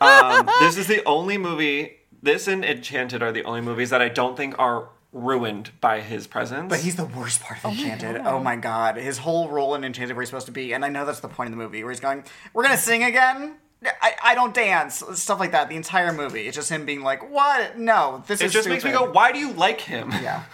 um, 0.02 0.50
this 0.62 0.78
is 0.78 0.88
the 0.88 1.04
only 1.06 1.38
movie. 1.38 1.98
This 2.24 2.48
and 2.48 2.64
Enchanted 2.66 3.22
are 3.22 3.32
the 3.32 3.44
only 3.44 3.62
movies 3.62 3.90
that 3.92 4.02
I 4.02 4.10
don't 4.10 4.36
think 4.38 4.58
are 4.58 4.90
ruined 5.12 5.72
by 5.80 6.02
his 6.02 6.26
presence. 6.28 6.70
But 6.70 6.80
he's 6.80 6.96
the 6.96 7.06
worst 7.06 7.42
part 7.42 7.64
of 7.64 7.72
Enchanted. 7.72 8.22
Oh 8.26 8.40
my 8.40 8.56
god. 8.56 8.96
His 8.98 9.20
whole 9.20 9.50
role 9.50 9.76
in 9.76 9.84
Enchanted 9.84 10.16
where 10.16 10.22
he's 10.24 10.30
supposed 10.30 10.48
to 10.48 10.52
be, 10.52 10.74
and 10.74 10.84
I 10.84 10.90
know 10.90 11.06
that's 11.06 11.20
the 11.20 11.28
point 11.30 11.48
of 11.50 11.52
the 11.52 11.62
movie, 11.64 11.84
where 11.84 11.92
he's 11.92 12.00
going, 12.00 12.24
We're 12.54 12.64
gonna 12.64 12.78
sing 12.78 13.04
again? 13.04 13.56
I, 14.02 14.16
I 14.24 14.36
don't 14.36 14.54
dance. 14.54 15.04
Stuff 15.14 15.40
like 15.40 15.52
that. 15.52 15.70
The 15.70 15.76
entire 15.76 16.14
movie. 16.14 16.48
It's 16.48 16.56
just 16.56 16.70
him 16.70 16.86
being 16.86 17.02
like, 17.02 17.30
What? 17.30 17.78
No, 17.78 18.24
this 18.28 18.42
it 18.42 18.46
is 18.46 18.54
just 18.54 18.68
makes 18.68 18.84
me 18.84 18.92
go, 18.92 19.10
why 19.12 19.32
do 19.32 19.40
you 19.40 19.52
like 19.54 19.82
him? 19.82 20.12
Yeah. 20.12 20.44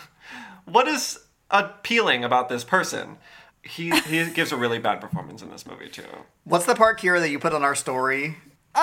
What 0.66 0.88
is 0.88 1.20
appealing 1.50 2.24
about 2.24 2.48
this 2.48 2.64
person? 2.64 3.18
He 3.64 3.90
he 4.02 4.30
gives 4.34 4.52
a 4.52 4.56
really 4.56 4.80
bad 4.80 5.02
performance 5.02 5.42
in 5.42 5.50
this 5.50 5.66
movie 5.66 5.90
too. 5.90 6.04
What's 6.44 6.66
the 6.66 6.76
part, 6.76 7.00
here 7.00 7.20
that 7.20 7.30
you 7.30 7.40
put 7.40 7.52
on 7.52 7.64
our 7.64 7.76
story? 7.76 8.38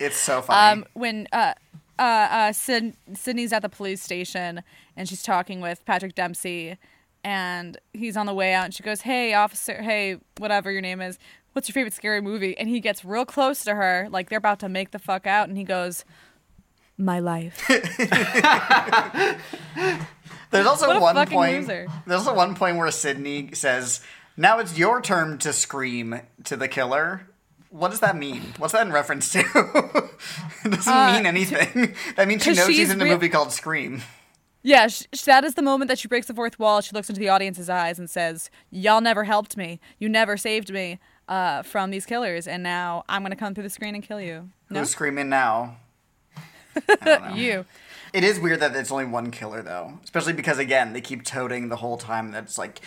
it's 0.00 0.16
so 0.16 0.42
funny. 0.42 0.80
Um, 0.82 0.84
when 0.92 1.26
uh, 1.32 1.54
uh, 1.98 2.02
uh, 2.02 2.52
Sid- 2.52 2.96
Sidney's 3.14 3.52
at 3.52 3.62
the 3.62 3.68
police 3.68 4.02
station 4.02 4.62
and 4.96 5.08
she's 5.08 5.22
talking 5.22 5.60
with 5.60 5.84
Patrick 5.84 6.14
Dempsey, 6.14 6.76
and 7.24 7.78
he's 7.92 8.16
on 8.16 8.26
the 8.26 8.34
way 8.34 8.52
out, 8.52 8.64
and 8.66 8.74
she 8.74 8.82
goes, 8.82 9.02
"Hey, 9.02 9.34
officer, 9.34 9.80
hey, 9.82 10.18
whatever 10.38 10.70
your 10.70 10.80
name 10.80 11.00
is, 11.00 11.18
what's 11.52 11.68
your 11.68 11.74
favorite 11.74 11.92
scary 11.94 12.20
movie?" 12.20 12.56
And 12.58 12.68
he 12.68 12.80
gets 12.80 13.04
real 13.04 13.24
close 13.24 13.64
to 13.64 13.74
her, 13.74 14.08
like 14.10 14.28
they're 14.28 14.38
about 14.38 14.60
to 14.60 14.68
make 14.68 14.90
the 14.90 14.98
fuck 14.98 15.26
out, 15.26 15.48
and 15.48 15.56
he 15.58 15.64
goes, 15.64 16.04
"My 16.98 17.18
life." 17.20 17.66
There's 20.50 20.66
also 20.66 21.00
one 21.00 21.26
point. 21.28 21.60
loser. 21.60 21.86
There's 22.06 22.26
also 22.26 22.34
one 22.34 22.54
point 22.56 22.76
where 22.76 22.90
Sidney 22.90 23.50
says, 23.54 24.00
"Now 24.36 24.58
it's 24.58 24.76
your 24.76 25.00
turn 25.00 25.38
to 25.38 25.52
scream 25.52 26.20
to 26.44 26.56
the 26.56 26.66
killer." 26.68 27.26
What 27.70 27.92
does 27.92 28.00
that 28.00 28.16
mean? 28.16 28.42
What's 28.58 28.72
that 28.72 28.84
in 28.84 28.92
reference 28.92 29.30
to? 29.30 29.38
it 30.64 30.70
doesn't 30.72 30.92
Uh, 30.92 31.12
mean 31.14 31.26
anything. 31.26 31.94
that 32.16 32.26
means 32.26 32.42
she 32.42 32.50
knows 32.54 32.66
she's, 32.66 32.76
she's 32.76 32.90
in 32.90 33.00
a 33.00 33.04
rea- 33.04 33.10
movie 33.12 33.28
called 33.28 33.52
Scream. 33.52 34.02
Yeah, 34.64 34.88
sh- 34.88 35.04
that 35.24 35.44
is 35.44 35.54
the 35.54 35.62
moment 35.62 35.88
that 35.88 35.96
she 36.00 36.08
breaks 36.08 36.26
the 36.26 36.34
fourth 36.34 36.58
wall. 36.58 36.80
She 36.80 36.90
looks 36.92 37.08
into 37.08 37.20
the 37.20 37.28
audience's 37.28 37.70
eyes 37.70 37.96
and 38.00 38.10
says, 38.10 38.50
"Y'all 38.72 39.00
never 39.00 39.22
helped 39.22 39.56
me. 39.56 39.78
You 40.00 40.08
never 40.08 40.36
saved 40.36 40.72
me 40.72 40.98
uh, 41.30 41.62
from 41.62 41.90
these 41.90 42.04
killers, 42.04 42.46
and 42.46 42.62
now 42.62 43.04
I'm 43.08 43.22
gonna 43.22 43.36
come 43.36 43.54
through 43.54 43.62
the 43.64 43.70
screen 43.70 43.94
and 43.94 44.04
kill 44.04 44.20
you." 44.20 44.50
No, 44.68 44.80
Who's 44.80 44.90
screaming 44.90 45.30
now? 45.30 45.76
I 46.76 46.94
don't 47.04 47.24
know. 47.30 47.34
you. 47.34 47.64
It 48.12 48.24
is 48.24 48.38
weird 48.40 48.60
that 48.60 48.74
it's 48.76 48.90
only 48.92 49.06
one 49.06 49.30
killer 49.30 49.62
though, 49.62 49.98
especially 50.04 50.32
because 50.34 50.58
again 50.58 50.92
they 50.92 51.00
keep 51.00 51.24
toting 51.24 51.68
the 51.68 51.76
whole 51.76 51.96
time 51.96 52.32
that 52.32 52.42
it's 52.44 52.58
like 52.58 52.80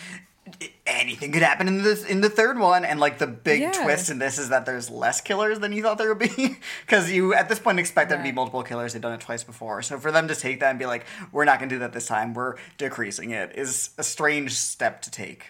anything 0.86 1.32
could 1.32 1.40
happen 1.40 1.66
in 1.66 1.82
this 1.82 2.04
in 2.04 2.20
the 2.20 2.28
third 2.28 2.58
one, 2.58 2.84
and 2.84 3.00
like 3.00 3.18
the 3.18 3.26
big 3.26 3.62
Yeah. 3.62 3.72
twist 3.72 4.10
in 4.10 4.18
this 4.18 4.38
is 4.38 4.50
that 4.50 4.66
there's 4.66 4.90
less 4.90 5.22
killers 5.22 5.58
than 5.60 5.72
you 5.72 5.82
thought 5.82 5.96
there 5.96 6.14
would 6.14 6.18
be, 6.18 6.58
because 6.86 7.10
you 7.10 7.32
at 7.34 7.48
this 7.48 7.58
point 7.58 7.78
expect 7.78 8.10
there 8.10 8.18
to 8.18 8.24
be 8.24 8.32
multiple 8.32 8.62
killers. 8.62 8.92
They've 8.92 9.00
done 9.00 9.14
it 9.14 9.20
twice 9.20 9.42
before, 9.44 9.80
so 9.80 9.98
for 9.98 10.12
them 10.12 10.28
to 10.28 10.34
take 10.34 10.60
that 10.60 10.68
and 10.70 10.78
be 10.78 10.84
like, 10.86 11.06
we're 11.32 11.46
not 11.46 11.58
gonna 11.58 11.70
do 11.70 11.78
that 11.78 11.94
this 11.94 12.06
time, 12.06 12.34
we're 12.34 12.56
decreasing 12.76 13.30
it, 13.30 13.52
is 13.56 13.90
a 13.96 14.02
strange 14.04 14.52
step 14.52 15.00
to 15.02 15.10
take. 15.10 15.46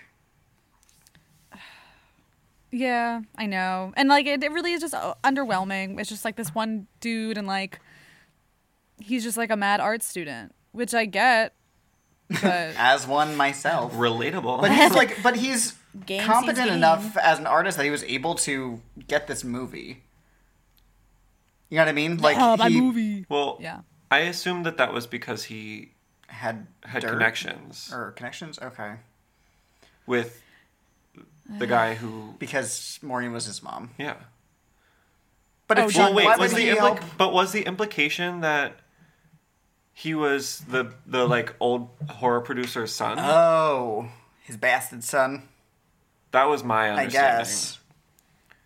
Yeah, 2.74 3.20
I 3.36 3.46
know. 3.46 3.92
And 3.96 4.08
like 4.08 4.26
it, 4.26 4.42
it 4.42 4.50
really 4.50 4.72
is 4.72 4.80
just 4.80 4.94
underwhelming. 5.22 6.00
It's 6.00 6.08
just 6.08 6.24
like 6.24 6.34
this 6.34 6.54
one 6.54 6.88
dude 7.00 7.38
and 7.38 7.46
like 7.46 7.78
he's 8.98 9.22
just 9.22 9.36
like 9.36 9.50
a 9.50 9.56
mad 9.56 9.80
art 9.80 10.02
student, 10.02 10.52
which 10.72 10.92
I 10.92 11.04
get. 11.04 11.54
But 12.28 12.42
As 12.76 13.06
one 13.06 13.36
myself. 13.36 13.92
Relatable. 13.92 14.60
But 14.60 14.72
he's 14.72 14.92
like, 14.92 15.22
but 15.22 15.36
he's 15.36 15.74
Game 16.06 16.24
competent 16.24 16.56
seems 16.66 16.70
enough 16.72 17.16
as 17.16 17.38
an 17.38 17.46
artist 17.46 17.76
that 17.76 17.84
he 17.84 17.90
was 17.90 18.02
able 18.04 18.34
to 18.36 18.80
get 19.06 19.28
this 19.28 19.44
movie. 19.44 20.02
You 21.70 21.76
know 21.76 21.82
what 21.82 21.88
I 21.88 21.92
mean? 21.92 22.16
Like 22.18 22.36
oh, 22.40 22.56
my 22.56 22.68
he 22.68 22.80
movie. 22.80 23.26
well, 23.28 23.58
Yeah. 23.60 23.82
I 24.10 24.20
assume 24.20 24.64
that 24.64 24.76
that 24.78 24.92
was 24.92 25.06
because 25.06 25.44
he 25.44 25.92
had 26.26 26.66
had 26.82 27.02
dirt 27.02 27.10
connections 27.10 27.90
or 27.92 28.10
connections. 28.12 28.58
Okay, 28.60 28.94
with 30.06 30.42
the 31.49 31.66
guy 31.66 31.95
who. 31.95 32.34
because 32.38 32.99
Maureen 33.03 33.32
was 33.32 33.47
his 33.47 33.62
mom. 33.62 33.90
Yeah. 33.99 34.14
But 35.66 35.78
Oh, 35.78 35.86
if 35.86 35.92
she, 35.92 35.97
John- 35.99 36.14
Well, 36.14 36.26
wait. 36.26 36.26
why 36.26 36.36
Was 36.36 36.53
the 36.55 36.68
impli- 36.68 37.03
but 37.16 37.32
was 37.32 37.53
the 37.53 37.62
implication 37.62 38.40
that 38.40 38.76
he 39.92 40.14
was 40.14 40.61
the 40.68 40.92
the 41.07 41.26
like 41.26 41.55
old 41.61 41.88
horror 42.11 42.40
producer's 42.40 42.95
son? 42.95 43.18
Oh, 43.18 44.09
his 44.42 44.57
bastard 44.57 45.05
son. 45.05 45.49
that 46.32 46.45
was 46.45 46.64
my 46.64 46.86
I 46.88 46.90
understanding. 46.90 47.38
guess. 47.45 47.78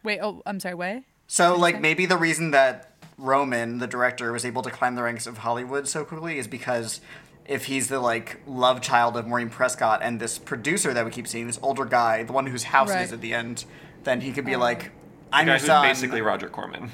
Wait, 0.03 0.21
oh, 0.21 0.43
I'm 0.47 0.59
sorry, 0.61 0.75
what? 0.75 1.03
So, 1.27 1.55
like, 1.57 1.81
maybe 1.81 2.07
the 2.07 2.17
reason 2.17 2.53
that 2.53 2.93
Roman, 3.19 3.77
the 3.79 3.87
director, 3.87 4.33
was 4.33 4.47
able 4.47 4.63
to 4.63 4.71
climb 4.71 4.95
the 4.95 5.03
ranks 5.03 5.27
of 5.27 5.39
Hollywood 5.39 5.87
so 5.87 6.05
quickly 6.05 6.39
is 6.39 6.49
because 6.49 7.01
if 7.49 7.65
he's 7.65 7.89
the 7.89 7.99
like 7.99 8.41
love 8.47 8.81
child 8.81 9.17
of 9.17 9.27
Maureen 9.27 9.49
Prescott 9.51 10.01
and 10.03 10.21
this 10.21 10.39
producer 10.39 10.93
that 10.95 11.05
we 11.05 11.11
keep 11.11 11.27
seeing, 11.27 11.47
this 11.49 11.59
older 11.63 11.85
guy, 11.85 12.23
the 12.23 12.33
one 12.33 12.47
whose 12.47 12.65
house 12.65 12.91
Right. 12.91 13.03
is 13.03 13.13
at 13.13 13.21
the 13.21 13.35
end, 13.35 13.65
then 14.05 14.21
he 14.21 14.31
could 14.33 14.45
be 14.45 14.55
like, 14.57 14.93
"I'm 15.33 15.47
The 15.47 15.53
guy 15.53 15.55
your 15.55 15.59
who's 15.59 15.67
son." 15.67 15.87
basically 15.87 16.21
Roger 16.21 16.49
Corman. 16.49 16.91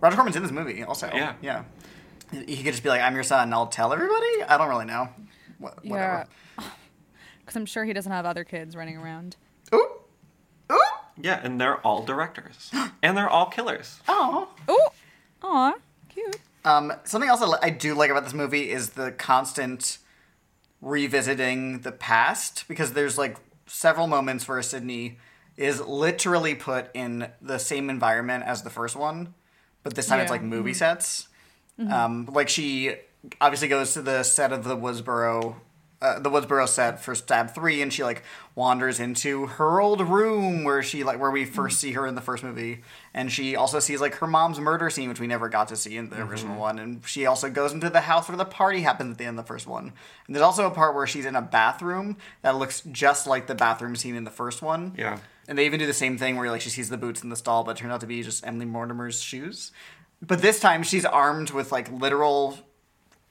Roger 0.00 0.16
Corman's 0.16 0.36
in 0.36 0.42
this 0.42 0.52
movie, 0.52 0.82
also. 0.82 1.10
Yeah. 1.14 1.34
yeah. 1.40 1.64
He 2.32 2.56
could 2.62 2.72
just 2.72 2.82
be 2.82 2.88
like, 2.88 3.00
"I'm 3.02 3.14
your 3.14 3.22
son," 3.22 3.44
and 3.44 3.54
I'll 3.54 3.66
tell 3.68 3.92
everybody. 3.92 4.42
I 4.48 4.56
don't 4.58 4.68
really 4.68 4.84
know. 4.86 5.08
Wha- 5.60 5.70
Whatever. 5.82 6.26
Because 6.56 7.54
I'm 7.56 7.66
sure 7.66 7.84
he 7.84 7.92
doesn't 7.92 8.10
have 8.10 8.26
other 8.26 8.44
kids 8.44 8.74
running 8.76 8.96
around. 8.96 9.36
Ooh, 9.74 9.88
ooh, 10.72 10.80
Yeah, 11.16 11.40
and 11.42 11.60
they're 11.60 11.78
all 11.78 12.02
directors, 12.02 12.70
and 13.02 13.16
they're 13.16 13.28
all 13.30 13.46
killers. 13.46 14.00
oh. 14.08 14.48
Oh, 14.68 14.88
aw, 15.42 15.74
cute. 16.08 16.38
Um, 16.64 16.92
something 17.04 17.28
else 17.28 17.42
I, 17.42 17.66
I 17.66 17.70
do 17.70 17.94
like 17.94 18.10
about 18.10 18.24
this 18.24 18.34
movie 18.34 18.70
is 18.70 18.90
the 18.90 19.12
constant 19.12 19.98
revisiting 20.80 21.80
the 21.80 21.92
past 21.92 22.64
because 22.68 22.92
there's 22.92 23.16
like 23.18 23.36
several 23.66 24.06
moments 24.06 24.46
where 24.48 24.60
Sidney 24.62 25.18
is 25.56 25.80
literally 25.80 26.54
put 26.54 26.90
in 26.94 27.28
the 27.40 27.58
same 27.58 27.88
environment 27.88 28.44
as 28.44 28.62
the 28.62 28.70
first 28.70 28.96
one, 28.96 29.34
but 29.82 29.94
this 29.94 30.06
time 30.06 30.20
it's 30.20 30.30
like 30.30 30.42
movie 30.42 30.74
sets. 30.74 31.28
Um, 31.92 32.26
like 32.32 32.48
she 32.48 32.94
obviously 33.40 33.68
goes 33.68 33.94
to 33.94 34.02
the 34.02 34.22
set 34.22 34.52
of 34.52 34.64
the 34.64 34.76
Woodsboro. 34.76 35.56
Uh, 36.04 36.18
the 36.18 36.28
Woodsboro 36.28 36.68
set 36.68 37.00
for 37.02 37.14
Stab 37.14 37.54
Three, 37.54 37.80
and 37.80 37.90
she 37.90 38.04
like 38.04 38.22
wanders 38.54 39.00
into 39.00 39.46
her 39.46 39.80
old 39.80 40.02
room 40.02 40.62
where 40.62 40.82
she 40.82 41.02
like 41.02 41.18
where 41.18 41.30
we 41.30 41.46
first 41.46 41.80
see 41.80 41.92
her 41.92 42.06
in 42.06 42.14
the 42.14 42.20
first 42.20 42.44
movie, 42.44 42.82
and 43.14 43.32
she 43.32 43.56
also 43.56 43.80
sees 43.80 44.02
like 44.02 44.16
her 44.16 44.26
mom's 44.26 44.60
murder 44.60 44.90
scene, 44.90 45.08
which 45.08 45.18
we 45.18 45.26
never 45.26 45.48
got 45.48 45.68
to 45.68 45.76
see 45.76 45.96
in 45.96 46.10
the 46.10 46.20
original 46.20 46.60
one, 46.60 46.78
and 46.78 47.06
she 47.06 47.24
also 47.24 47.48
goes 47.48 47.72
into 47.72 47.88
the 47.88 48.02
house 48.02 48.28
where 48.28 48.36
the 48.36 48.44
party 48.44 48.82
happens 48.82 49.12
at 49.12 49.18
the 49.18 49.24
end 49.24 49.38
of 49.38 49.46
the 49.46 49.48
first 49.48 49.66
one. 49.66 49.94
And 50.26 50.36
there's 50.36 50.44
also 50.44 50.66
a 50.66 50.70
part 50.70 50.94
where 50.94 51.06
she's 51.06 51.24
in 51.24 51.36
a 51.36 51.40
bathroom 51.40 52.18
that 52.42 52.56
looks 52.56 52.82
just 52.92 53.26
like 53.26 53.46
the 53.46 53.54
bathroom 53.54 53.96
scene 53.96 54.14
in 54.14 54.24
the 54.24 54.30
first 54.30 54.60
one. 54.60 54.92
Yeah. 54.98 55.20
And 55.48 55.56
they 55.56 55.64
even 55.64 55.80
do 55.80 55.86
the 55.86 55.94
same 55.94 56.18
thing 56.18 56.36
where 56.36 56.50
like 56.50 56.60
she 56.60 56.68
sees 56.68 56.90
the 56.90 56.98
boots 56.98 57.22
in 57.22 57.30
the 57.30 57.36
stall, 57.36 57.64
but 57.64 57.78
it 57.78 57.80
turned 57.80 57.92
out 57.92 58.00
to 58.00 58.06
be 58.06 58.22
just 58.22 58.46
Emily 58.46 58.66
Mortimer's 58.66 59.22
shoes. 59.22 59.72
But 60.20 60.42
this 60.42 60.60
time 60.60 60.82
she's 60.82 61.06
armed 61.06 61.50
with 61.50 61.72
like 61.72 61.90
literal 61.90 62.58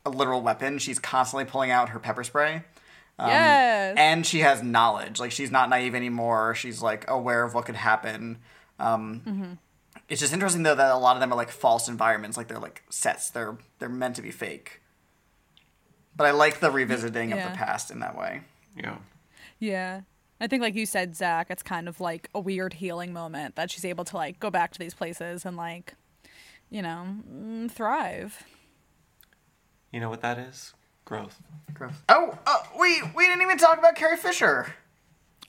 a 0.06 0.10
literal 0.10 0.42
weapon. 0.42 0.80
She's 0.80 1.00
constantly 1.00 1.46
pulling 1.46 1.72
out 1.72 1.90
her 1.90 2.00
pepper 2.00 2.24
spray. 2.24 2.64
Um, 3.20 3.30
Yes. 3.30 3.96
And 3.98 4.26
she 4.26 4.40
has 4.40 4.62
knowledge. 4.64 5.20
Like 5.20 5.32
she's 5.32 5.52
not 5.52 5.70
naive 5.70 5.96
anymore. 5.96 6.56
She's 6.56 6.82
like 6.82 7.10
aware 7.10 7.44
of 7.44 7.54
what 7.54 7.66
could 7.66 7.76
happen. 7.76 8.40
Um, 8.80 9.60
It's 10.10 10.20
just 10.20 10.34
interesting 10.34 10.64
though 10.64 10.76
that 10.76 10.92
a 10.92 10.98
lot 10.98 11.16
of 11.16 11.20
them 11.22 11.32
are 11.32 11.36
like 11.36 11.50
false 11.50 11.88
environments. 11.88 12.38
Like 12.38 12.48
they're 12.48 12.60
like 12.60 12.84
sets. 12.90 13.30
They're 13.30 13.58
they're 13.80 13.90
meant 13.90 14.16
to 14.18 14.22
be 14.22 14.32
fake. 14.32 14.82
But 16.16 16.28
I 16.28 16.32
like 16.32 16.60
the 16.60 16.70
revisiting 16.72 17.32
of 17.34 17.40
the 17.40 17.56
past 17.56 17.90
in 17.90 18.00
that 18.00 18.18
way. 18.18 18.42
Yeah. 18.78 18.98
Yeah. 19.60 20.02
I 20.42 20.48
think, 20.48 20.62
like 20.62 20.76
you 20.76 20.86
said, 20.86 21.16
Zach, 21.16 21.48
it's 21.50 21.64
kind 21.64 21.88
of 21.88 22.02
like 22.02 22.30
a 22.36 22.40
weird 22.40 22.74
healing 22.74 23.14
moment 23.14 23.56
that 23.56 23.72
she's 23.72 23.86
able 23.86 24.04
to 24.06 24.18
like 24.18 24.40
go 24.40 24.50
back 24.52 24.74
to 24.74 24.80
these 24.80 24.94
places 24.94 25.46
and 25.46 25.56
like, 25.56 25.96
you 26.70 26.82
know, 26.82 27.08
mm, 27.32 27.72
thrive. 27.72 28.44
You 29.94 30.00
know 30.02 30.10
what 30.10 30.22
that 30.22 30.38
is? 30.38 30.74
Growth. 31.06 31.42
Growth. 31.74 32.04
Oh, 32.10 32.38
uh, 32.46 32.64
we 32.80 33.02
we 33.16 33.26
didn't 33.28 33.42
even 33.44 33.58
talk 33.58 33.78
about 33.78 33.96
Carrie 33.96 34.18
Fisher. 34.18 34.74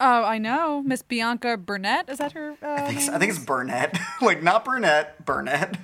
Oh, 0.01 0.25
I 0.25 0.39
know, 0.39 0.83
Miss 0.83 1.03
Bianca 1.03 1.57
Burnett. 1.57 2.09
Is 2.09 2.19
that 2.19 2.33
her? 2.33 2.57
Uh, 2.63 2.67
I 2.75 2.81
think, 2.89 2.99
name? 3.01 3.11
I 3.15 3.19
think 3.19 3.31
it's 3.31 3.39
Burnett. 3.45 3.99
like 4.21 4.43
not 4.43 4.65
Burnett, 4.65 5.25
Burnett. 5.25 5.79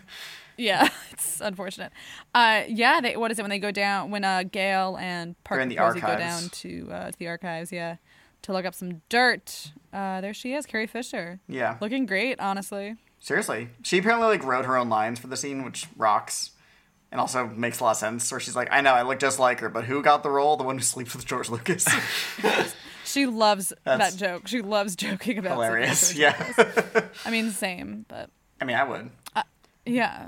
Yeah, 0.57 0.89
it's 1.13 1.41
unfortunate. 1.41 1.93
Uh, 2.35 2.63
yeah, 2.69 3.01
they, 3.01 3.17
what 3.17 3.31
is 3.31 3.39
it 3.39 3.43
when 3.43 3.51
they 3.51 3.59
go 3.59 3.71
down 3.71 4.11
when 4.11 4.25
uh 4.25 4.43
Gail 4.43 4.99
and 5.01 5.43
Parker 5.45 5.63
in 5.63 5.69
the 5.71 5.77
Posey 5.77 6.01
go 6.01 6.17
down 6.19 6.49
to 6.51 6.89
uh, 6.91 7.11
to 7.13 7.19
the 7.19 7.29
archives? 7.29 7.73
Yeah, 7.73 7.97
to 8.43 8.53
look 8.53 8.67
up 8.67 8.75
some 8.75 9.01
dirt. 9.09 9.71
Uh, 9.93 10.21
there 10.21 10.35
she 10.35 10.53
is, 10.53 10.67
Carrie 10.67 10.87
Fisher, 10.87 11.41
Yeah. 11.49 11.77
looking 11.81 12.05
great, 12.07 12.39
honestly. 12.41 12.97
Seriously. 13.21 13.69
She 13.83 13.99
apparently 13.99 14.29
like 14.29 14.45
wrote 14.45 14.65
her 14.65 14.77
own 14.77 14.89
lines 14.89 15.19
for 15.19 15.27
the 15.29 15.37
scene, 15.37 15.65
which 15.65 15.87
rocks. 15.97 16.51
And 17.13 17.21
also 17.21 17.47
makes 17.49 17.81
a 17.81 17.85
lot 17.85 17.91
of 17.93 17.97
sense. 17.97 18.31
Where 18.31 18.39
she's 18.41 18.55
like, 18.55 18.69
I 18.71 18.81
know, 18.83 18.93
I 18.93 19.03
look 19.03 19.19
just 19.19 19.39
like 19.41 19.61
her, 19.61 19.69
but 19.69 19.85
who 19.85 20.01
got 20.03 20.23
the 20.23 20.31
role? 20.31 20.57
The 20.57 20.63
one 20.65 20.77
who 20.79 20.85
sleeps 20.85 21.15
with 21.15 21.27
George 21.27 21.49
Lucas. 21.51 21.87
She 23.05 23.27
loves 23.27 23.73
That's 23.83 24.15
that 24.15 24.19
joke. 24.21 24.47
She 24.47 24.61
loves 24.63 24.95
joking 24.95 25.39
about 25.39 25.55
Hilarious. 25.55 26.11
sleeping 26.11 26.23
Yeah. 26.23 27.03
I 27.25 27.31
mean, 27.33 27.51
same, 27.51 28.05
but 28.07 28.31
I 28.61 28.65
mean, 28.65 28.77
I 28.77 28.85
would. 28.85 29.11
yeah. 29.85 30.27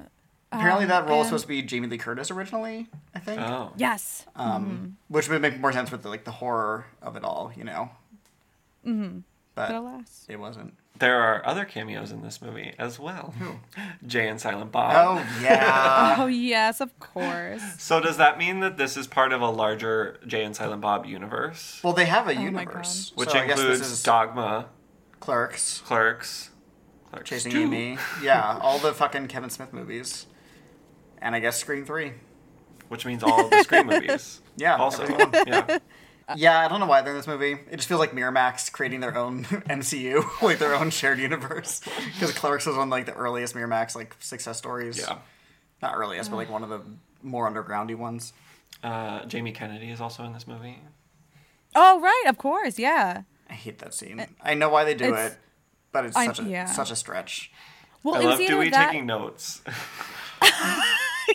Apparently, 0.51 0.85
Um, 0.85 0.89
that 0.89 1.07
role 1.07 1.19
was 1.19 1.27
and- 1.27 1.29
supposed 1.29 1.45
to 1.45 1.49
be 1.49 1.63
Jamie 1.63 1.87
Lee 1.87 1.99
Curtis 1.99 2.33
originally. 2.33 2.89
I 3.15 3.21
think, 3.21 3.41
Oh. 3.41 3.73
Yes. 3.77 4.27
um, 4.35 4.97
which 5.07 5.29
would 5.29 5.41
make 5.41 5.61
more 5.61 5.73
sense 5.73 5.93
with 5.93 6.03
the, 6.03 6.09
like 6.09 6.25
the 6.25 6.33
horror 6.33 6.87
of 7.01 7.15
it 7.15 7.23
all, 7.23 7.53
you 7.57 7.63
know. 7.63 7.91
Mm-hmm. 8.85 9.19
But 9.55 9.69
But 9.69 9.77
alas. 9.77 10.27
it 10.29 10.39
wasn't. 10.41 10.75
There 10.99 11.21
are 11.21 11.45
other 11.47 11.65
cameos 11.65 12.13
in 12.13 12.23
this 12.23 12.41
movie 12.41 12.75
as 12.79 12.99
well. 12.99 13.35
Jay 14.07 14.29
and 14.29 14.41
Silent 14.41 14.71
Bob. 14.71 14.93
Oh 14.95 15.43
yeah. 15.43 16.17
Oh 16.23 16.27
yes, 16.27 16.81
of 16.81 16.97
course. 17.01 17.63
So 17.79 17.99
does 18.01 18.19
that 18.19 18.39
mean 18.39 18.61
that 18.61 18.77
this 18.77 18.97
is 18.97 19.07
part 19.07 19.33
of 19.33 19.41
a 19.41 19.49
larger 19.51 20.19
Jay 20.27 20.45
and 20.45 20.55
Silent 20.55 20.81
Bob 20.83 21.07
universe, 21.07 21.81
well, 21.83 21.93
they 21.95 22.05
have 22.05 22.29
a 22.29 22.37
Oh 22.37 22.41
universe, 22.41 23.13
which 23.15 23.31
so 23.31 23.43
includes 23.43 23.81
is 23.81 24.03
Dogma, 24.03 24.67
Clerks, 25.21 25.81
Clerks, 25.85 26.51
Clerks 27.11 27.29
Chasing 27.31 27.53
2. 27.53 27.59
Amy. 27.63 27.99
Yeah, 28.23 28.59
all 28.63 28.79
the 28.79 28.93
fucking 28.93 29.27
Kevin 29.29 29.51
Smith 29.51 29.73
movies, 29.73 30.27
and 31.19 31.35
I 31.35 31.41
guess 31.41 31.59
Scream 31.59 31.85
Three. 31.85 32.13
which 32.89 33.07
means 33.07 33.23
all 33.23 33.45
of 33.47 33.51
the 33.51 33.63
Scream 33.65 33.87
movies. 33.89 34.41
Yeah, 34.57 34.77
Also, 34.77 35.07
yeah. 35.47 35.79
Yeah, 36.37 36.59
I 36.61 36.69
don't 36.69 36.81
know 36.81 36.87
why 36.87 37.03
they're 37.03 37.13
in 37.13 37.19
this 37.19 37.27
movie. 37.27 37.53
It 37.71 37.77
just 37.77 37.89
feels 37.89 37.99
like 38.01 38.13
Miramax 38.13 38.71
creating 38.73 39.01
their 39.01 39.17
own 39.17 39.45
MCU, 39.45 40.25
like 40.43 40.59
their 40.61 40.75
own 40.75 40.91
shared 40.91 41.19
universe. 41.19 41.81
Because 42.15 42.33
Clerks 42.33 42.67
was 42.67 42.77
one 42.77 42.89
of 42.89 42.91
like 42.91 43.07
the 43.07 43.15
earliest 43.15 43.55
Miramax 43.55 43.95
like 43.97 44.15
success 44.21 44.59
stories. 44.59 44.99
Yeah. 44.99 45.19
Not 45.81 45.95
earliest, 45.97 46.31
but 46.31 46.37
like 46.37 46.51
one 46.51 46.63
of 46.63 46.69
the 46.69 46.81
more 47.23 47.51
undergroundy 47.51 47.97
ones. 47.97 48.33
Uh, 48.83 49.25
Jamie 49.27 49.53
Kennedy 49.53 49.91
is 49.91 50.01
also 50.01 50.25
in 50.25 50.33
this 50.33 50.47
movie. 50.47 50.79
Oh 51.75 52.01
right, 52.01 52.25
of 52.29 52.39
course, 52.39 52.79
yeah. 52.79 53.23
I 53.51 53.55
hate 53.55 53.79
that 53.81 53.93
scene. 53.95 54.25
I 54.43 54.55
know 54.55 54.69
why 54.69 54.85
they 54.85 54.95
do 54.95 55.07
It's- 55.07 55.33
it, 55.33 55.39
but 55.93 56.05
it's 56.07 56.17
I- 56.17 56.27
such 56.27 56.39
a 56.41 56.45
yeah. 56.45 56.67
such 56.67 56.91
a 56.91 56.97
stretch. 56.97 57.51
Well, 58.05 58.15
I 58.17 58.21
love 58.21 58.39
Dewey 58.39 58.71
that. 58.71 58.87
taking 58.91 59.07
notes. 59.07 59.63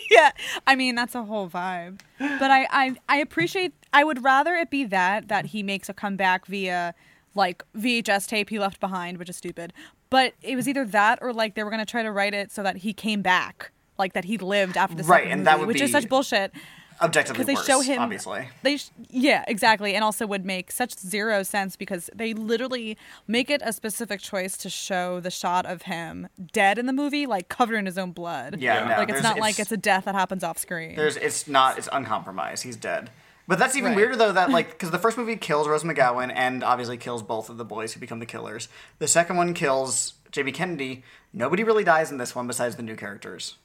yeah, 0.10 0.30
I 0.66 0.74
mean 0.76 0.94
that's 0.94 1.14
a 1.14 1.22
whole 1.24 1.48
vibe. 1.48 2.00
But 2.18 2.50
I, 2.50 2.66
I, 2.70 2.96
I 3.08 3.16
appreciate. 3.18 3.72
I 3.92 4.04
would 4.04 4.22
rather 4.24 4.54
it 4.54 4.70
be 4.70 4.84
that 4.84 5.28
that 5.28 5.46
he 5.46 5.62
makes 5.62 5.88
a 5.88 5.94
comeback 5.94 6.46
via 6.46 6.94
like 7.34 7.62
VHS 7.76 8.26
tape 8.26 8.50
he 8.50 8.58
left 8.58 8.80
behind, 8.80 9.18
which 9.18 9.28
is 9.28 9.36
stupid. 9.36 9.72
But 10.10 10.34
it 10.42 10.56
was 10.56 10.68
either 10.68 10.84
that 10.86 11.18
or 11.22 11.32
like 11.32 11.54
they 11.54 11.62
were 11.62 11.70
gonna 11.70 11.86
try 11.86 12.02
to 12.02 12.10
write 12.12 12.34
it 12.34 12.50
so 12.50 12.62
that 12.62 12.78
he 12.78 12.92
came 12.92 13.22
back, 13.22 13.70
like 13.98 14.12
that 14.14 14.24
he 14.24 14.38
lived 14.38 14.76
after 14.76 14.96
the 14.96 15.04
Right, 15.04 15.20
second 15.24 15.32
and 15.32 15.40
movie, 15.40 15.44
that 15.44 15.58
would 15.58 15.68
which 15.68 15.80
is 15.80 15.92
such 15.92 16.08
bullshit. 16.08 16.52
Objectively 17.00 17.44
because 17.44 17.46
they 17.46 17.54
worse, 17.54 17.66
show 17.66 17.80
him 17.80 18.00
obviously. 18.02 18.48
they 18.62 18.76
sh- 18.76 18.90
yeah 19.08 19.44
exactly 19.46 19.94
and 19.94 20.02
also 20.02 20.26
would 20.26 20.44
make 20.44 20.72
such 20.72 20.98
zero 20.98 21.42
sense 21.42 21.76
because 21.76 22.10
they 22.14 22.34
literally 22.34 22.96
make 23.26 23.50
it 23.50 23.60
a 23.64 23.72
specific 23.72 24.20
choice 24.20 24.56
to 24.58 24.68
show 24.70 25.20
the 25.20 25.30
shot 25.30 25.64
of 25.66 25.82
him 25.82 26.28
dead 26.52 26.78
in 26.78 26.86
the 26.86 26.92
movie 26.92 27.26
like 27.26 27.48
covered 27.48 27.76
in 27.76 27.86
his 27.86 27.98
own 27.98 28.10
blood 28.12 28.58
Yeah, 28.60 28.74
Yeah. 28.74 28.80
no, 28.88 28.96
like 28.96 29.08
it's 29.10 29.20
there's- 29.20 29.22
not 29.22 29.38
like 29.38 29.58
it's 29.58 29.70
a 29.72 29.76
death 29.76 30.06
that 30.06 30.14
happens 30.14 30.42
off 30.42 30.58
screen 30.58 30.96
There's 30.96 31.16
it's 31.16 31.46
not 31.46 31.78
it's 31.78 31.88
uncompromised. 31.92 32.64
He's 32.64 32.76
dead. 32.76 33.10
But 33.46 33.58
that's 33.58 33.76
even 33.76 33.90
Right. 33.92 33.96
weirder 33.96 34.16
though 34.16 34.32
that 34.32 34.50
like 34.58 34.70
because 34.70 34.90
the 34.90 34.98
first 34.98 35.16
movie 35.16 35.36
kills 35.36 35.68
Rose 35.68 35.84
McGowan 35.84 36.32
and 36.34 36.62
obviously 36.64 36.96
kills 36.96 37.22
both 37.22 37.48
of 37.48 37.56
the 37.58 37.64
boys 37.64 37.92
who 37.94 38.00
become 38.00 38.18
the 38.18 38.26
killers. 38.26 38.68
The 38.98 39.08
second 39.08 39.36
one 39.36 39.54
kills 39.54 40.14
Jamie 40.32 40.52
Kennedy. 40.52 41.02
Nobody 41.32 41.64
really 41.64 41.84
dies 41.84 42.10
in 42.10 42.18
this 42.18 42.34
one 42.34 42.46
besides 42.46 42.76
the 42.76 42.82
new 42.82 42.96
characters. 42.96 43.56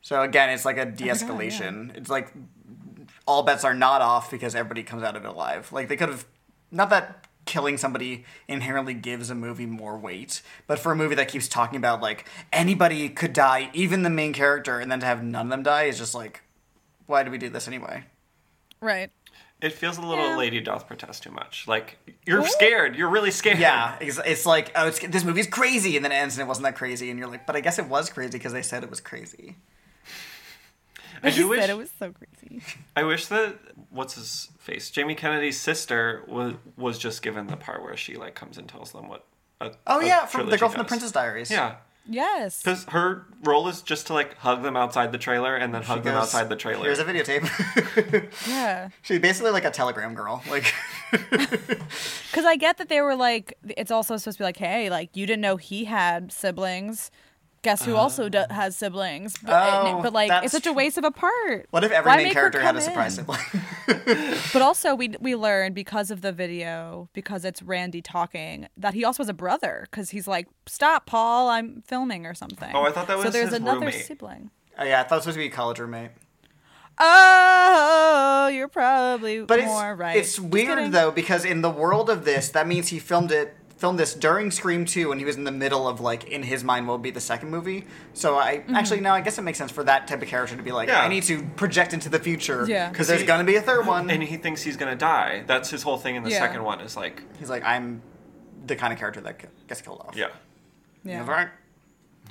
So 0.00 0.22
again, 0.22 0.50
it's 0.50 0.64
like 0.64 0.76
a 0.78 0.82
oh 0.82 0.90
de-escalation. 0.90 1.96
It's 1.96 2.08
like 2.08 2.32
all 3.28 3.42
bets 3.42 3.62
are 3.62 3.74
not 3.74 4.00
off 4.00 4.30
because 4.30 4.54
everybody 4.54 4.82
comes 4.82 5.02
out 5.02 5.14
of 5.14 5.24
it 5.24 5.28
alive. 5.28 5.70
Like 5.70 5.88
they 5.88 5.96
could 5.96 6.08
have 6.08 6.26
not 6.72 6.88
that 6.90 7.26
killing 7.44 7.76
somebody 7.78 8.24
inherently 8.48 8.94
gives 8.94 9.30
a 9.30 9.34
movie 9.34 9.66
more 9.66 9.96
weight, 9.98 10.42
but 10.66 10.78
for 10.78 10.92
a 10.92 10.96
movie 10.96 11.14
that 11.14 11.28
keeps 11.28 11.46
talking 11.46 11.76
about 11.76 12.00
like 12.00 12.26
anybody 12.52 13.08
could 13.10 13.34
die, 13.34 13.70
even 13.74 14.02
the 14.02 14.10
main 14.10 14.32
character, 14.32 14.80
and 14.80 14.90
then 14.90 15.00
to 15.00 15.06
have 15.06 15.22
none 15.22 15.46
of 15.46 15.50
them 15.50 15.62
die 15.62 15.84
is 15.84 15.98
just 15.98 16.14
like, 16.14 16.42
why 17.06 17.22
do 17.22 17.30
we 17.30 17.38
do 17.38 17.48
this 17.50 17.68
anyway? 17.68 18.04
Right. 18.80 19.10
It 19.60 19.72
feels 19.72 19.98
a 19.98 20.02
little 20.02 20.24
Yeah. 20.30 20.36
lady 20.36 20.60
doth 20.60 20.86
protest 20.86 21.22
too 21.24 21.30
much. 21.32 21.66
Like 21.68 21.98
you're 22.24 22.46
scared. 22.46 22.96
You're 22.96 23.10
really 23.10 23.30
scared. 23.30 23.58
Yeah, 23.58 23.96
it's, 24.00 24.18
it's 24.24 24.46
like 24.46 24.72
oh, 24.74 24.86
it's, 24.88 25.00
this 25.00 25.24
movie's 25.24 25.48
crazy, 25.48 25.96
and 25.96 26.04
then 26.04 26.12
it 26.12 26.16
ends 26.16 26.36
and 26.38 26.44
it 26.46 26.48
wasn't 26.48 26.64
that 26.64 26.76
crazy, 26.76 27.10
and 27.10 27.18
you're 27.18 27.28
like, 27.28 27.46
but 27.46 27.56
I 27.56 27.60
guess 27.60 27.78
it 27.78 27.88
was 27.88 28.08
crazy 28.08 28.32
because 28.38 28.52
they 28.54 28.62
said 28.62 28.82
it 28.84 28.90
was 28.90 29.00
crazy. 29.00 29.56
I 31.22 31.30
do 31.30 31.48
wish. 31.48 31.60
said 31.60 31.70
it 31.70 31.76
was 31.78 31.90
so 31.98 32.12
crazy. 32.12 32.62
I 32.96 33.02
wish 33.04 33.26
that 33.26 33.56
what's 33.90 34.14
his 34.14 34.48
face, 34.58 34.90
Jamie 34.90 35.14
Kennedy's 35.14 35.60
sister 35.60 36.22
was 36.28 36.54
was 36.76 36.98
just 36.98 37.22
given 37.22 37.46
the 37.46 37.56
part 37.56 37.82
where 37.82 37.96
she 37.96 38.16
like 38.16 38.34
comes 38.34 38.58
and 38.58 38.68
tells 38.68 38.92
them 38.92 39.08
what. 39.08 39.24
A, 39.60 39.72
Oh 39.86 40.00
a 40.00 40.06
yeah, 40.06 40.24
from 40.26 40.48
the 40.50 40.56
trilogy 40.56 40.60
girl 40.60 40.68
from 40.68 40.78
the 40.78 40.82
does. 40.84 40.88
Princess 40.88 41.12
Diaries. 41.12 41.50
Yeah, 41.50 41.76
Yes. 42.08 42.62
because 42.62 42.84
her 42.84 43.26
role 43.42 43.66
is 43.68 43.82
just 43.82 44.06
to 44.06 44.14
like 44.14 44.36
hug 44.38 44.62
them 44.62 44.76
outside 44.76 45.10
the 45.10 45.18
trailer 45.18 45.56
and 45.56 45.74
then 45.74 45.82
hug 45.82 46.04
them 46.04 46.14
outside 46.14 46.48
the 46.48 46.54
trailer. 46.56 46.84
Here's 46.84 47.00
a 47.00 47.04
videotape. 47.04 48.28
Yeah. 48.48 48.90
She's 49.02 49.18
basically 49.18 49.50
like 49.50 49.64
a 49.64 49.70
telegram 49.72 50.14
girl. 50.14 50.42
Like, 50.48 50.72
Because 51.50 52.44
I 52.44 52.56
get 52.56 52.78
that 52.78 52.88
they 52.88 53.00
were 53.00 53.16
like, 53.16 53.54
it's 53.76 53.90
also 53.90 54.16
supposed 54.16 54.38
to 54.38 54.42
be 54.42 54.44
like, 54.44 54.56
hey, 54.56 54.90
like 54.90 55.16
you 55.16 55.26
didn't 55.26 55.42
know 55.42 55.56
he 55.56 55.84
had 55.86 56.32
siblings. 56.32 57.10
Guess 57.62 57.84
who 57.84 57.96
also 57.96 58.28
do- 58.28 58.44
oh. 58.48 58.54
has 58.54 58.76
siblings? 58.76 59.34
But, 59.42 59.50
eh, 59.52 59.70
Oh, 59.96 60.00
but 60.02 60.12
like, 60.12 60.28
that's 60.28 60.44
it's 60.46 60.52
such 60.52 60.66
a 60.66 60.72
waste 60.72 60.96
of 60.96 61.04
a 61.04 61.10
part. 61.10 61.66
what 61.70 61.82
if 61.84 61.90
every 61.90 62.08
Why 62.10 62.16
main 62.18 62.24
make 62.26 62.34
her 62.34 62.40
character 62.50 62.60
had 62.60 62.76
a 62.76 62.78
come 62.78 62.88
surprise 62.88 63.18
in? 63.18 63.24
sibling? 63.26 64.34
But 64.52 64.62
also, 64.62 64.94
we 64.94 65.14
we 65.20 65.34
learned 65.34 65.74
because 65.74 66.10
of 66.10 66.20
the 66.20 66.30
video, 66.32 67.08
because 67.14 67.44
it's 67.44 67.60
Randy 67.62 68.00
talking, 68.02 68.68
that 68.76 68.94
he 68.94 69.04
also 69.04 69.22
has 69.22 69.28
a 69.28 69.34
brother. 69.34 69.86
Because 69.90 70.10
he's 70.10 70.28
like, 70.28 70.46
"Stop, 70.66 71.06
Paul, 71.06 71.48
I'm 71.48 71.82
filming" 71.86 72.26
or 72.26 72.34
something. 72.34 72.70
Oh, 72.74 72.82
I 72.84 72.92
thought 72.92 73.06
that 73.08 73.18
so. 73.18 73.24
was 73.24 73.32
There's 73.32 73.46
his 73.50 73.54
another 73.58 73.80
roommate. 73.86 74.04
sibling. 74.06 74.50
oh, 74.78 74.84
yeah, 74.84 75.00
I 75.00 75.02
thought 75.04 75.16
it 75.16 75.16
was 75.16 75.22
supposed 75.24 75.34
to 75.36 75.40
be 75.40 75.46
a 75.46 75.50
college 75.50 75.78
roommate. 75.80 76.10
Oh, 77.00 78.48
you're 78.52 78.68
probably 78.68 79.40
But 79.42 79.60
it's 79.60 79.68
more 79.68 79.94
right. 79.94 80.16
it's 80.16 80.36
Just 80.36 80.48
weird 80.48 80.68
kidding. 80.78 80.90
though 80.90 81.10
because 81.10 81.44
in 81.44 81.62
the 81.62 81.70
world 81.70 82.10
of 82.10 82.24
this, 82.24 82.48
that 82.50 82.66
means 82.66 82.88
he 82.88 82.98
filmed 82.98 83.30
it 83.32 83.54
filmed 83.78 83.98
this 83.98 84.12
during 84.14 84.50
Scream 84.50 84.84
2 84.84 85.08
when 85.08 85.18
he 85.18 85.24
was 85.24 85.36
in 85.36 85.44
the 85.44 85.50
middle 85.52 85.88
of 85.88 86.00
like 86.00 86.24
in 86.24 86.42
his 86.42 86.62
mind 86.62 86.86
what 86.86 86.94
would 86.94 87.02
be 87.02 87.10
the 87.10 87.20
second 87.20 87.48
movie. 87.50 87.86
So 88.12 88.36
I 88.36 88.58
Mm-hmm. 88.58 88.74
actually 88.74 89.00
no, 89.00 89.12
I 89.12 89.20
guess 89.22 89.38
it 89.38 89.42
makes 89.42 89.56
sense 89.56 89.70
for 89.72 89.84
that 89.84 90.06
type 90.08 90.20
of 90.20 90.28
character 90.28 90.56
to 90.56 90.62
be 90.62 90.72
like, 90.72 90.88
Yeah. 90.88 91.00
I 91.00 91.08
need 91.08 91.22
to 91.24 91.42
project 91.56 91.94
into 91.94 92.08
the 92.08 92.18
future 92.18 92.66
Yeah. 92.68 92.90
because 92.90 93.06
there's 93.08 93.22
gonna 93.22 93.44
be 93.44 93.56
a 93.56 93.62
third 93.62 93.86
one. 93.86 94.10
and 94.10 94.22
he 94.22 94.36
thinks 94.36 94.62
he's 94.62 94.76
gonna 94.76 94.96
die. 94.96 95.44
That's 95.46 95.70
his 95.70 95.82
whole 95.82 95.96
thing 95.96 96.16
in 96.16 96.22
the 96.24 96.30
Yeah. 96.30 96.40
second 96.40 96.62
one. 96.64 96.80
Is 96.80 96.96
like, 96.96 97.22
He's 97.38 97.48
like, 97.50 97.62
I'm 97.64 98.02
the 98.66 98.74
kind 98.76 98.92
of 98.92 98.98
character 98.98 99.20
that 99.22 99.66
gets 99.68 99.80
killed 99.80 100.00
off. 100.00 100.14
yeah, 100.16 100.26
Yeah. 101.04 101.20
He's 101.20 101.28
right. 101.28 101.48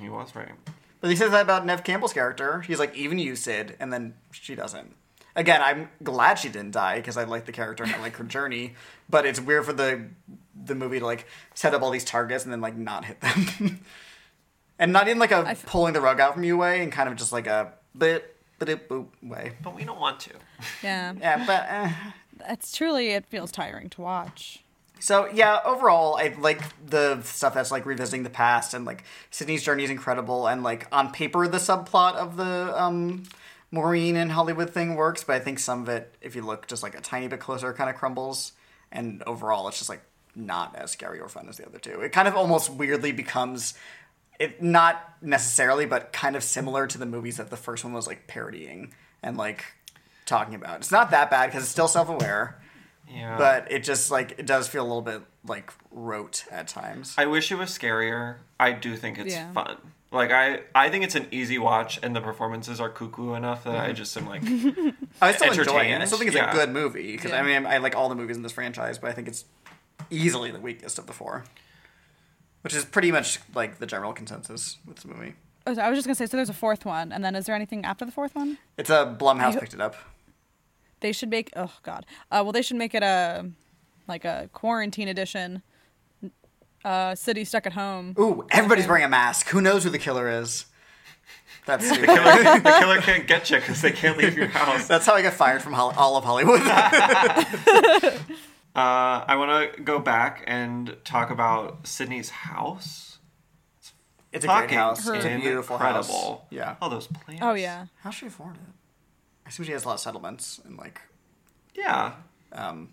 he 0.02 0.10
was 0.10 0.36
right. 0.36 0.52
But 1.00 1.10
he 1.12 1.16
says 1.16 1.32
that 1.32 1.44
about 1.44 1.66
Neve 1.66 1.84
Campbell's 1.84 2.12
character. 2.12 2.62
He's 2.62 2.80
like, 2.80 2.94
even 2.96 3.20
you, 3.20 3.36
Sid, 3.38 3.76
and 3.80 3.94
then 3.94 4.16
she 4.32 4.54
doesn't. 4.56 4.96
Again, 5.38 5.62
I'm 5.62 5.90
glad 6.04 6.40
she 6.40 6.50
didn't 6.50 6.72
die 6.72 6.98
because 6.98 7.16
I 7.16 7.24
like 7.24 7.46
the 7.46 7.54
character 7.54 7.84
and 7.84 7.94
I 7.94 8.02
like 8.02 8.18
her 8.18 8.26
journey. 8.26 8.74
But 9.10 9.26
it's 9.26 9.40
weird 9.40 9.66
for 9.66 9.72
the 9.72 10.08
the 10.66 10.76
movie 10.76 11.00
to 11.00 11.06
like 11.06 11.28
set 11.54 11.74
up 11.74 11.82
all 11.82 11.92
these 11.92 12.04
targets 12.04 12.44
and 12.44 12.52
then 12.52 12.60
like 12.60 12.76
not 12.76 13.06
hit 13.06 13.22
them, 13.22 13.80
and 14.80 14.92
not 14.92 15.08
in 15.08 15.20
like 15.20 15.32
a 15.32 15.46
f- 15.48 15.66
pulling 15.66 15.94
the 15.94 16.02
rug 16.02 16.20
out 16.20 16.34
from 16.34 16.44
you 16.44 16.58
way, 16.58 16.82
and 16.84 16.92
kind 16.92 17.08
of 17.08 17.16
just 17.16 17.32
like 17.32 17.48
a 17.48 17.72
bit 17.98 18.36
bit 18.60 18.90
boop 18.90 19.08
way. 19.22 19.54
But 19.64 19.76
we 19.76 19.86
don't 19.86 20.00
want 20.00 20.20
to. 20.22 20.32
Yeah. 20.84 21.14
Yeah, 21.20 21.46
but. 21.46 21.66
Eh. 21.70 21.94
It's 22.50 22.76
truly 22.76 23.10
it 23.10 23.26
feels 23.26 23.52
tiring 23.52 23.90
to 23.92 24.02
watch. 24.02 24.64
So 25.00 25.28
yeah, 25.32 25.60
overall, 25.66 26.18
I 26.18 26.36
like 26.40 26.62
the 26.86 27.22
stuff 27.22 27.54
that's 27.54 27.72
like 27.72 27.86
revisiting 27.86 28.24
the 28.24 28.30
past 28.30 28.74
and 28.74 28.86
like 28.86 29.04
Sidney's 29.30 29.64
journey 29.64 29.84
is 29.84 29.90
incredible 29.90 30.48
and 30.48 30.64
like 30.64 30.88
on 30.92 31.12
paper 31.12 31.48
the 31.48 31.58
subplot 31.58 32.16
of 32.16 32.38
the 32.38 32.74
um, 32.82 33.24
Maureen 33.72 34.16
and 34.16 34.32
Hollywood 34.32 34.70
thing 34.70 34.96
works, 34.96 35.24
but 35.24 35.36
I 35.36 35.40
think 35.40 35.60
some 35.60 35.82
of 35.82 35.90
it, 35.90 36.16
if 36.22 36.36
you 36.36 36.42
look 36.42 36.68
just 36.68 36.84
like 36.84 36.98
a 36.98 37.02
tiny 37.02 37.28
bit 37.28 37.40
closer, 37.40 37.74
kind 37.74 37.90
of 37.90 37.96
crumbles. 37.96 38.54
And 38.92 39.22
overall, 39.28 39.68
it's 39.68 39.78
just 39.78 39.90
like 39.90 40.02
not 40.36 40.76
as 40.76 40.92
scary 40.92 41.20
or 41.20 41.28
fun 41.28 41.50
as 41.50 41.58
the 41.58 41.66
other 41.66 41.80
two. 41.80 42.00
It 42.02 42.12
kind 42.14 42.28
of 42.28 42.36
almost 42.36 42.70
weirdly 42.70 43.12
becomes 43.12 43.74
it 44.40 44.62
not 44.62 45.16
necessarily, 45.22 45.86
but 45.86 46.14
kind 46.14 46.36
of 46.36 46.44
similar 46.44 46.88
to 46.88 46.98
the 46.98 47.06
movies 47.06 47.38
that 47.38 47.50
the 47.50 47.58
first 47.58 47.84
one 47.84 47.92
was 47.94 48.08
like 48.08 48.28
parodying 48.28 48.94
and 49.24 49.36
like 49.36 49.66
talking 50.26 50.54
about. 50.56 50.78
It's 50.78 50.92
not 50.92 51.12
that 51.12 51.30
bad 51.30 51.48
because 51.48 51.64
it's 51.64 51.72
still 51.72 51.88
self 51.88 52.08
aware 52.08 52.60
Yeah, 53.12 53.38
but 53.38 53.72
it 53.72 53.84
just 53.84 54.12
like 54.12 54.36
it 54.38 54.46
does 54.46 54.68
feel 54.68 54.84
a 54.84 54.88
little 54.88 55.02
bit 55.02 55.22
like 55.46 55.74
rote 55.92 56.46
at 56.52 56.68
times. 56.68 57.16
I 57.18 57.26
wish 57.26 57.52
it 57.52 57.56
was 57.56 57.70
scarier. 57.78 58.36
I 58.60 58.72
do 58.74 58.96
think 58.96 59.18
it's 59.18 59.34
Yeah. 59.34 59.52
fun. 59.54 59.78
Like 60.12 60.32
I, 60.32 60.62
I 60.74 60.90
think 60.90 61.04
it's 61.04 61.16
an 61.16 61.28
easy 61.32 61.58
watch, 61.58 62.00
and 62.02 62.16
the 62.16 62.22
performances 62.22 62.80
are 62.80 62.90
cuckoo 62.90 63.34
enough 63.34 63.66
that 63.66 63.76
I 63.76 63.92
just 63.92 64.16
am 64.16 64.26
like, 64.26 64.42
I 65.22 65.34
still 65.34 65.52
enjoy 65.52 65.82
it. 65.82 66.02
I 66.02 66.06
still 66.06 66.18
think 66.18 66.30
it's 66.30 66.38
yeah. 66.38 66.50
a 66.50 66.54
good 66.54 66.70
movie 66.70 67.12
because 67.12 67.32
Yeah. 67.32 67.42
I 67.42 67.44
mean 67.44 67.66
I 67.66 67.78
like 67.80 67.96
all 67.96 68.08
the 68.08 68.16
movies 68.16 68.38
in 68.38 68.44
this 68.44 68.54
franchise, 68.54 68.98
but 68.98 69.10
I 69.10 69.14
think 69.14 69.28
it's 69.28 69.44
easily 70.10 70.50
the 70.52 70.62
weakest 70.62 70.98
of 70.98 71.08
the 71.08 71.14
four, 71.14 71.44
which 72.62 72.74
is 72.74 72.86
pretty 72.86 73.12
much 73.12 73.40
like 73.54 73.80
the 73.80 73.86
general 73.86 74.14
consensus 74.14 74.78
with 74.86 74.96
this 74.96 75.06
movie. 75.06 75.34
Oh, 75.66 75.74
so 75.74 75.82
I 75.82 75.90
was 75.90 75.98
just 75.98 76.08
gonna 76.08 76.16
say, 76.16 76.26
so 76.26 76.38
there's 76.38 76.50
a 76.50 76.54
fourth 76.54 76.86
one, 76.86 77.12
and 77.12 77.26
then 77.26 77.36
is 77.36 77.46
there 77.46 77.56
anything 77.56 77.84
after 77.84 78.06
the 78.06 78.12
fourth 78.14 78.34
one? 78.34 78.58
It's 78.78 78.90
a 78.90 79.18
Blumhouse 79.20 79.58
I- 79.58 79.60
picked 79.60 79.74
it 79.74 79.82
up. 79.82 79.96
They 81.02 81.12
should 81.12 81.30
make. 81.30 81.52
Oh 81.56 81.74
God. 81.84 82.06
Uh, 82.32 82.42
well, 82.44 82.52
they 82.54 82.62
should 82.64 82.78
make 82.78 82.96
it 82.96 83.04
a 83.04 83.50
like 84.08 84.24
a 84.26 84.50
quarantine 84.54 85.10
edition. 85.10 85.62
Uh, 86.86 87.16
city 87.16 87.44
stuck 87.44 87.66
at 87.66 87.74
home. 87.74 88.16
Ooh, 88.20 88.46
everybody's 88.50 88.88
wearing 88.88 89.04
a 89.04 89.10
mask. 89.10 89.48
Who 89.50 89.60
knows 89.62 89.84
who 89.84 89.90
the 89.90 89.98
killer 90.00 90.30
is? 90.30 90.66
That's 91.66 91.90
the 91.90 92.06
killer, 92.06 92.60
the 92.60 92.76
killer 92.80 93.02
can't 93.02 93.28
get 93.28 93.50
you 93.50 93.58
because 93.58 93.82
they 93.82 93.92
can't 93.92 94.18
leave 94.18 94.38
your 94.38 94.48
house. 94.48 94.88
that's 94.88 95.06
how 95.06 95.14
I 95.16 95.22
got 95.22 95.34
fired 95.34 95.62
from 95.62 95.74
Hol- 95.74 95.94
all 95.98 96.16
of 96.16 96.24
Hollywood. 96.24 96.62
Uh, 98.76 99.26
I 99.28 99.36
want 99.38 99.74
to 99.76 99.82
go 99.82 99.98
back 99.98 100.44
and 100.46 100.96
talk 101.04 101.32
about 101.32 101.88
Sidney's 101.88 102.30
house. 102.30 103.18
it's 104.32 104.46
a 104.46 104.48
great 104.48 104.56
Fucking 104.62 104.78
house. 104.78 105.08
It's 105.08 105.26
a 105.26 105.38
beautiful 105.40 105.80
house. 105.80 106.08
incredible. 106.08 106.46
Yeah. 106.52 106.76
All 106.80 106.88
those 106.92 107.08
plants. 107.08 107.42
Oh 107.44 107.56
yeah. 107.56 107.88
How's 108.04 108.14
she 108.14 108.28
afford 108.28 108.54
it? 108.58 108.62
I 109.48 109.50
assume 109.50 109.66
she 109.66 109.72
has 109.72 109.84
a 109.84 109.88
lot 109.88 109.96
of 109.96 110.00
settlements 110.00 110.62
and 110.64 110.78
like 110.78 111.02
Yeah. 111.74 112.12
um, 112.52 112.90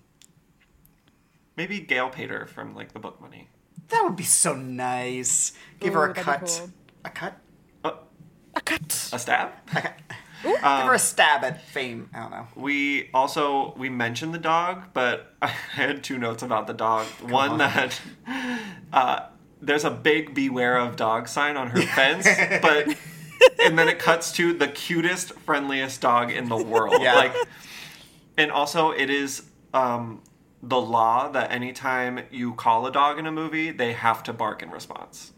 Maybe 1.55 1.81
Gail 1.81 2.09
paid 2.09 2.31
her 2.31 2.47
from 2.47 2.75
like 2.75 2.93
the 2.95 2.99
book 2.99 3.21
money. 3.21 3.49
That 3.89 4.03
would 4.05 4.17
be 4.17 4.25
so 4.25 4.55
nice. 4.55 5.53
Give 5.81 5.95
her 5.95 6.09
Ooh, 6.09 6.11
a 6.11 6.15
that'd 6.15 6.17
be 6.17 6.23
cut. 6.47 6.61
cool. 6.61 6.71
A 7.05 7.11
cut? 7.11 7.39
Uh, 7.85 7.91
A 8.57 8.61
cut. 8.61 9.11
a 9.13 9.19
stab. 9.19 9.51
Give 10.43 10.63
Um, 10.63 10.87
her 10.89 10.95
a 10.95 10.99
stab 10.99 11.43
at 11.45 11.63
fame. 11.69 12.11
I 12.15 12.21
don't 12.21 12.31
know. 12.31 12.47
We 12.55 13.11
also 13.15 13.75
we 13.77 13.89
mentioned 13.89 14.35
the 14.35 14.39
dog, 14.39 14.85
but 14.93 15.35
I 15.43 15.47
had 15.49 16.03
two 16.05 16.19
notes 16.19 16.43
about 16.43 16.67
the 16.67 16.75
dog. 16.75 17.07
One 17.23 17.51
on. 17.53 17.59
that 17.59 18.01
uh, 18.93 19.21
there's 19.61 19.85
a 19.85 19.91
big 19.91 20.35
"Beware 20.35 20.79
of 20.79 20.97
Dog" 20.97 21.29
sign 21.29 21.57
on 21.57 21.69
her 21.71 21.81
fence, 21.97 22.27
but 22.63 22.89
and 23.63 23.79
then 23.79 23.89
it 23.89 23.99
cuts 23.99 24.33
to 24.33 24.53
the 24.53 24.69
cutest, 24.69 25.33
friendliest 25.41 26.01
dog 26.01 26.31
in 26.31 26.49
the 26.49 26.57
world. 26.57 26.97
Yeah. 27.01 27.15
Like, 27.15 27.35
and 28.37 28.51
also 28.51 28.91
it 28.91 29.09
is 29.11 29.43
um, 29.73 30.23
the 30.69 30.81
law 30.81 31.29
that 31.29 31.51
anytime 31.51 32.21
you 32.31 32.55
call 32.55 32.87
a 32.87 32.93
dog 32.93 33.19
in 33.19 33.27
a 33.27 33.33
movie, 33.33 33.71
they 33.71 33.93
have 33.93 34.23
to 34.25 34.33
bark 34.33 34.63
in 34.63 34.71
response. 34.71 35.33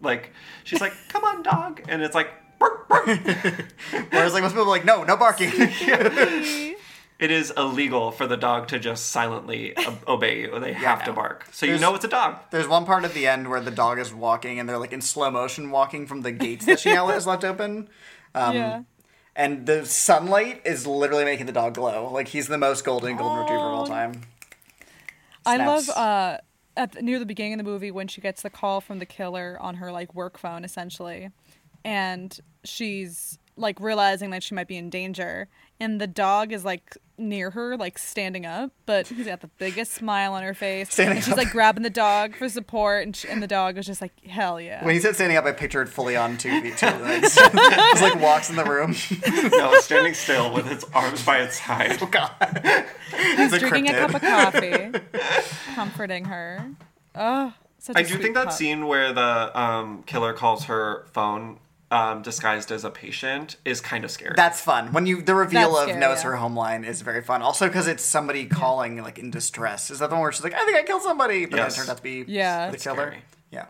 Like 0.00 0.32
she's 0.64 0.80
like, 0.80 0.92
"Come 1.08 1.24
on, 1.24 1.42
dog," 1.42 1.82
and 1.88 2.02
it's 2.02 2.14
like. 2.14 2.30
Bark, 2.58 2.88
bark. 2.88 3.06
Whereas 4.10 4.32
like 4.32 4.42
most 4.42 4.52
people 4.52 4.62
are 4.64 4.68
like, 4.68 4.86
no, 4.86 5.04
no 5.04 5.14
barking. 5.18 5.50
It 7.18 7.30
is 7.30 7.50
illegal 7.56 8.10
for 8.10 8.26
the 8.26 8.36
dog 8.36 8.68
to 8.68 8.78
just 8.78 9.06
silently 9.06 9.74
obey 10.06 10.42
you. 10.42 10.60
They 10.60 10.74
have 10.74 11.04
to 11.04 11.14
bark. 11.14 11.46
So 11.50 11.64
you 11.64 11.78
know 11.78 11.94
it's 11.94 12.04
a 12.04 12.08
dog. 12.08 12.38
There's 12.50 12.68
one 12.68 12.84
part 12.84 13.04
at 13.04 13.14
the 13.14 13.26
end 13.26 13.48
where 13.48 13.60
the 13.60 13.70
dog 13.70 13.98
is 13.98 14.12
walking 14.12 14.60
and 14.60 14.68
they're 14.68 14.76
like 14.78 14.92
in 14.92 15.00
slow 15.00 15.30
motion 15.30 15.70
walking 15.70 16.06
from 16.06 16.20
the 16.20 16.32
gates 16.32 16.66
that 16.66 16.78
she 16.78 16.90
has 16.90 17.26
left 17.26 17.42
open. 17.42 17.88
Um, 18.34 18.54
yeah. 18.54 18.82
And 19.34 19.66
the 19.66 19.86
sunlight 19.86 20.60
is 20.66 20.86
literally 20.86 21.24
making 21.24 21.46
the 21.46 21.52
dog 21.52 21.74
glow. 21.74 22.10
Like 22.12 22.28
he's 22.28 22.48
the 22.48 22.58
most 22.58 22.84
golden 22.84 23.16
golden 23.16 23.38
retriever 23.38 23.64
of 23.64 23.72
all 23.72 23.90
Oh. 23.90 24.12
I 25.46 25.56
love 25.58 25.88
uh 25.90 26.38
at 26.76 26.92
the, 26.92 27.02
near 27.02 27.18
the 27.18 27.26
beginning 27.26 27.54
of 27.54 27.58
the 27.58 27.64
movie 27.64 27.90
when 27.90 28.08
she 28.08 28.20
gets 28.20 28.42
the 28.42 28.50
call 28.50 28.80
from 28.80 28.98
the 28.98 29.06
killer 29.06 29.56
on 29.60 29.76
her 29.76 29.90
like 29.90 30.14
work 30.14 30.38
phone 30.38 30.64
essentially, 30.64 31.30
and 31.84 32.38
she's 32.64 33.38
like 33.56 33.80
realizing 33.80 34.30
that 34.30 34.42
she 34.42 34.54
might 34.54 34.68
be 34.68 34.76
in 34.76 34.90
danger, 34.90 35.48
and 35.80 36.00
the 36.00 36.06
dog 36.06 36.52
is 36.52 36.64
like 36.64 36.96
near 37.18 37.50
her, 37.50 37.76
like 37.76 37.98
standing 37.98 38.46
up, 38.46 38.70
but 38.84 39.08
he's 39.08 39.26
got 39.26 39.40
the 39.40 39.50
biggest 39.58 39.92
smile 39.92 40.32
on 40.32 40.42
her 40.42 40.54
face. 40.54 40.92
Standing 40.92 41.16
and 41.16 41.24
she's 41.24 41.32
up. 41.32 41.38
like 41.38 41.50
grabbing 41.50 41.82
the 41.82 41.90
dog 41.90 42.34
for 42.34 42.48
support, 42.48 43.04
and, 43.04 43.16
sh 43.16 43.24
and 43.28 43.42
the 43.42 43.46
dog 43.46 43.76
was 43.76 43.86
just 43.86 44.00
like, 44.00 44.24
hell 44.24 44.60
yeah. 44.60 44.84
When 44.84 44.94
he 44.94 45.00
said 45.00 45.14
standing 45.14 45.36
up, 45.36 45.44
I 45.44 45.52
pictured 45.52 45.88
fully 45.88 46.16
on 46.16 46.36
two 46.36 46.60
feet, 46.60 46.76
two 46.76 46.86
legs. 46.86 47.34
Just 47.36 48.02
like 48.02 48.20
walks 48.20 48.50
in 48.50 48.56
the 48.56 48.64
room. 48.64 48.94
no, 49.52 49.74
standing 49.80 50.14
still 50.14 50.52
with 50.52 50.70
its 50.70 50.84
arms 50.94 51.24
by 51.24 51.38
its 51.38 51.60
side. 51.60 51.98
Oh 52.00 52.06
God. 52.06 52.94
He's 53.36 53.52
a 53.52 53.58
drinking 53.58 53.88
a 53.94 53.98
cup 53.98 54.14
of 54.14 54.20
coffee, 54.20 54.92
comforting 55.74 56.26
her. 56.26 56.70
Oh, 57.14 57.52
such 57.78 57.96
a 57.96 57.98
I 58.00 58.02
do 58.02 58.18
think 58.18 58.34
that 58.34 58.46
pup. 58.46 58.54
scene 58.54 58.86
where 58.86 59.12
the 59.12 59.58
um, 59.58 60.02
killer 60.04 60.32
calls 60.32 60.64
her 60.64 61.06
phone 61.12 61.58
um, 61.96 62.22
disguised 62.22 62.70
as 62.72 62.84
a 62.84 62.90
patient 62.90 63.56
is 63.64 63.80
kind 63.80 64.04
of 64.04 64.10
scary. 64.10 64.34
That's 64.36 64.60
fun. 64.60 64.92
When 64.92 65.06
you 65.06 65.22
the 65.22 65.34
reveal 65.34 65.70
That's 65.72 65.82
of 65.82 65.88
scary, 65.88 66.00
knows 66.00 66.18
yeah. 66.18 66.24
her 66.30 66.36
home 66.36 66.56
line 66.56 66.84
is 66.84 67.02
very 67.02 67.22
fun. 67.22 67.42
Also 67.42 67.66
because 67.68 67.86
it's 67.88 68.04
somebody 68.04 68.46
calling 68.46 69.02
like 69.02 69.18
in 69.18 69.30
distress. 69.30 69.90
Is 69.90 69.98
that 70.00 70.08
the 70.10 70.14
one 70.16 70.22
where 70.22 70.32
she's 70.32 70.44
like, 70.44 70.54
I 70.54 70.64
think 70.64 70.76
I 70.76 70.82
killed 70.82 71.02
somebody, 71.02 71.46
but 71.46 71.56
Yes. 71.56 71.74
then 71.76 71.82
it 71.82 71.86
turned 71.86 71.90
out 71.90 71.96
to 71.98 72.02
be 72.02 72.24
Yeah. 72.26 72.66
the 72.66 72.72
That's 72.72 72.84
killer. 72.84 72.96
scary. 73.06 73.22
Yeah. 73.50 73.66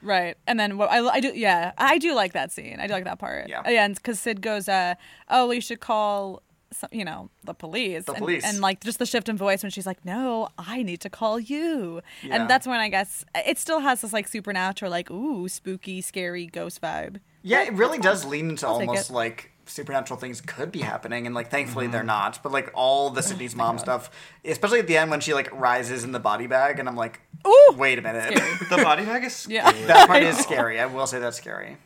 Right, 0.00 0.36
and 0.46 0.60
then 0.60 0.78
what 0.78 0.90
I, 0.92 0.98
I 1.06 1.20
do, 1.20 1.32
yeah, 1.34 1.72
I 1.76 1.98
do 1.98 2.14
like 2.14 2.32
that 2.34 2.52
scene. 2.52 2.78
I 2.78 2.86
do 2.86 2.92
like 2.92 3.04
that 3.04 3.18
part. 3.18 3.48
Yeah. 3.48 3.62
yeah, 3.68 3.84
and 3.84 3.96
because 3.96 4.20
Sid 4.20 4.40
goes, 4.42 4.68
uh, 4.68 4.94
"Oh, 5.28 5.46
well, 5.46 5.54
you 5.54 5.60
should 5.60 5.80
call, 5.80 6.42
some, 6.72 6.88
you 6.92 7.04
know, 7.04 7.30
the 7.42 7.52
police." 7.54 8.04
The 8.04 8.12
and, 8.12 8.18
police. 8.20 8.44
and 8.44 8.60
like 8.60 8.80
just 8.80 9.00
the 9.00 9.06
shift 9.06 9.28
in 9.28 9.36
voice 9.36 9.64
when 9.64 9.70
she's 9.72 9.86
like, 9.86 10.04
"No, 10.04 10.50
I 10.56 10.84
need 10.84 11.00
to 11.00 11.10
call 11.10 11.40
you," 11.40 12.00
Yeah. 12.22 12.36
and 12.36 12.48
that's 12.48 12.64
when 12.64 12.78
I 12.78 12.88
guess 12.90 13.24
it 13.34 13.58
still 13.58 13.80
has 13.80 14.02
this 14.02 14.12
like 14.12 14.28
supernatural, 14.28 14.88
like 14.92 15.10
ooh, 15.10 15.48
spooky, 15.48 16.00
scary 16.00 16.46
ghost 16.46 16.80
vibe. 16.80 17.18
Yeah, 17.42 17.62
it 17.62 17.72
really 17.74 17.98
does 17.98 18.24
lean 18.24 18.50
into 18.50 18.66
I'll 18.66 18.74
almost 18.74 19.10
like 19.10 19.52
supernatural 19.66 20.18
things 20.18 20.40
could 20.40 20.72
be 20.72 20.80
happening, 20.80 21.26
and 21.26 21.34
like 21.34 21.50
thankfully 21.50 21.84
Mm-hmm. 21.86 21.92
they're 21.92 22.02
not. 22.04 22.42
But 22.42 22.52
like 22.52 22.70
all 22.74 23.10
the 23.10 23.22
Sidney's 23.22 23.54
mom 23.54 23.78
stuff, 23.78 24.10
especially 24.44 24.78
at 24.80 24.86
the 24.86 24.96
end 24.96 25.10
when 25.10 25.20
she 25.20 25.34
like 25.34 25.48
rises 25.52 26.04
in 26.04 26.12
the 26.12 26.18
body 26.20 26.46
bag, 26.46 26.78
and 26.78 26.88
I'm 26.88 26.96
like, 26.96 27.20
Ooh, 27.46 27.74
wait 27.76 27.98
a 27.98 28.02
minute, 28.02 28.34
the 28.70 28.76
body 28.78 29.04
bag 29.04 29.24
is 29.24 29.46
Yeah. 29.48 29.68
scary. 29.68 29.86
that 29.86 30.06
part 30.08 30.22
is 30.22 30.38
scary. 30.48 30.80
I 30.80 30.86
will 30.86 31.06
say 31.06 31.18
that's 31.18 31.36
scary. 31.36 31.76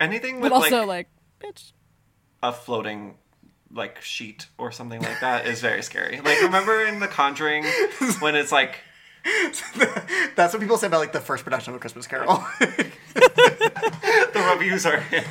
Anything 0.00 0.40
with 0.40 0.50
but 0.50 0.56
also 0.56 0.84
like, 0.84 1.08
like, 1.42 1.54
bitch. 1.54 1.72
a 2.42 2.52
floating 2.52 3.16
like 3.72 4.00
sheet 4.00 4.46
or 4.56 4.72
something 4.72 5.00
like 5.02 5.20
that 5.20 5.46
is 5.46 5.60
very 5.60 5.82
scary. 5.82 6.20
Like 6.20 6.40
remember 6.42 6.84
in 6.84 7.00
The 7.00 7.08
Conjuring 7.08 7.64
when 8.20 8.34
it's 8.34 8.50
like 8.52 8.76
That's 10.36 10.52
what 10.52 10.60
people 10.60 10.76
say 10.78 10.86
about 10.86 11.00
like 11.00 11.12
the 11.12 11.20
first 11.20 11.44
production 11.44 11.72
of 11.72 11.76
A 11.76 11.80
Christmas 11.80 12.06
Carol. 12.06 12.44
the 12.60 12.92
reviews 14.52 14.86
are 14.86 15.02
in. 15.12 15.24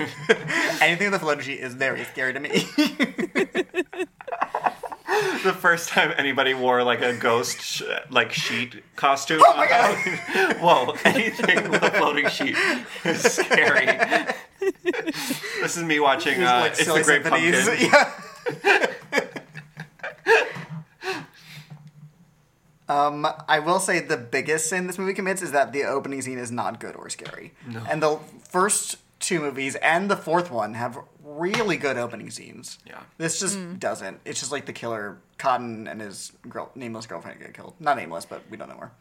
Anything 0.81 1.11
with 1.11 1.15
a 1.15 1.19
floating 1.19 1.43
sheet 1.43 1.59
is 1.59 1.73
very 1.73 2.03
scary 2.05 2.33
to 2.33 2.39
me. 2.39 2.49
the 5.43 5.53
first 5.53 5.89
time 5.89 6.13
anybody 6.17 6.53
wore 6.53 6.83
like 6.83 7.01
a 7.01 7.13
ghost 7.13 7.61
sh- 7.61 7.83
like 8.09 8.31
sheet 8.31 8.83
costume. 8.95 9.41
Oh 9.45 9.57
my 9.57 9.67
God. 9.67 9.97
Whoa! 10.57 10.95
Anything 11.05 11.69
with 11.69 11.83
a 11.83 11.91
floating 11.91 12.27
sheet 12.29 12.55
is 13.05 13.21
scary. 13.21 13.85
this 15.61 15.77
is 15.77 15.83
me 15.83 15.99
watching. 15.99 16.43
Uh, 16.43 16.61
like 16.61 16.71
it's 16.73 16.85
silly 16.85 17.01
the 17.01 17.05
Great 17.05 17.23
symphonies. 17.23 17.65
Pumpkin. 17.65 17.91
Yeah. 17.91 19.27
Um, 22.89 23.27
I 23.47 23.59
will 23.59 23.79
say 23.79 23.99
the 23.99 24.17
biggest 24.17 24.69
sin 24.69 24.87
this 24.87 24.97
movie 24.97 25.13
commits 25.13 25.41
is 25.41 25.51
that 25.51 25.73
the 25.73 25.83
opening 25.83 26.21
scene 26.21 26.37
is 26.37 26.51
not 26.51 26.79
good 26.79 26.95
or 26.95 27.09
scary. 27.09 27.53
No. 27.67 27.83
And 27.89 28.01
the 28.01 28.17
first 28.47 28.97
two 29.19 29.39
movies 29.41 29.75
and 29.75 30.09
the 30.09 30.15
fourth 30.15 30.49
one 30.51 30.75
have 30.75 30.97
really 31.23 31.75
good 31.77 31.97
opening 31.97 32.29
scenes. 32.31 32.79
Yeah. 32.85 33.01
This 33.17 33.39
just 33.39 33.57
Mm. 33.57 33.79
doesn't. 33.79 34.21
It's 34.23 34.39
just 34.39 34.51
like 34.51 34.65
the 34.65 34.73
killer 34.73 35.17
Cotton 35.37 35.87
and 35.87 35.99
his 35.99 36.31
girl, 36.47 36.71
nameless 36.75 37.05
girlfriend 37.07 37.39
get 37.41 37.53
killed. 37.53 37.73
Not 37.79 37.97
nameless, 37.97 38.25
but 38.25 38.43
we 38.49 38.55
don't 38.57 38.69
know 38.69 38.77
her. 38.77 38.91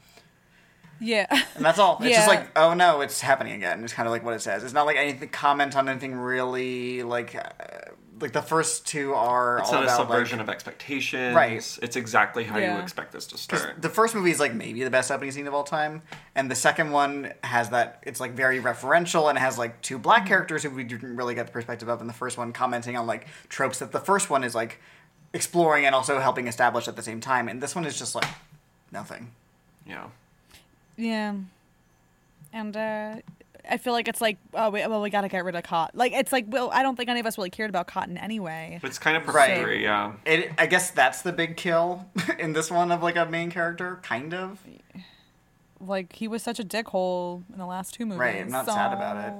Yeah, 0.99 1.26
And 1.55 1.62
that's 1.62 1.78
all. 1.78 1.99
It's 2.03 2.16
just 2.16 2.26
like, 2.26 2.49
oh 2.59 2.72
no, 2.72 3.03
it's 3.03 3.20
happening 3.20 3.53
again. 3.53 3.84
It's 3.84 3.93
kind 3.93 4.07
of 4.09 4.12
like 4.12 4.24
what 4.24 4.32
it 4.32 4.41
says. 4.41 4.64
It's 4.64 4.72
not 4.72 4.87
like 4.87 4.97
anything 4.97 5.28
comment 5.28 5.76
on 5.76 5.89
anything 5.91 6.14
really 6.14 7.03
like 7.03 7.34
uh, 7.34 7.91
like 8.21 8.33
the 8.33 8.43
first 8.43 8.87
two 8.87 9.14
are 9.14 9.59
It's 9.59 9.69
all 9.69 9.83
not 9.83 9.85
a 9.85 9.91
subversion 9.91 10.39
like, 10.39 10.49
of 10.49 10.51
expectations. 10.51 11.35
Right. 11.35 11.57
It's 11.83 11.97
exactly 11.97 12.45
how 12.45 12.59
you 12.59 12.71
expect 12.79 13.12
this 13.12 13.27
to 13.29 13.39
start. 13.39 13.81
the 13.81 13.89
first 13.89 14.14
movie 14.14 14.31
is 14.31 14.41
like 14.41 14.55
maybe 14.55 14.83
the 14.85 14.91
best 14.91 15.11
opening 15.11 15.33
scene 15.33 15.47
of 15.47 15.55
all 15.55 15.64
time, 15.64 16.03
and 16.35 16.51
the 16.51 16.55
second 16.55 16.91
one 16.91 17.33
has 17.45 17.71
that 17.71 18.03
it's 18.07 18.21
like 18.21 18.33
very 18.33 18.61
referential 18.61 19.29
and 19.29 19.37
it 19.37 19.41
has 19.41 19.59
like 19.59 19.83
two 19.83 19.99
black 19.99 20.27
characters 20.27 20.62
who 20.62 20.71
we 20.71 20.85
didn't 20.85 21.17
really 21.17 21.35
get 21.35 21.47
the 21.47 21.53
perspective 21.53 21.89
of 21.89 22.01
in 22.01 22.07
the 22.07 22.12
first 22.12 22.39
one, 22.39 22.53
commenting 22.53 22.97
on 22.97 23.07
like 23.07 23.27
tropes 23.49 23.79
that 23.81 23.93
the 23.93 24.01
first 24.01 24.31
one 24.31 24.45
is 24.45 24.55
like 24.55 24.81
exploring 25.33 25.85
and 25.85 25.95
also 25.95 26.19
helping 26.19 26.47
establish 26.49 26.89
at 26.89 26.97
the 26.97 27.03
same 27.03 27.21
time, 27.21 27.49
and 27.49 27.62
this 27.62 27.75
one 27.75 27.85
is 27.85 27.99
just 27.99 28.14
like 28.14 28.29
nothing. 28.93 29.33
yeah. 29.87 30.07
yeah, 30.97 31.35
and 32.53 32.77
uh, 32.77 33.17
I 33.69 33.77
feel 33.77 33.93
like 33.93 34.09
it's 34.09 34.21
like, 34.21 34.39
oh, 34.55 34.71
we, 34.71 34.87
well, 34.87 35.03
we 35.03 35.11
got 35.11 35.23
to 35.23 35.29
get 35.29 35.45
rid 35.45 35.55
of 35.55 35.62
Cotton. 35.64 35.99
Like 35.99 36.12
it's 36.12 36.33
like, 36.33 36.47
well, 36.49 36.71
I 36.73 36.83
don't 36.83 36.97
think 36.97 37.09
any 37.09 37.21
of 37.21 37.27
us 37.27 37.37
really 37.37 37.51
cared 37.51 37.71
about 37.71 37.87
Cotton 37.87 38.17
anyway. 38.19 38.81
It's 38.83 38.99
kind 38.99 39.17
of 39.17 39.27
Right. 39.27 39.81
yeah. 39.81 40.12
It, 40.25 40.53
I 40.59 40.67
guess 40.67 40.91
that's 40.91 41.23
the 41.23 41.33
big 41.33 41.57
kill 41.57 42.07
in 42.39 42.53
this 42.53 42.71
one 42.71 42.93
of 42.93 43.03
like 43.03 43.17
a 43.17 43.27
main 43.27 43.51
character, 43.51 43.99
kind 44.03 44.33
of. 44.35 44.61
like 45.81 46.14
he 46.14 46.29
was 46.29 46.43
such 46.43 46.59
a 46.59 46.64
dickhole 46.64 47.43
in 47.53 47.59
the 47.59 47.67
last 47.67 47.95
two 47.95 48.07
movies. 48.07 48.21
Right, 48.21 48.41
I'm 48.41 48.51
not 48.51 48.67
sad 48.67 48.93
about 48.93 49.17
it. 49.17 49.33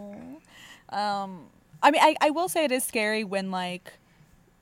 it. 0.93 0.95
Um, 0.95 1.47
I 1.83 1.91
mean, 1.91 2.03
I, 2.03 2.16
I 2.20 2.31
will 2.31 2.49
say 2.49 2.64
it 2.64 2.72
is 2.72 2.85
scary 2.85 3.24
when 3.24 3.51
like 3.51 3.95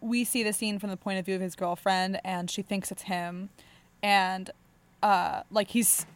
we 0.01 0.25
see 0.25 0.43
the 0.43 0.53
scene 0.53 0.79
from 0.79 0.91
the 0.91 0.97
point 0.97 1.19
of 1.19 1.25
view 1.25 1.35
of 1.35 1.41
his 1.41 1.57
girlfriend 1.57 2.21
and 2.25 2.51
she 2.51 2.63
thinks 2.63 2.91
it's 2.91 3.03
him, 3.03 3.51
and 4.03 4.51
uh, 5.03 5.43
like 5.51 5.69
he's 5.69 6.07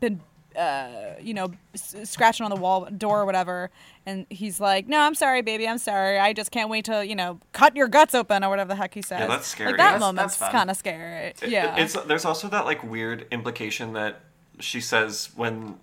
been 0.00 0.20
uh, 0.56 1.14
you 1.20 1.34
know 1.34 1.52
s- 1.74 1.94
scratching 2.04 2.44
on 2.44 2.50
the 2.50 2.56
wall 2.60 2.86
door 2.86 3.22
or 3.22 3.24
whatever, 3.26 3.70
and 4.06 4.26
he's 4.30 4.60
like, 4.60 4.88
"No, 4.88 5.00
I'm 5.00 5.14
sorry, 5.14 5.42
baby, 5.42 5.66
I'm 5.68 5.78
sorry. 5.78 6.18
I 6.18 6.32
just 6.32 6.50
can't 6.50 6.68
wait 6.70 6.84
to 6.86 7.06
you 7.06 7.14
know 7.14 7.38
cut 7.52 7.74
your 7.76 7.88
guts 7.88 8.14
open 8.14 8.42
or 8.44 8.50
whatever 8.50 8.68
the 8.68 8.76
heck 8.76 8.94
he 8.94 9.02
says." 9.02 9.20
Yeah, 9.20 9.26
that's 9.28 9.46
scary. 9.46 9.70
Like 9.70 9.76
that 9.78 9.84
That's- 9.84 10.00
moment's 10.00 10.36
kind 10.38 10.70
of 10.70 10.76
scary. 10.76 11.26
It- 11.28 11.42
Yeah, 11.48 11.76
It's 11.76 11.94
there's 12.04 12.24
also 12.24 12.48
that 12.48 12.64
like 12.64 12.82
weird 12.82 13.26
implication 13.30 13.92
that 13.94 14.20
she 14.60 14.80
says 14.80 15.30
when 15.36 15.78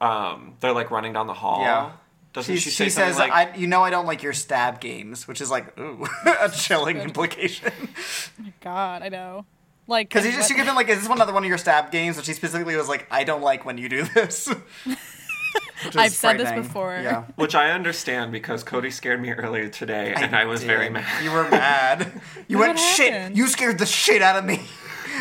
um 0.00 0.54
they're 0.60 0.72
like 0.72 0.90
running 0.90 1.12
down 1.12 1.26
the 1.26 1.34
hall. 1.34 1.60
Yeah. 1.62 1.92
Doesn't 2.32 2.54
She, 2.54 2.60
she 2.60 2.70
say 2.70 2.84
she 2.84 2.90
something 2.90 3.12
says, 3.14 3.18
like 3.18 3.32
I, 3.32 3.56
"You 3.56 3.66
know, 3.66 3.82
I 3.82 3.90
don't 3.90 4.06
like 4.06 4.22
your 4.22 4.32
stab 4.32 4.80
games," 4.80 5.26
which 5.26 5.40
is 5.40 5.50
like, 5.50 5.76
ooh, 5.80 6.06
a 6.40 6.48
chilling 6.48 6.98
implication. 6.98 7.72
God, 8.60 9.02
I 9.02 9.08
know. 9.08 9.44
Like, 9.86 10.08
Because 10.08 10.24
he 10.24 10.30
just 10.32 10.48
she 10.48 10.54
what- 10.54 10.58
gives 10.58 10.68
him 10.68 10.76
like, 10.76 10.88
"Is 10.88 11.00
this 11.00 11.08
one 11.08 11.18
another 11.18 11.32
one 11.32 11.42
of 11.42 11.48
your 11.48 11.58
stab 11.58 11.90
games?" 11.90 12.16
But 12.16 12.24
she 12.24 12.32
specifically 12.32 12.76
was 12.76 12.88
like, 12.88 13.06
"I 13.10 13.24
don't 13.24 13.42
like 13.42 13.64
when 13.64 13.76
you 13.78 13.88
do 13.88 14.04
this." 14.04 14.48
I've 15.96 16.12
said 16.12 16.38
this 16.38 16.52
before. 16.52 17.00
Yeah, 17.02 17.24
which 17.36 17.54
I 17.54 17.70
understand 17.70 18.32
because 18.32 18.62
Cody 18.62 18.90
scared 18.90 19.20
me 19.20 19.32
earlier 19.32 19.68
today 19.68 20.12
and 20.14 20.36
I, 20.36 20.44
was 20.44 20.62
very 20.62 20.90
mad. 20.90 21.24
You 21.24 21.32
were 21.32 21.48
mad. 21.48 22.12
You 22.48 22.58
What 22.58 22.68
went 22.68 22.78
shit. 22.80 23.32
You 23.36 23.46
scared 23.46 23.78
the 23.78 23.86
shit 23.86 24.22
out 24.22 24.36
of 24.36 24.44
me. 24.44 24.62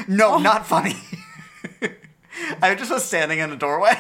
No, 0.07 0.33
oh. 0.33 0.37
not 0.39 0.65
funny. 0.65 0.95
I 2.61 2.73
just 2.75 2.89
was 2.91 3.05
standing 3.05 3.39
in 3.39 3.51
a 3.51 3.55
doorway. 3.55 3.95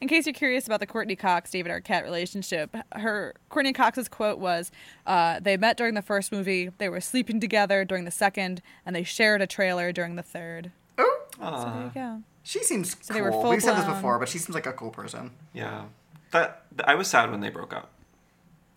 In 0.00 0.08
case 0.08 0.26
you're 0.26 0.34
curious 0.34 0.66
about 0.66 0.80
the 0.80 0.86
Courteney 0.86 1.16
Cox 1.16 1.50
David 1.50 1.72
Arquette 1.72 2.02
relationship, 2.02 2.76
her 2.92 3.34
Courteney 3.48 3.72
Cox's 3.72 4.08
quote 4.08 4.38
was, 4.38 4.70
uh, 5.06 5.40
"They 5.40 5.56
met 5.56 5.76
during 5.78 5.94
the 5.94 6.02
first 6.02 6.30
movie, 6.32 6.70
they 6.78 6.88
were 6.90 7.00
sleeping 7.00 7.40
together 7.40 7.84
during 7.84 8.04
the 8.04 8.10
second, 8.10 8.60
and 8.84 8.94
they 8.94 9.02
shared 9.04 9.40
a 9.40 9.46
trailer 9.46 9.92
during 9.92 10.16
the 10.16 10.22
third. 10.22 10.70
oh, 10.98 11.20
So 11.40 11.70
there 11.74 11.82
you 11.84 11.90
go. 11.94 12.22
she 12.42 12.62
seems 12.62 12.94
they 13.08 13.22
were 13.22 13.30
cool. 13.30 13.48
We've 13.50 13.62
said 13.62 13.76
this 13.76 13.86
before, 13.86 14.18
but 14.18 14.28
she 14.28 14.38
seems 14.38 14.54
like 14.54 14.66
a 14.66 14.72
cool 14.72 14.90
person. 14.90 15.30
Yeah. 15.54 15.84
That 16.32 16.64
I 16.84 16.94
was 16.94 17.08
sad 17.08 17.30
when 17.30 17.40
they 17.40 17.50
broke 17.50 17.72
up. 17.74 17.90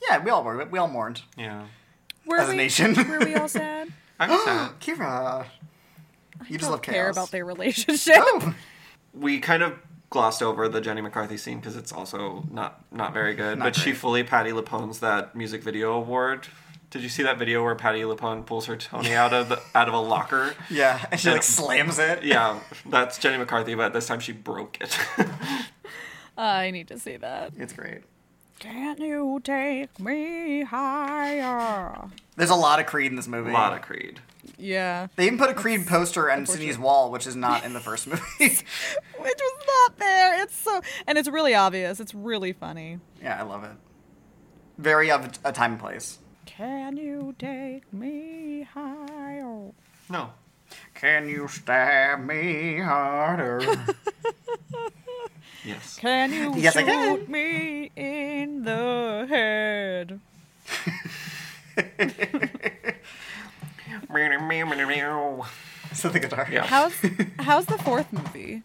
Yeah, 0.10 0.24
we 0.24 0.30
all 0.32 0.44
were. 0.44 0.64
We 0.66 0.80
all 0.80 0.88
mourned. 0.88 1.24
Yeah. 1.38 1.66
Were 2.26 2.38
As 2.40 2.48
a 2.50 2.56
nation. 2.56 2.94
were 3.10 3.20
we 3.20 3.36
all 3.36 3.48
sad? 3.50 3.92
I 4.20 4.30
was 4.30 4.44
sad. 4.44 4.72
Kira, 4.80 5.46
you 6.48 6.58
just 6.58 6.62
don't 6.62 6.72
love 6.72 6.82
care 6.82 6.94
chaos. 7.06 7.16
about 7.18 7.32
their 7.32 7.44
relationship. 7.46 8.16
Oh, 8.20 8.54
We 9.14 9.40
kind 9.40 9.64
of 9.64 9.74
glossed 10.10 10.42
over 10.42 10.68
the 10.68 10.82
Jenny 10.82 11.02
McCarthy 11.02 11.38
scene 11.38 11.60
because 11.60 11.76
it's 11.76 11.92
also 11.92 12.46
not 12.52 12.84
not 12.92 13.14
very 13.14 13.36
good. 13.36 13.60
Not 13.60 13.66
but 13.66 13.76
she 13.76 13.94
fully 13.94 14.24
Patti 14.24 14.52
LuPone's 14.52 15.00
that 15.00 15.36
music 15.36 15.62
video 15.64 15.94
award. 15.94 16.48
Did 16.90 17.04
you 17.04 17.10
see 17.10 17.22
that 17.22 17.38
video 17.38 17.64
where 17.64 17.76
Patty 17.76 18.02
LuPone 18.02 18.48
pulls 18.48 18.66
her 18.66 18.76
Tony 18.76 19.14
out 19.14 19.32
of 19.32 19.50
the 19.50 19.62
out 19.76 19.88
of 19.88 19.94
a 19.94 20.00
locker? 20.00 20.56
yeah, 20.72 21.06
and 21.12 21.20
she 21.20 21.30
like 21.30 21.44
slams 21.44 22.00
it. 22.00 22.24
Yeah, 22.24 22.60
that's 22.88 23.20
Jenny 23.20 23.38
McCarthy, 23.38 23.76
but 23.76 23.94
this 23.94 24.08
time 24.08 24.20
she 24.20 24.32
broke 24.32 24.80
it. 24.82 24.98
I 26.38 26.72
need 26.72 26.88
to 26.88 26.98
see 26.98 27.18
that. 27.18 27.52
it's 27.58 27.74
great. 27.74 28.02
Can 28.60 28.98
you 29.02 29.40
take 29.44 30.00
me 30.00 30.64
higher? 30.64 32.10
There's 32.36 32.50
a 32.50 32.56
lot 32.56 32.80
of 32.80 32.88
Creed 32.88 33.12
in 33.12 33.16
this 33.16 33.28
movie. 33.28 33.52
a 33.52 33.54
lot 33.54 33.74
of 33.74 33.82
Creed. 33.82 34.20
Yeah. 34.58 35.08
They 35.16 35.26
even 35.28 35.38
put 35.38 35.50
a 35.50 35.54
Creed 35.54 35.86
poster 35.88 36.32
on 36.32 36.40
unfortunate. 36.40 36.60
Sidney's 36.62 36.80
wall, 36.80 37.12
which 37.12 37.28
is 37.28 37.36
not 37.36 37.64
in 37.66 37.74
the 37.74 37.80
first 37.80 38.08
movie. 38.08 38.22
Which 38.40 38.60
was 39.20 39.66
not 39.68 39.98
there. 40.00 40.42
It's 40.44 40.56
so, 40.56 40.82
and 41.08 41.18
it's 41.18 41.28
really 41.30 41.54
obvious. 41.56 42.00
It's 42.00 42.14
really 42.16 42.54
funny. 42.54 43.00
yeah, 43.22 43.40
I 43.40 43.44
love 43.44 43.64
it. 43.64 43.72
Very 44.78 45.12
of 45.12 45.38
a 45.44 45.52
time 45.52 45.72
and 45.74 45.80
place. 45.80 46.20
Can 46.46 46.98
you 46.98 47.36
take 47.38 47.92
me 47.94 48.68
higher? 48.74 49.72
No. 50.10 50.32
Can 50.96 51.28
you 51.30 51.48
stab 51.48 52.20
me 52.26 52.80
harder? 52.80 53.62
Yes. 55.66 55.98
Can 55.98 56.32
you 56.32 56.54
Yes, 56.56 56.78
I 56.78 56.86
shoot 56.86 57.26
can. 57.26 57.32
me 57.32 57.92
in 57.98 58.64
the 58.64 59.26
head? 59.28 60.22
so 65.94 66.10
the 66.10 66.20
guitar. 66.20 66.48
Yeah. 66.52 66.66
How's 66.66 66.94
how's 67.40 67.66
the 67.66 67.78
fourth 67.78 68.12
movie? 68.12 68.64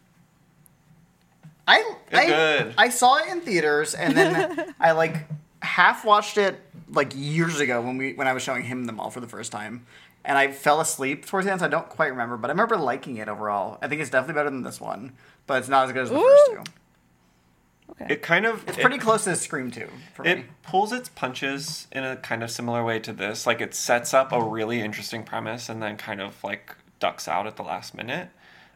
I 1.66 1.78
It's 2.08 2.18
I, 2.18 2.26
good. 2.26 2.74
I 2.76 2.88
saw 2.90 3.16
it 3.16 3.28
in 3.28 3.40
theaters 3.40 3.94
and 3.94 4.16
then 4.16 4.74
I 4.80 4.92
like 4.92 5.26
half 5.62 6.04
watched 6.04 6.36
it 6.36 6.60
like 6.90 7.12
years 7.14 7.60
ago 7.60 7.80
when 7.80 7.96
we 7.96 8.14
when 8.14 8.28
I 8.28 8.32
was 8.32 8.42
showing 8.42 8.64
him 8.64 8.84
them 8.84 9.00
all 9.00 9.10
for 9.10 9.20
the 9.20 9.28
first 9.28 9.52
time. 9.52 9.86
And 10.26 10.38
I 10.38 10.52
fell 10.52 10.80
asleep 10.80 11.26
towards 11.26 11.44
the 11.44 11.52
end, 11.52 11.60
so 11.60 11.66
I 11.66 11.68
don't 11.68 11.88
quite 11.88 12.06
remember. 12.06 12.38
But 12.38 12.48
I 12.48 12.52
remember 12.52 12.78
liking 12.78 13.18
it 13.18 13.28
overall. 13.28 13.78
I 13.82 13.88
think 13.88 14.00
it's 14.00 14.08
definitely 14.08 14.34
better 14.34 14.48
than 14.48 14.62
this 14.62 14.80
one, 14.80 15.12
but 15.46 15.58
it's 15.58 15.68
not 15.68 15.86
as 15.86 15.92
good 15.92 16.04
as 16.04 16.08
the 16.08 16.18
first 16.18 16.46
two. 16.50 16.72
Okay. 17.90 18.14
It 18.14 18.22
kind 18.22 18.44
of 18.46 18.66
It's 18.68 18.78
it- 18.78 18.80
pretty 18.80 18.98
close 18.98 19.24
to 19.24 19.36
Scream 19.36 19.70
2 19.70 19.88
for 20.14 20.26
It 20.26 20.38
me. 20.38 20.44
pulls 20.62 20.92
its 20.92 21.08
punches 21.08 21.86
in 21.92 22.02
a 22.02 22.16
kind 22.16 22.42
of 22.42 22.50
similar 22.50 22.82
way 22.84 22.98
to 23.00 23.12
this. 23.12 23.46
Like 23.46 23.60
it 23.60 23.74
sets 23.74 24.12
up 24.14 24.32
a 24.32 24.42
really 24.42 24.80
interesting 24.80 25.22
premise 25.22 25.68
and 25.68 25.82
then 25.82 25.96
kind 25.96 26.20
of 26.20 26.42
like 26.42 26.74
ducks 26.98 27.28
out 27.28 27.46
at 27.46 27.56
the 27.56 27.62
last 27.62 27.94
minute. 27.94 28.30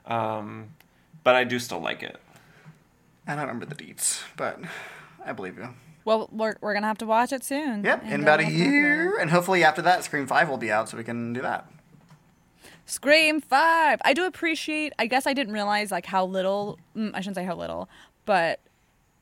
Um, 0.06 0.70
but 1.24 1.34
I 1.34 1.44
do 1.44 1.58
still 1.58 1.80
like 1.80 2.02
it. 2.02 2.20
I 3.26 3.32
don't 3.34 3.40
remember 3.46 3.66
the 3.66 3.74
deets, 3.74 4.22
but 4.36 4.60
I 5.24 5.32
believe 5.32 5.58
you. 5.58 5.68
well, 6.04 6.28
we're 6.32 6.56
we're 6.60 6.72
gonna 6.74 6.86
have 6.86 6.98
to 6.98 7.06
watch 7.06 7.32
it 7.32 7.44
soon. 7.44 7.84
Yep, 7.84 8.04
in 8.04 8.22
about 8.22 8.40
a 8.40 8.44
we'll 8.44 8.52
talk 8.52 8.60
about 8.60 8.70
year, 8.72 9.18
and 9.18 9.30
hopefully 9.30 9.64
after 9.64 9.82
that, 9.82 10.04
Scream 10.04 10.26
Five 10.26 10.48
will 10.48 10.56
be 10.58 10.70
out, 10.72 10.88
so 10.88 10.96
we 10.96 11.04
can 11.04 11.32
do 11.34 11.42
that. 11.42 11.66
Scream 12.86 13.40
Five. 13.40 14.00
I 14.04 14.14
do 14.14 14.24
appreciate. 14.24 14.92
I 14.98 15.06
guess 15.06 15.26
I 15.26 15.34
didn't 15.34 15.52
realize 15.52 15.90
like 15.90 16.06
how 16.06 16.24
little. 16.24 16.78
Mm, 16.96 17.10
I 17.14 17.20
shouldn't 17.20 17.36
say 17.36 17.44
how 17.44 17.54
little, 17.56 17.88
but 18.24 18.60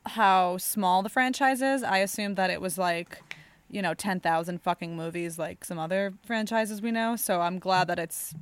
how 0.07 0.57
small 0.57 1.03
the 1.03 1.09
franchise 1.09 1.61
is. 1.61 1.83
I 1.83 1.97
assumed 1.99 2.35
that 2.37 2.49
it 2.49 2.61
was 2.61 2.77
like, 2.77 3.21
you 3.69 3.81
know, 3.81 3.93
ten 3.93 4.19
thousand 4.19 4.61
fucking 4.61 4.95
movies 4.95 5.37
like 5.37 5.63
some 5.65 5.77
other 5.79 6.13
franchises 6.25 6.81
we 6.81 6.91
know. 6.91 7.15
So 7.15 7.41
I'm 7.41 7.59
glad 7.59 7.87
that 7.87 7.99
it's 7.99 8.33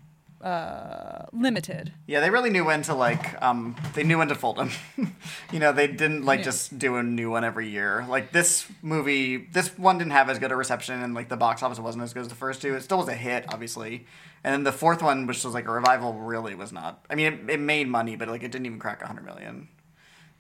uh 0.42 1.26
limited. 1.32 1.92
Yeah, 2.08 2.20
they 2.20 2.30
really 2.30 2.50
knew 2.50 2.66
when 2.66 2.82
to 2.84 2.94
like, 2.94 3.42
um, 3.42 3.76
they 3.96 4.04
knew 4.04 4.18
when 4.18 4.28
to 4.28 4.36
fold 4.36 4.58
them. 4.58 4.70
you 5.52 5.60
know, 5.60 5.72
they 5.72 5.88
didn't 5.88 6.24
like 6.26 6.40
Yeah. 6.40 6.46
just 6.46 6.78
do 6.78 6.98
a 6.98 7.04
new 7.04 7.32
one 7.32 7.44
every 7.44 7.70
year. 7.70 8.06
Like 8.08 8.32
this 8.32 8.68
movie, 8.82 9.38
this 9.38 9.76
one 9.78 9.98
didn't 9.98 10.12
have 10.12 10.30
as 10.30 10.38
good 10.38 10.52
a 10.52 10.56
reception, 10.56 11.02
and 11.02 11.14
like 11.16 11.30
the 11.30 11.38
box 11.38 11.64
office 11.64 11.80
wasn't 11.80 12.04
as 12.04 12.14
good 12.14 12.22
as 12.22 12.28
the 12.28 12.36
first 12.36 12.62
two. 12.62 12.76
It 12.76 12.82
still 12.82 12.98
was 13.00 13.08
a 13.08 13.16
hit, 13.16 13.46
obviously. 13.50 14.06
And 14.44 14.54
then 14.54 14.64
the 14.64 14.72
fourth 14.72 15.02
one, 15.02 15.26
which 15.26 15.44
was 15.44 15.56
like 15.56 15.68
a 15.68 15.72
revival, 15.72 16.14
really 16.14 16.54
was 16.54 16.72
not. 16.72 17.04
I 17.10 17.16
mean, 17.16 17.34
it, 17.34 17.50
it 17.54 17.60
made 17.60 17.88
money, 17.88 18.16
but 18.16 18.28
like 18.28 18.44
it 18.44 18.52
didn't 18.52 18.68
even 18.68 18.78
crack 18.78 19.02
a 19.02 19.08
hundred 19.08 19.26
million. 19.26 19.70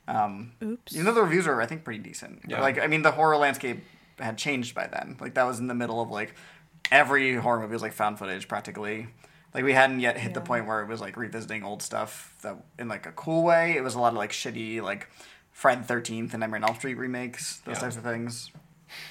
Um, 0.07 0.51
Oops. 0.63 0.93
even 0.93 1.05
though 1.05 1.13
the 1.13 1.23
reviews 1.23 1.47
are, 1.47 1.59
I 1.61 1.65
think, 1.65 1.83
pretty 1.83 1.99
decent. 1.99 2.43
Yeah. 2.47 2.61
Like, 2.61 2.79
I 2.79 2.87
mean, 2.87 3.01
the 3.01 3.11
horror 3.11 3.37
landscape 3.37 3.83
had 4.19 4.37
changed 4.37 4.75
by 4.75 4.87
then. 4.87 5.17
Like, 5.19 5.33
that 5.33 5.43
was 5.45 5.59
in 5.59 5.67
the 5.67 5.73
middle 5.73 6.01
of 6.01 6.09
like 6.11 6.35
every 6.91 7.35
horror 7.35 7.59
movie 7.59 7.73
was 7.73 7.81
like 7.81 7.93
found 7.93 8.19
footage 8.19 8.47
practically. 8.47 9.07
Like, 9.53 9.63
we 9.63 9.73
hadn't 9.73 10.01
yet 10.01 10.17
hit 10.17 10.33
the 10.33 10.41
point 10.41 10.67
where 10.67 10.81
it 10.81 10.87
was 10.87 11.01
like 11.01 11.17
revisiting 11.17 11.63
old 11.63 11.81
stuff 11.81 12.35
that 12.41 12.57
in 12.77 12.87
like 12.87 13.05
a 13.05 13.11
cool 13.13 13.43
way. 13.43 13.75
It 13.77 13.83
was 13.83 13.95
a 13.95 13.99
lot 13.99 14.09
of 14.09 14.17
like 14.17 14.31
shitty 14.31 14.81
like 14.81 15.09
Friday 15.51 15.81
the 15.81 15.87
Thirteenth 15.87 16.33
and 16.33 16.41
Nightmare 16.41 16.57
on 16.61 16.65
Elm 16.65 16.75
Street 16.75 16.95
remakes, 16.95 17.61
those 17.65 17.77
Yeah. 17.77 17.81
types 17.81 17.95
of 17.97 18.03
things. 18.03 18.51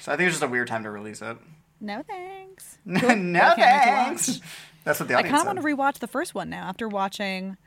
So 0.01 0.11
I 0.11 0.15
think 0.15 0.23
it 0.25 0.27
was 0.29 0.35
just 0.35 0.43
a 0.43 0.47
weird 0.47 0.67
time 0.67 0.83
to 0.83 0.91
release 0.91 1.21
it. 1.21 1.37
No 1.81 2.03
thanks. 2.07 2.77
no 2.85 2.99
Well, 3.01 3.11
I 3.11 3.15
can't 3.15 3.57
wait 3.57 3.57
to 3.57 3.57
thanks. 3.57 4.41
That's 4.85 4.99
what 4.99 5.09
the 5.09 5.15
I 5.15 5.23
kind 5.23 5.35
of 5.37 5.45
want 5.47 5.59
to 5.59 5.65
rewatch 5.65 5.97
the 5.99 6.07
first 6.07 6.33
one 6.35 6.49
now 6.49 6.67
after 6.67 6.87
watching 6.87 7.57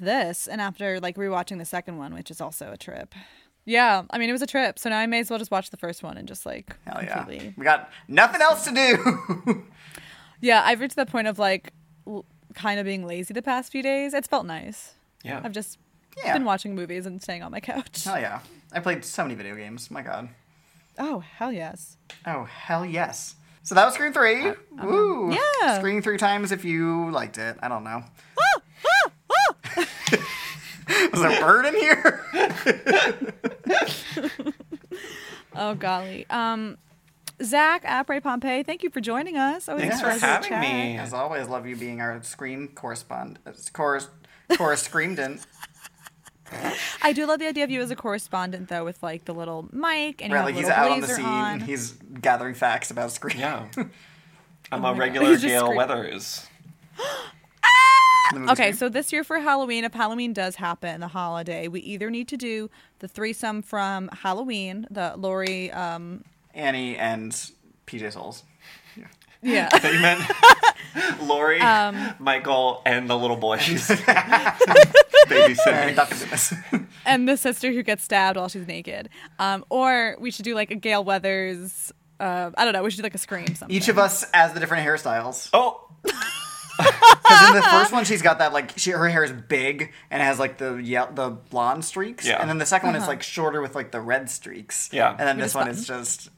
this 0.00 0.46
and 0.46 0.60
after 0.60 1.00
like 1.00 1.16
rewatching 1.16 1.58
the 1.58 1.64
second 1.64 1.98
one, 1.98 2.14
which 2.14 2.30
is 2.30 2.40
also 2.40 2.72
a 2.72 2.76
trip. 2.76 3.14
Yeah, 3.64 4.04
I 4.10 4.18
mean 4.18 4.28
it 4.28 4.32
was 4.32 4.42
a 4.42 4.46
trip, 4.46 4.78
so 4.78 4.88
now 4.90 4.98
I 4.98 5.06
may 5.06 5.20
as 5.20 5.30
well 5.30 5.38
just 5.38 5.50
watch 5.50 5.70
the 5.70 5.76
first 5.76 6.02
one 6.02 6.16
and 6.16 6.26
just 6.26 6.46
like 6.46 6.74
Hell 6.86 7.00
yeah. 7.02 7.16
completely. 7.18 7.54
We 7.56 7.64
got 7.64 7.90
nothing 8.08 8.40
else 8.40 8.64
to 8.64 8.72
do. 8.72 9.64
Yeah, 10.40 10.62
I've 10.64 10.80
reached 10.80 10.96
that 10.96 11.10
point 11.10 11.26
of 11.26 11.38
like 11.38 11.72
l- 12.06 12.24
kind 12.54 12.78
of 12.78 12.86
being 12.86 13.06
lazy 13.06 13.34
the 13.34 13.42
past 13.42 13.72
few 13.72 13.82
days. 13.82 14.14
It's 14.14 14.28
felt 14.28 14.46
nice. 14.46 14.94
Yeah. 15.24 15.40
I've 15.42 15.52
just 15.52 15.78
yeah. 16.16 16.32
been 16.32 16.44
watching 16.44 16.74
movies 16.74 17.06
and 17.06 17.22
staying 17.22 17.42
on 17.42 17.50
my 17.50 17.60
couch. 17.60 18.04
Hell 18.04 18.20
yeah. 18.20 18.40
I 18.72 18.80
played 18.80 19.04
so 19.04 19.22
many 19.22 19.34
video 19.34 19.56
games. 19.56 19.90
My 19.90 20.02
god. 20.02 20.28
Oh 20.98 21.20
hell 21.20 21.52
yes! 21.52 21.96
Oh, 22.26 22.44
hell 22.44 22.84
yes. 22.84 23.36
So 23.62 23.74
that 23.74 23.84
was 23.84 23.94
Scream 23.94 24.12
3. 24.12 24.48
Uh, 24.48 24.54
um, 24.78 24.86
Woo. 24.86 25.32
Yeah. 25.60 25.78
Scream 25.78 26.00
three 26.00 26.16
times 26.16 26.52
if 26.52 26.64
you 26.64 27.10
liked 27.10 27.36
it. 27.38 27.56
I 27.60 27.68
don't 27.68 27.84
know. 27.84 28.02
was 31.12 31.20
there 31.20 31.38
a 31.38 31.44
bird 31.44 31.66
in 31.66 31.74
here? 31.74 32.24
Oh 35.54 35.74
golly. 35.74 36.24
Um, 36.30 36.78
Zach 37.42 37.82
Apres 37.84 38.22
Pompeii, 38.22 38.62
thank 38.62 38.82
you 38.84 38.90
for 38.90 39.00
joining 39.00 39.36
us. 39.36 39.68
Always 39.68 39.88
Thanks 39.88 40.00
for 40.00 40.10
having 40.10 40.50
chat. 40.50 40.60
me. 40.60 40.96
As 40.96 41.12
always, 41.12 41.48
love 41.48 41.66
you 41.66 41.74
being 41.74 42.00
our 42.00 42.22
Scream 42.22 42.68
correspondent. 42.68 43.38
Chorus, 43.72 44.08
chorus 44.56 44.82
screamed 44.82 45.18
in. 45.18 45.40
I 47.02 47.12
do 47.12 47.26
love 47.26 47.40
the 47.40 47.46
idea 47.46 47.64
of 47.64 47.70
you 47.70 47.80
as 47.82 47.90
a 47.90 47.96
correspondent 47.96 48.68
though, 48.68 48.84
with 48.84 49.02
like 49.02 49.24
the 49.24 49.34
little 49.34 49.68
mic 49.72 50.22
and 50.22 50.30
you 50.30 50.36
Right, 50.36 50.36
have 50.36 50.44
like 50.46 50.54
a 50.54 50.58
he's 50.58 50.66
little 50.68 50.84
out 50.84 50.90
on 50.92 51.00
the 51.00 51.06
scene. 51.08 51.24
on. 51.24 51.60
He's 51.60 51.92
gathering 52.20 52.54
facts 52.54 52.90
about 52.90 53.10
Scream. 53.10 53.38
Yeah. 53.38 53.66
I'm 54.70 54.84
Oh 54.84 54.88
a 54.88 54.94
regular 54.94 55.30
He's 55.30 55.40
just 55.42 55.52
Gail 55.52 55.74
Weathers. 55.74 56.46
The 58.32 58.40
movie 58.40 58.52
Okay, 58.52 58.62
Scream. 58.72 58.74
so 58.76 58.88
this 58.90 59.10
year 59.12 59.24
for 59.24 59.38
Halloween, 59.40 59.84
if 59.84 59.94
Halloween 59.94 60.32
does 60.34 60.56
happen, 60.56 61.00
the 61.00 61.08
holiday, 61.08 61.66
we 61.68 61.80
either 61.80 62.10
need 62.10 62.28
to 62.28 62.36
do 62.36 62.68
the 62.98 63.08
threesome 63.08 63.62
from 63.62 64.08
Halloween, 64.08 64.86
the 64.90 65.14
Laurie, 65.16 65.70
um, 65.72 66.24
Annie 66.54 66.96
and 66.96 67.32
PJ 67.86 68.12
Soles. 68.12 68.42
yeah, 69.40 69.68
That 69.72 69.92
you 69.94 70.00
meant 70.00 71.22
Laurie, 71.28 71.60
Um, 71.60 72.14
Michael, 72.18 72.82
and 72.84 73.08
the 73.08 73.16
little 73.16 73.36
boy 73.38 73.56
she's 73.58 73.88
And 73.88 73.98
babysitting. 75.28 75.96
Dr. 75.96 76.16
Loomis. 76.16 76.54
and 77.06 77.26
the 77.28 77.36
sister 77.38 77.72
who 77.72 77.82
gets 77.82 78.04
stabbed 78.04 78.36
while 78.36 78.48
she's 78.48 78.66
naked, 78.66 79.08
um, 79.38 79.64
or 79.70 80.16
we 80.20 80.30
should 80.30 80.44
do 80.44 80.54
like 80.54 80.70
a 80.70 80.74
Gail 80.76 81.02
Weathers. 81.02 81.92
Uh, 82.20 82.50
I 82.58 82.64
don't 82.64 82.74
know. 82.74 82.82
We 82.82 82.90
should 82.90 82.98
do 82.98 83.02
like 83.04 83.14
a 83.14 83.18
scream. 83.18 83.54
Something. 83.54 83.74
Each 83.74 83.88
of 83.88 83.96
us 83.98 84.24
as 84.34 84.52
the 84.52 84.60
different 84.60 84.86
hairstyles. 84.86 85.48
Oh, 85.54 85.84
Because 87.40 87.48
in 87.56 87.62
the 87.62 87.62
first 87.70 87.92
one, 87.92 88.04
she's 88.04 88.22
got 88.22 88.38
that 88.38 88.52
like 88.52 88.72
she, 88.76 88.90
her 88.90 89.08
hair 89.08 89.24
is 89.24 89.32
big 89.32 89.92
and 90.10 90.22
has 90.22 90.38
like 90.38 90.58
the 90.58 90.76
ye- 90.76 90.98
the 91.14 91.30
blonde 91.50 91.84
streaks. 91.84 92.26
Yeah. 92.26 92.40
And 92.40 92.48
then 92.50 92.58
the 92.58 92.66
second 92.66 92.88
one 92.88 92.96
Uh-huh. 92.96 93.04
is 93.04 93.08
like 93.08 93.22
shorter 93.22 93.60
with 93.60 93.74
like 93.74 93.90
the 93.92 94.00
red 94.00 94.28
streaks. 94.30 94.90
Yeah. 94.92 95.10
And 95.10 95.20
then 95.20 95.36
With 95.36 95.46
this 95.46 95.54
a 95.54 95.58
one 95.58 95.68
is 95.68 95.86
just 95.86 96.30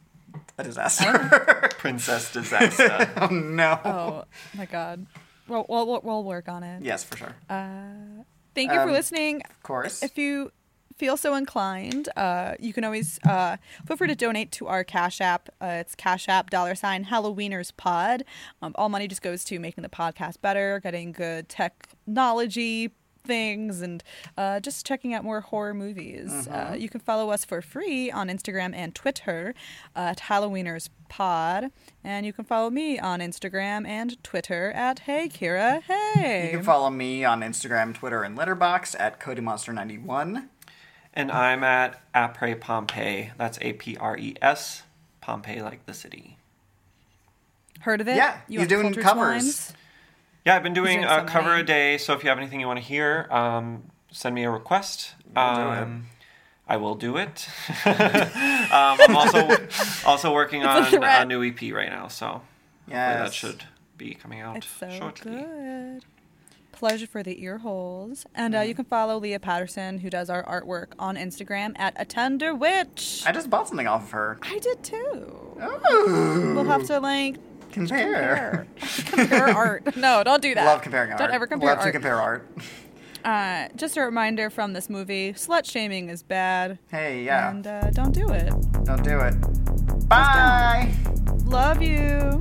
a 0.58 0.64
disaster. 0.64 1.70
Princess 1.78 2.32
Disaster. 2.32 3.10
oh 3.20 3.26
no. 3.28 3.78
Oh 3.84 4.24
my 4.56 4.66
god. 4.66 5.06
Well, 5.48 5.66
we'll, 5.68 5.86
we'll, 5.86 6.00
we'll 6.04 6.24
work 6.24 6.48
on 6.48 6.62
it. 6.62 6.82
Yes, 6.84 7.02
for 7.02 7.16
sure. 7.16 7.34
Thank 7.48 8.70
you 8.70 8.76
for 8.76 8.82
Um, 8.82 8.92
listening. 8.92 9.42
of 9.48 9.62
course. 9.62 10.02
If 10.02 10.16
you 10.18 10.52
feel 11.00 11.16
so 11.16 11.34
inclined, 11.34 12.10
uh, 12.14 12.54
you 12.60 12.74
can 12.74 12.84
always 12.84 13.18
uh, 13.26 13.56
feel 13.86 13.96
free 13.96 14.06
to 14.06 14.14
donate 14.14 14.52
to 14.52 14.66
our 14.66 14.84
Cash 14.84 15.22
App. 15.22 15.48
Uh, 15.58 15.78
it's 15.80 15.94
Cash 15.94 16.28
App 16.28 16.50
dollar 16.50 16.74
sign 16.74 17.06
Halloweeners 17.06 17.72
Pod. 17.74 18.22
Um, 18.60 18.72
all 18.74 18.90
money 18.90 19.08
just 19.08 19.22
goes 19.22 19.42
to 19.44 19.58
making 19.58 19.80
the 19.80 19.88
podcast 19.88 20.42
better, 20.42 20.78
getting 20.78 21.12
good 21.12 21.48
technology 21.48 22.90
things, 23.24 23.80
and 23.80 24.02
uh, 24.36 24.60
just 24.60 24.84
checking 24.84 25.14
out 25.14 25.24
more 25.24 25.40
horror 25.40 25.72
movies. 25.72 26.46
Uh, 26.48 26.74
you 26.78 26.88
can 26.90 27.00
follow 27.00 27.30
us 27.30 27.44
for 27.46 27.62
free 27.62 28.10
on 28.10 28.28
Instagram 28.28 28.74
and 28.74 28.94
Twitter 28.94 29.54
at 29.96 30.18
Halloweeners 30.20 30.90
Pod, 31.08 31.70
and 32.04 32.26
you 32.26 32.32
can 32.34 32.44
follow 32.44 32.68
me 32.70 32.98
on 32.98 33.20
Instagram 33.20 33.86
and 33.86 34.22
Twitter 34.22 34.70
at 34.72 35.00
Hey 35.00 35.28
Kira 35.28 35.82
Hey. 35.82 36.46
you 36.50 36.56
can 36.58 36.64
follow 36.64 36.90
me 36.90 37.24
on 37.24 37.40
Instagram, 37.40 37.94
Twitter, 37.94 38.22
and 38.22 38.36
Letterboxd 38.36 38.96
at 38.98 39.18
CodyMonster91. 39.18 40.48
And 41.14 41.30
I'm 41.32 41.62
at 41.64 42.00
Apres 42.14 42.56
Pompeii. 42.60 43.32
That's 43.36 43.58
A 43.60 43.72
P 43.74 43.96
R 43.96 44.16
E 44.16 44.34
S. 44.40 44.82
Pompeii, 45.20 45.60
like 45.62 45.84
the 45.86 45.94
city. 45.94 46.36
Heard 47.80 48.00
of 48.00 48.08
it? 48.08 48.16
Yeah, 48.16 48.40
You 48.48 48.60
he's 48.60 48.70
have 48.70 48.80
doing 48.80 48.94
covers. 48.94 49.54
swines? 49.56 49.72
Yeah, 50.44 50.56
I've 50.56 50.62
been 50.62 50.72
doing 50.74 51.00
doing 51.00 51.04
a 51.04 51.20
so 51.20 51.24
cover 51.26 51.54
a 51.54 51.62
day. 51.62 51.98
So 51.98 52.14
if 52.14 52.22
you 52.22 52.28
have 52.30 52.38
anything 52.38 52.60
you 52.60 52.66
want 52.66 52.78
to 52.78 52.84
hear, 52.84 53.26
um, 53.30 53.84
send 54.10 54.34
me 54.34 54.44
a 54.44 54.50
request. 54.50 55.14
We'll 55.34 55.54
do 55.54 55.60
it. 55.60 55.64
um, 55.82 56.06
I 56.66 56.76
will 56.78 56.94
do 56.94 57.16
it. 57.16 57.48
um, 57.86 57.92
I'm 58.72 59.16
also 59.16 59.48
also 60.06 60.32
working 60.32 60.62
on 60.66 60.84
threat. 60.86 61.22
a 61.22 61.24
new 61.26 61.42
EP 61.44 61.60
right 61.72 61.90
now, 61.90 62.08
so 62.08 62.26
hopefully 62.26 62.44
Yes. 62.88 63.18
that 63.22 63.34
should 63.34 63.64
be 63.98 64.14
coming 64.14 64.40
out 64.40 64.56
It's 64.58 64.66
so 64.66 64.88
shortly. 64.90 65.32
good. 65.32 66.04
Pleasure 66.80 67.06
for 67.06 67.22
the 67.22 67.42
ear 67.44 67.58
holes. 67.58 68.24
And 68.34 68.54
uh, 68.54 68.60
you 68.60 68.74
can 68.74 68.86
follow 68.86 69.18
Leah 69.18 69.38
Patterson, 69.38 69.98
who 69.98 70.08
does 70.08 70.30
our 70.30 70.42
artwork 70.44 70.92
on 70.98 71.14
Instagram 71.16 71.78
at 71.78 71.92
a 71.98 72.06
tender 72.06 72.54
witch. 72.54 73.22
I 73.26 73.32
just 73.32 73.50
bought 73.50 73.68
something 73.68 73.86
off 73.86 74.04
of 74.04 74.10
her. 74.12 74.38
I 74.40 74.58
did 74.60 74.82
too. 74.82 74.96
Ooh, 75.62 76.52
We'll 76.54 76.64
have 76.64 76.86
to 76.86 76.98
like 76.98 77.36
compare. 77.70 78.66
compare, 78.78 79.16
compare 79.28 79.54
art. 79.54 79.94
No, 79.96 80.24
don't 80.24 80.40
do 80.40 80.54
that. 80.54 80.64
Love 80.64 80.80
comparing 80.80 81.10
art. 81.10 81.18
Don't 81.18 81.32
ever 81.32 81.46
compare 81.46 81.68
Love 81.68 81.78
art. 81.80 81.86
to 81.88 81.92
compare 81.92 82.16
art. 82.18 82.48
Uh, 83.22 83.68
just 83.76 83.98
a 83.98 84.00
reminder 84.00 84.48
from 84.48 84.72
this 84.72 84.88
movie: 84.88 85.34
slut 85.34 85.66
shaming 85.70 86.08
is 86.08 86.22
bad, 86.22 86.78
Hey, 86.90 87.22
yeah. 87.22 87.50
and 87.50 87.66
uh, 87.66 87.90
don't 87.90 88.12
do 88.12 88.26
it. 88.30 88.48
Don't 88.84 89.04
do 89.04 89.20
it. 89.20 89.34
Bye. 90.08 90.90
Love 91.44 91.82
you. 91.82 92.40